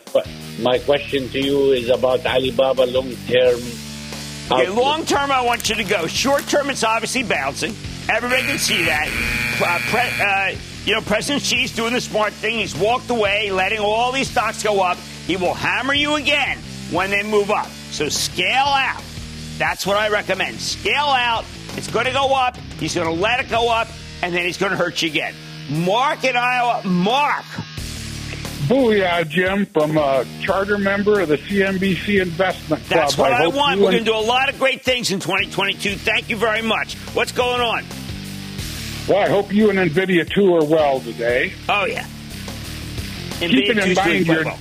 my 0.60 0.78
question 0.80 1.28
to 1.30 1.40
you 1.40 1.72
is 1.72 1.88
about 1.88 2.24
Alibaba 2.26 2.82
long 2.82 3.10
term. 3.26 3.60
Okay, 4.50 4.68
long 4.68 5.04
term, 5.04 5.30
I 5.30 5.40
want 5.40 5.68
you 5.68 5.74
to 5.76 5.84
go. 5.84 6.06
Short 6.06 6.46
term, 6.46 6.70
it's 6.70 6.84
obviously 6.84 7.22
bouncing. 7.22 7.74
Everybody 8.08 8.42
can 8.42 8.58
see 8.58 8.84
that. 8.84 9.08
Uh, 9.60 9.78
pre- 9.90 10.24
uh, 10.24 10.58
you 10.84 10.94
know, 10.94 11.00
President 11.00 11.42
Xi's 11.42 11.74
doing 11.74 11.92
the 11.92 12.00
smart 12.00 12.32
thing. 12.34 12.58
He's 12.58 12.76
walked 12.76 13.10
away, 13.10 13.50
letting 13.50 13.80
all 13.80 14.12
these 14.12 14.30
stocks 14.30 14.62
go 14.62 14.80
up. 14.80 14.96
He 15.26 15.36
will 15.36 15.54
hammer 15.54 15.94
you 15.94 16.14
again 16.14 16.58
when 16.90 17.10
they 17.10 17.22
move 17.22 17.50
up. 17.50 17.66
So 17.90 18.08
scale 18.08 18.54
out. 18.66 19.02
That's 19.58 19.86
what 19.86 19.96
I 19.96 20.08
recommend. 20.08 20.60
Scale 20.60 20.94
out. 20.96 21.44
It's 21.78 21.86
going 21.86 22.06
to 22.06 22.12
go 22.12 22.34
up. 22.34 22.56
He's 22.80 22.96
going 22.96 23.06
to 23.06 23.12
let 23.12 23.38
it 23.38 23.48
go 23.48 23.70
up, 23.70 23.86
and 24.20 24.34
then 24.34 24.44
he's 24.44 24.58
going 24.58 24.72
to 24.72 24.76
hurt 24.76 25.00
you 25.00 25.10
again. 25.10 25.32
Mark 25.70 26.24
in 26.24 26.36
Iowa. 26.36 26.82
Mark. 26.84 27.44
Booyah, 28.66 29.28
Jim, 29.28 29.64
from 29.66 29.96
a 29.96 30.26
charter 30.40 30.76
member 30.76 31.20
of 31.20 31.28
the 31.28 31.36
CNBC 31.36 32.20
Investment 32.20 32.82
Club. 32.86 32.98
That's 32.98 33.16
what 33.16 33.32
I, 33.32 33.44
I 33.44 33.46
want. 33.46 33.78
We're 33.78 33.92
going 33.92 34.04
to 34.04 34.10
do 34.10 34.16
a 34.16 34.18
lot 34.18 34.48
of 34.48 34.58
great 34.58 34.82
things 34.82 35.12
in 35.12 35.20
2022. 35.20 35.94
Thank 35.94 36.28
you 36.28 36.36
very 36.36 36.62
much. 36.62 36.96
What's 37.14 37.30
going 37.30 37.60
on? 37.60 37.84
Well, 39.08 39.18
I 39.24 39.28
hope 39.28 39.54
you 39.54 39.70
and 39.70 39.78
NVIDIA 39.78 40.28
too 40.28 40.56
are 40.56 40.64
well 40.64 40.98
today. 40.98 41.52
Oh, 41.68 41.84
yeah. 41.84 42.08
Keep 43.38 43.70
it 43.70 43.78
in 43.78 43.94
mind 43.94 44.26
your. 44.26 44.44
Well. 44.46 44.58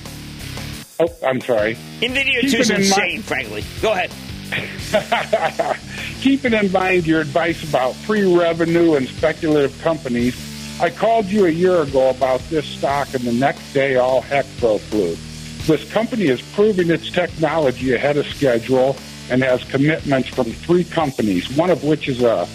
Oh, 0.99 1.07
I'm 1.25 1.41
sorry. 1.41 1.77
NVIDIA 1.99 2.41
Keep 2.41 2.51
2 2.51 2.57
is 2.57 2.69
in 2.69 2.75
insane, 2.75 3.15
mind- 3.15 3.25
frankly. 3.25 3.63
Go 3.81 3.93
ahead. 3.93 4.11
Keeping 6.21 6.53
in 6.53 6.71
mind 6.71 7.05
your 7.05 7.21
advice 7.21 7.67
about 7.67 7.95
pre-revenue 8.05 8.95
and 8.95 9.07
speculative 9.07 9.79
companies, 9.81 10.35
I 10.79 10.89
called 10.89 11.25
you 11.25 11.45
a 11.45 11.49
year 11.49 11.81
ago 11.81 12.09
about 12.09 12.39
this 12.49 12.65
stock, 12.65 13.13
and 13.13 13.23
the 13.23 13.33
next 13.33 13.73
day 13.73 13.95
all 13.95 14.21
heck 14.21 14.45
broke 14.59 14.91
loose. 14.91 15.19
This 15.67 15.91
company 15.91 16.27
is 16.27 16.41
proving 16.53 16.89
its 16.89 17.09
technology 17.09 17.93
ahead 17.93 18.15
of 18.17 18.25
schedule 18.27 18.95
and 19.29 19.43
has 19.43 19.63
commitments 19.65 20.29
from 20.29 20.45
three 20.45 20.83
companies, 20.83 21.49
one 21.57 21.69
of 21.69 21.83
which 21.83 22.07
is 22.07 22.21
a 22.21 22.47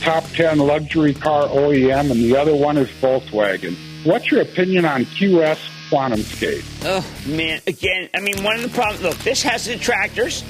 top 0.00 0.24
10 0.32 0.58
luxury 0.58 1.14
car 1.14 1.48
OEM, 1.48 2.10
and 2.10 2.20
the 2.20 2.36
other 2.36 2.54
one 2.54 2.76
is 2.78 2.88
Volkswagen. 3.00 3.76
What's 4.04 4.30
your 4.30 4.42
opinion 4.42 4.84
on 4.84 5.04
QS 5.04 5.58
QuantumScape? 5.90 6.64
Oh, 6.84 7.04
man. 7.26 7.60
Again, 7.66 8.08
I 8.14 8.20
mean, 8.20 8.42
one 8.42 8.56
of 8.56 8.62
the 8.62 8.68
problems 8.68 9.02
look, 9.02 9.18
this 9.18 9.42
has 9.42 9.66
detractors, 9.66 10.44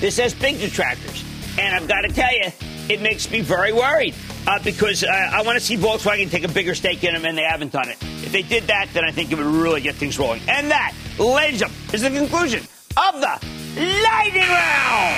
this 0.00 0.18
has 0.18 0.34
big 0.34 0.58
detractors. 0.58 1.24
And 1.58 1.74
I've 1.74 1.88
got 1.88 2.02
to 2.02 2.08
tell 2.08 2.32
you, 2.32 2.52
it 2.88 3.00
makes 3.00 3.30
me 3.30 3.40
very 3.40 3.72
worried 3.72 4.14
uh, 4.46 4.58
because 4.62 5.02
uh, 5.02 5.08
I 5.08 5.42
want 5.42 5.58
to 5.58 5.64
see 5.64 5.76
Volkswagen 5.76 6.30
take 6.30 6.44
a 6.44 6.48
bigger 6.48 6.74
stake 6.74 7.02
in 7.02 7.14
them, 7.14 7.24
and 7.24 7.36
they 7.36 7.42
haven't 7.42 7.72
done 7.72 7.88
it. 7.88 7.96
If 8.22 8.32
they 8.32 8.42
did 8.42 8.64
that, 8.64 8.88
then 8.92 9.04
I 9.04 9.10
think 9.10 9.32
it 9.32 9.36
would 9.36 9.46
really 9.46 9.80
get 9.80 9.94
things 9.94 10.18
rolling. 10.18 10.42
And 10.48 10.70
that, 10.70 10.94
ladies 11.18 11.62
and 11.62 11.72
is 11.92 12.02
the 12.02 12.10
conclusion 12.10 12.60
of 12.96 13.20
the 13.20 13.40
Lightning 13.76 14.48
Round. 14.48 15.16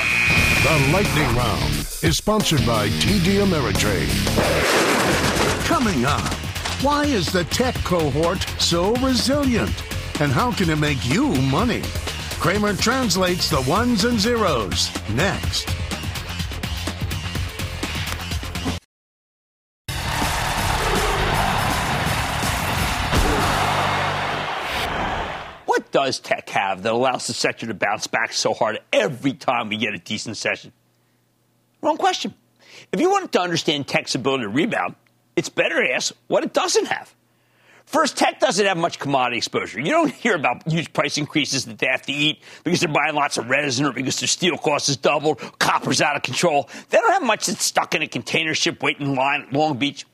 The 0.62 0.92
Lightning 0.92 1.36
Round 1.36 1.72
is 2.02 2.16
sponsored 2.16 2.64
by 2.66 2.88
TD 2.88 3.44
Ameritrade. 3.44 4.08
Coming 5.66 6.04
up, 6.04 6.32
why 6.82 7.04
is 7.04 7.32
the 7.32 7.44
tech 7.44 7.74
cohort 7.84 8.40
so 8.58 8.94
resilient? 8.96 9.82
And 10.20 10.32
how 10.32 10.52
can 10.52 10.70
it 10.70 10.78
make 10.78 11.04
you 11.06 11.28
money? 11.42 11.82
Cramer 12.40 12.72
translates 12.74 13.50
the 13.50 13.60
ones 13.62 14.04
and 14.04 14.18
zeros 14.18 14.90
next. 15.10 15.68
What 25.66 25.90
does 25.90 26.20
tech 26.20 26.48
have 26.50 26.84
that 26.84 26.92
allows 26.92 27.26
the 27.26 27.32
sector 27.32 27.66
to 27.66 27.74
bounce 27.74 28.06
back 28.06 28.32
so 28.32 28.54
hard 28.54 28.78
every 28.92 29.32
time 29.32 29.68
we 29.68 29.76
get 29.76 29.94
a 29.94 29.98
decent 29.98 30.36
session? 30.36 30.72
Wrong 31.82 31.96
question. 31.96 32.34
If 32.92 33.00
you 33.00 33.10
wanted 33.10 33.32
to 33.32 33.40
understand 33.40 33.88
tech's 33.88 34.14
ability 34.14 34.44
to 34.44 34.48
rebound, 34.48 34.94
it's 35.34 35.48
better 35.48 35.84
to 35.84 35.92
ask 35.92 36.14
what 36.28 36.44
it 36.44 36.52
doesn't 36.52 36.86
have. 36.86 37.12
First, 37.88 38.18
tech 38.18 38.38
doesn't 38.38 38.66
have 38.66 38.76
much 38.76 38.98
commodity 38.98 39.38
exposure. 39.38 39.80
You 39.80 39.92
don't 39.92 40.12
hear 40.12 40.34
about 40.34 40.70
huge 40.70 40.92
price 40.92 41.16
increases 41.16 41.64
that 41.64 41.78
they 41.78 41.86
have 41.86 42.02
to 42.02 42.12
eat 42.12 42.42
because 42.62 42.80
they're 42.80 42.92
buying 42.92 43.14
lots 43.14 43.38
of 43.38 43.48
resin 43.48 43.86
or 43.86 43.94
because 43.94 44.20
their 44.20 44.28
steel 44.28 44.58
cost 44.58 44.88
has 44.88 44.98
doubled, 44.98 45.38
copper's 45.58 46.02
out 46.02 46.14
of 46.14 46.22
control. 46.22 46.68
They 46.90 46.98
don't 46.98 47.12
have 47.14 47.22
much 47.22 47.46
that's 47.46 47.64
stuck 47.64 47.94
in 47.94 48.02
a 48.02 48.06
container 48.06 48.52
ship 48.52 48.82
waiting 48.82 49.06
in 49.06 49.14
line 49.14 49.46
at 49.48 49.54
Long 49.54 49.78
Beach. 49.78 50.04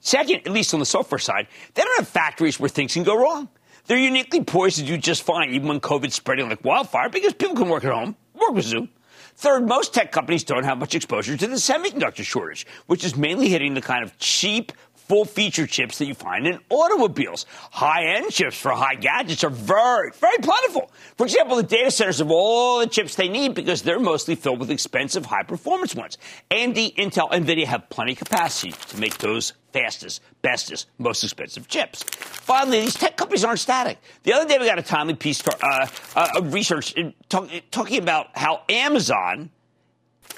Second, 0.00 0.38
at 0.46 0.48
least 0.48 0.74
on 0.74 0.80
the 0.80 0.86
software 0.86 1.20
side, 1.20 1.46
they 1.74 1.82
don't 1.82 1.96
have 1.96 2.08
factories 2.08 2.58
where 2.58 2.68
things 2.68 2.94
can 2.94 3.04
go 3.04 3.16
wrong. 3.16 3.48
They're 3.86 3.98
uniquely 3.98 4.42
poised 4.42 4.78
to 4.78 4.84
do 4.84 4.98
just 4.98 5.22
fine, 5.22 5.50
even 5.50 5.68
when 5.68 5.78
COVID's 5.78 6.16
spreading 6.16 6.48
like 6.48 6.64
wildfire, 6.64 7.08
because 7.08 7.34
people 7.34 7.54
can 7.54 7.68
work 7.68 7.84
at 7.84 7.92
home, 7.92 8.16
work 8.34 8.50
with 8.50 8.64
Zoom. 8.64 8.88
Third, 9.36 9.66
most 9.66 9.94
tech 9.94 10.12
companies 10.12 10.44
don't 10.44 10.64
have 10.64 10.78
much 10.78 10.94
exposure 10.94 11.36
to 11.36 11.46
the 11.46 11.54
semiconductor 11.54 12.24
shortage, 12.24 12.66
which 12.86 13.04
is 13.04 13.16
mainly 13.16 13.48
hitting 13.48 13.74
the 13.74 13.80
kind 13.80 14.04
of 14.04 14.18
cheap, 14.18 14.72
full 15.12 15.26
feature 15.26 15.66
chips 15.66 15.98
that 15.98 16.06
you 16.06 16.14
find 16.14 16.46
in 16.46 16.58
automobiles. 16.70 17.44
High 17.70 18.16
end 18.16 18.30
chips 18.30 18.56
for 18.56 18.70
high 18.70 18.94
gadgets 18.94 19.44
are 19.44 19.50
very, 19.50 20.10
very 20.12 20.38
plentiful. 20.38 20.90
For 21.18 21.26
example, 21.26 21.56
the 21.56 21.64
data 21.64 21.90
centers 21.90 22.20
have 22.20 22.30
all 22.30 22.78
the 22.78 22.86
chips 22.86 23.14
they 23.14 23.28
need 23.28 23.52
because 23.52 23.82
they're 23.82 24.00
mostly 24.00 24.36
filled 24.36 24.60
with 24.60 24.70
expensive, 24.70 25.26
high 25.26 25.42
performance 25.42 25.94
ones. 25.94 26.16
AMD, 26.50 26.94
Intel, 26.96 27.30
NVIDIA 27.30 27.66
have 27.66 27.90
plenty 27.90 28.12
of 28.12 28.18
capacity 28.20 28.72
to 28.88 28.98
make 28.98 29.18
those 29.18 29.52
fastest, 29.74 30.22
bestest, 30.40 30.88
most 30.96 31.22
expensive 31.22 31.68
chips. 31.68 32.04
Finally, 32.04 32.80
these 32.80 32.94
tech 32.94 33.18
companies 33.18 33.44
aren't 33.44 33.60
static. 33.60 33.98
The 34.22 34.32
other 34.32 34.48
day, 34.48 34.56
we 34.58 34.64
got 34.64 34.78
a 34.78 34.82
timely 34.82 35.12
piece 35.12 35.46
uh, 35.46 35.88
uh, 36.16 36.28
of 36.36 36.54
research 36.54 36.94
talk, 37.28 37.50
talking 37.70 37.98
about 37.98 38.28
how 38.32 38.62
Amazon 38.70 39.50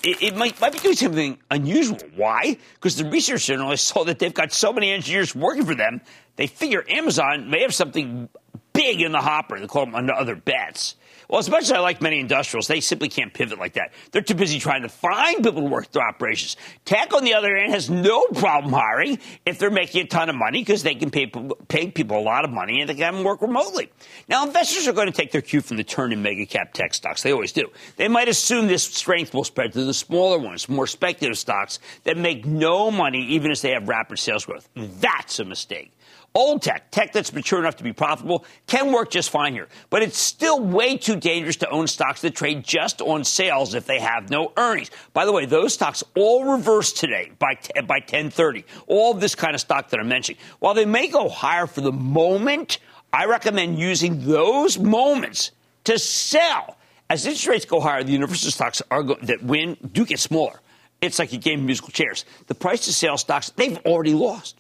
it, 0.05 0.22
it 0.22 0.36
might, 0.36 0.61
might, 0.61 0.72
be 0.72 0.78
doing 0.78 0.96
something 0.96 1.38
unusual. 1.50 1.98
Why? 2.14 2.57
Because 2.74 2.96
the 2.96 3.09
research 3.09 3.46
journalists 3.46 3.88
saw 3.88 4.05
that 4.05 4.18
they've 4.18 4.34
got 4.34 4.52
so 4.52 4.72
many 4.72 4.92
engineers 4.92 5.34
working 5.34 5.64
for 5.64 5.74
them, 5.74 6.00
they 6.36 6.46
figure 6.46 6.84
Amazon 6.88 7.50
may 7.50 7.62
have 7.62 7.74
something 7.74 8.28
big 8.72 9.00
in 9.00 9.12
the 9.12 9.20
hopper. 9.20 9.59
They 9.59 9.66
call 9.66 9.86
them 9.86 9.94
under 9.94 10.12
other 10.12 10.34
bets. 10.34 10.96
Well, 11.29 11.39
as 11.39 11.49
much 11.49 11.62
as 11.64 11.72
I 11.72 11.79
like 11.79 12.03
many 12.03 12.20
industrials, 12.20 12.66
they 12.66 12.81
simply 12.81 13.09
can't 13.09 13.33
pivot 13.33 13.59
like 13.59 13.75
that. 13.75 13.93
They're 14.12 14.22
too 14.22 14.35
busy 14.35 14.59
trying 14.59 14.83
to 14.83 14.89
find 14.89 15.37
people 15.43 15.62
to 15.62 15.68
work 15.68 15.91
their 15.93 16.07
operations. 16.07 16.57
Tech, 16.85 17.12
on 17.14 17.25
the 17.25 17.35
other 17.35 17.57
hand, 17.57 17.72
has 17.72 17.89
no 17.89 18.22
problem 18.35 18.72
hiring 18.72 19.18
if 19.47 19.59
they're 19.59 19.70
making 19.70 20.03
a 20.03 20.07
ton 20.07 20.29
of 20.29 20.37
money 20.37 20.61
because 20.61 20.83
they 20.83 20.95
can 20.95 21.11
pay, 21.11 21.31
pay 21.68 21.91
people 21.91 22.18
a 22.18 22.20
lot 22.20 22.45
of 22.45 22.51
money 22.51 22.81
and 22.81 22.91
they 22.91 22.95
can 22.95 23.25
work 23.25 23.41
remotely. 23.41 23.91
Now, 24.29 24.45
investors 24.45 24.87
are 24.87 24.93
going 24.93 25.07
to 25.07 25.12
take 25.12 25.33
their 25.33 25.41
cue 25.41 25.61
from 25.61 25.77
the 25.77 25.85
turn 25.85 26.12
in 26.12 26.22
mega 26.22 26.47
cap 26.47 26.72
tech 26.72 26.95
stocks. 26.95 27.22
They 27.22 27.33
always 27.33 27.53
do. 27.53 27.70
They 27.97 28.09
might 28.09 28.29
assume 28.29 28.66
this 28.66 28.85
strength 28.85 29.35
will 29.35 29.45
spread 29.45 29.72
to 29.72 29.85
the 29.85 29.95
smaller 29.95 30.39
ones, 30.39 30.68
more 30.68 30.87
speculative 30.87 31.39
stocks 31.39 31.79
that 32.05 32.16
make 32.16 32.45
no 32.45 32.91
money 32.91 33.25
even 33.27 33.51
as 33.51 33.62
they 33.62 33.70
have 33.70 33.89
rapid 33.89 34.18
sales 34.18 34.45
growth. 34.45 34.68
That's 34.75 35.39
a 35.39 35.45
mistake. 35.45 35.93
Old 36.37 36.62
tech, 36.62 36.91
tech 36.91 37.12
that's 37.12 37.32
mature 37.32 37.61
enough 37.61 37.76
to 37.76 37.85
be 37.85 37.93
profitable, 37.93 38.45
can 38.66 38.91
work 38.91 39.09
just 39.09 39.30
fine 39.30 39.53
here. 39.53 39.68
But 39.89 40.03
it's 40.03 40.18
still 40.18 40.61
way 40.61 40.97
too 40.97 41.14
dangerous 41.14 41.55
to 41.59 41.70
own 41.70 41.87
stocks 41.87 42.22
that 42.22 42.35
trade 42.35 42.64
just 42.64 43.01
on 43.01 43.22
sales 43.22 43.74
if 43.74 43.87
they 43.87 44.01
have 44.01 44.30
no 44.30 44.53
earnings. 44.57 44.91
By 45.12 45.26
the 45.26 45.32
way, 45.32 45.47
those 45.47 45.74
stocks 45.74 46.03
all 46.16 46.45
reversed 46.45 46.97
today 46.97 47.30
by, 47.39 47.55
t- 47.55 47.80
by 47.82 47.99
1030. 47.99 48.64
All 48.89 49.14
this 49.14 49.37
kind 49.37 49.55
of 49.55 49.61
stock 49.61 49.91
that 49.91 50.01
I'm 50.01 50.09
mentioning. 50.09 50.41
While 50.59 50.74
they 50.74 50.87
may 50.87 51.07
go 51.07 51.28
higher 51.28 51.68
for 51.68 51.82
the 51.82 51.93
moment, 51.93 52.78
I 53.12 53.26
recommend 53.26 53.78
using 53.78 54.26
those 54.26 54.76
moments 54.76 55.53
to 55.85 56.01
sell. 56.01 56.76
As 57.09 57.26
interest 57.26 57.47
rates 57.47 57.64
go 57.64 57.78
higher, 57.78 58.03
the 58.03 58.11
universal 58.11 58.51
stocks 58.51 58.82
go- 58.91 59.18
that 59.22 59.45
win 59.45 59.76
do 59.93 60.05
get 60.05 60.18
smaller. 60.18 60.61
It's 61.01 61.20
like 61.20 61.32
a 61.32 61.37
game 61.37 61.61
of 61.61 61.66
musical 61.66 61.93
chairs. 61.93 62.24
The 62.49 62.57
price 62.57 62.87
to 62.87 62.93
sale 62.93 63.18
stocks, 63.18 63.51
they've 63.51 63.78
already 63.87 64.14
lost. 64.14 64.59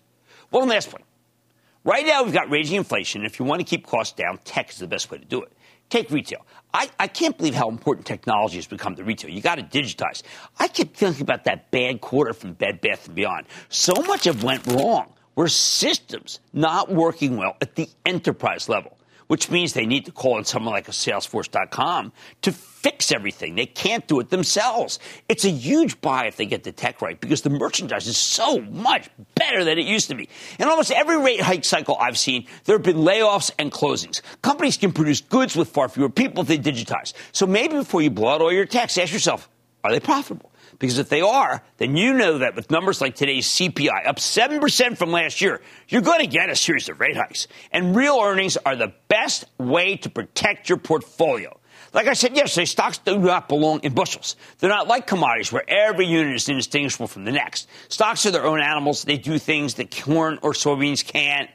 One 0.50 0.68
last 0.68 0.88
point. 0.88 1.03
Right 1.86 2.06
now, 2.06 2.22
we've 2.22 2.32
got 2.32 2.50
raging 2.50 2.76
inflation. 2.76 3.26
If 3.26 3.38
you 3.38 3.44
want 3.44 3.60
to 3.60 3.64
keep 3.64 3.86
costs 3.86 4.14
down, 4.14 4.38
tech 4.44 4.70
is 4.70 4.78
the 4.78 4.86
best 4.86 5.10
way 5.10 5.18
to 5.18 5.24
do 5.26 5.42
it. 5.42 5.52
Take 5.90 6.10
retail. 6.10 6.46
I, 6.72 6.88
I 6.98 7.08
can't 7.08 7.36
believe 7.36 7.54
how 7.54 7.68
important 7.68 8.06
technology 8.06 8.56
has 8.56 8.66
become 8.66 8.96
to 8.96 9.04
retail. 9.04 9.30
You 9.30 9.42
got 9.42 9.56
to 9.56 9.62
digitize. 9.62 10.22
I 10.58 10.68
keep 10.68 10.96
thinking 10.96 11.20
about 11.20 11.44
that 11.44 11.70
bad 11.70 12.00
quarter 12.00 12.32
from 12.32 12.54
Bed 12.54 12.80
Bath 12.80 13.06
and 13.06 13.14
Beyond. 13.14 13.44
So 13.68 13.92
much 14.06 14.26
of 14.26 14.42
went 14.42 14.66
wrong 14.66 15.12
were 15.36 15.48
systems 15.48 16.40
not 16.54 16.90
working 16.90 17.36
well 17.36 17.54
at 17.60 17.74
the 17.74 17.86
enterprise 18.06 18.66
level 18.66 18.93
which 19.26 19.50
means 19.50 19.72
they 19.72 19.86
need 19.86 20.04
to 20.06 20.12
call 20.12 20.34
on 20.34 20.44
someone 20.44 20.72
like 20.72 20.88
a 20.88 20.92
Salesforce.com 20.92 22.12
to 22.42 22.52
fix 22.52 23.10
everything. 23.12 23.54
They 23.54 23.66
can't 23.66 24.06
do 24.06 24.20
it 24.20 24.30
themselves. 24.30 24.98
It's 25.28 25.44
a 25.44 25.50
huge 25.50 26.00
buy 26.00 26.26
if 26.26 26.36
they 26.36 26.46
get 26.46 26.64
the 26.64 26.72
tech 26.72 27.00
right 27.00 27.18
because 27.18 27.42
the 27.42 27.50
merchandise 27.50 28.06
is 28.06 28.16
so 28.16 28.60
much 28.60 29.08
better 29.34 29.64
than 29.64 29.78
it 29.78 29.86
used 29.86 30.08
to 30.08 30.14
be. 30.14 30.28
In 30.58 30.68
almost 30.68 30.90
every 30.90 31.16
rate 31.16 31.40
hike 31.40 31.64
cycle 31.64 31.96
I've 31.98 32.18
seen, 32.18 32.46
there 32.64 32.76
have 32.76 32.84
been 32.84 32.98
layoffs 32.98 33.50
and 33.58 33.72
closings. 33.72 34.20
Companies 34.42 34.76
can 34.76 34.92
produce 34.92 35.20
goods 35.20 35.56
with 35.56 35.68
far 35.68 35.88
fewer 35.88 36.10
people 36.10 36.42
if 36.42 36.48
they 36.48 36.58
digitize. 36.58 37.14
So 37.32 37.46
maybe 37.46 37.74
before 37.74 38.02
you 38.02 38.10
blow 38.10 38.28
out 38.34 38.40
all 38.42 38.52
your 38.52 38.66
techs, 38.66 38.98
ask 38.98 39.12
yourself, 39.12 39.48
are 39.82 39.90
they 39.90 40.00
profitable? 40.00 40.50
Because 40.78 40.98
if 40.98 41.08
they 41.08 41.20
are, 41.20 41.62
then 41.78 41.96
you 41.96 42.14
know 42.14 42.38
that 42.38 42.54
with 42.56 42.70
numbers 42.70 43.00
like 43.00 43.14
today's 43.14 43.46
CPI 43.46 44.06
up 44.06 44.16
7% 44.16 44.98
from 44.98 45.10
last 45.10 45.40
year, 45.40 45.60
you're 45.88 46.02
going 46.02 46.20
to 46.20 46.26
get 46.26 46.50
a 46.50 46.56
series 46.56 46.88
of 46.88 47.00
rate 47.00 47.16
hikes. 47.16 47.46
And 47.72 47.94
real 47.94 48.18
earnings 48.22 48.56
are 48.56 48.76
the 48.76 48.92
best 49.08 49.44
way 49.58 49.96
to 49.98 50.10
protect 50.10 50.68
your 50.68 50.78
portfolio. 50.78 51.58
Like 51.92 52.08
I 52.08 52.14
said 52.14 52.36
yesterday, 52.36 52.64
stocks 52.64 52.98
do 52.98 53.18
not 53.18 53.48
belong 53.48 53.80
in 53.84 53.94
bushels. 53.94 54.34
They're 54.58 54.68
not 54.68 54.88
like 54.88 55.06
commodities 55.06 55.52
where 55.52 55.68
every 55.68 56.06
unit 56.06 56.34
is 56.34 56.48
indistinguishable 56.48 57.06
from 57.06 57.24
the 57.24 57.30
next. 57.30 57.68
Stocks 57.88 58.26
are 58.26 58.32
their 58.32 58.44
own 58.44 58.60
animals. 58.60 59.04
They 59.04 59.16
do 59.16 59.38
things 59.38 59.74
that 59.74 59.94
corn 59.96 60.40
or 60.42 60.52
soybeans 60.52 61.04
can't. 61.04 61.48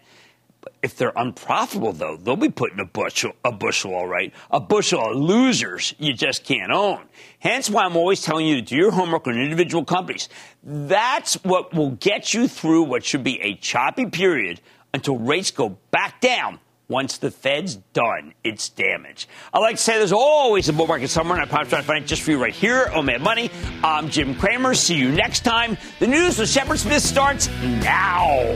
If 0.81 0.97
they're 0.97 1.13
unprofitable, 1.15 1.93
though, 1.93 2.17
they'll 2.17 2.35
be 2.35 2.49
put 2.49 2.73
in 2.73 2.79
a 2.79 2.85
bushel, 2.85 3.33
a 3.43 3.51
bushel, 3.51 3.93
all 3.93 4.07
right. 4.07 4.33
A 4.51 4.59
bushel 4.59 5.11
of 5.11 5.15
losers 5.15 5.93
you 5.99 6.13
just 6.13 6.43
can't 6.43 6.71
own. 6.71 7.01
Hence 7.39 7.69
why 7.69 7.83
I'm 7.83 7.95
always 7.95 8.21
telling 8.21 8.45
you 8.45 8.55
to 8.55 8.61
do 8.61 8.75
your 8.75 8.91
homework 8.91 9.27
on 9.27 9.39
individual 9.39 9.85
companies. 9.85 10.29
That's 10.63 11.35
what 11.43 11.73
will 11.73 11.91
get 11.91 12.33
you 12.33 12.47
through 12.47 12.83
what 12.83 13.05
should 13.05 13.23
be 13.23 13.39
a 13.41 13.55
choppy 13.55 14.05
period 14.07 14.61
until 14.93 15.17
rates 15.17 15.51
go 15.51 15.77
back 15.91 16.19
down 16.21 16.59
once 16.89 17.19
the 17.19 17.29
Fed's 17.29 17.75
done 17.93 18.33
its 18.43 18.67
damage. 18.69 19.27
I 19.53 19.59
like 19.59 19.75
to 19.75 19.81
say 19.81 19.97
there's 19.97 20.11
always 20.11 20.67
a 20.69 20.73
bull 20.73 20.87
market 20.87 21.09
somewhere, 21.09 21.39
and 21.39 21.47
I 21.47 21.49
promise 21.49 21.69
to 21.69 21.81
find 21.83 22.03
it 22.03 22.07
just 22.07 22.23
for 22.23 22.31
you 22.31 22.41
right 22.41 22.53
here 22.53 22.89
on 22.93 23.05
Mad 23.05 23.21
Money. 23.21 23.51
I'm 23.83 24.09
Jim 24.09 24.35
Cramer. 24.35 24.73
See 24.73 24.95
you 24.95 25.11
next 25.11 25.41
time. 25.41 25.77
The 25.99 26.07
news 26.07 26.39
with 26.39 26.49
Shepard 26.49 26.79
Smith 26.79 27.03
starts 27.03 27.47
now. 27.61 28.55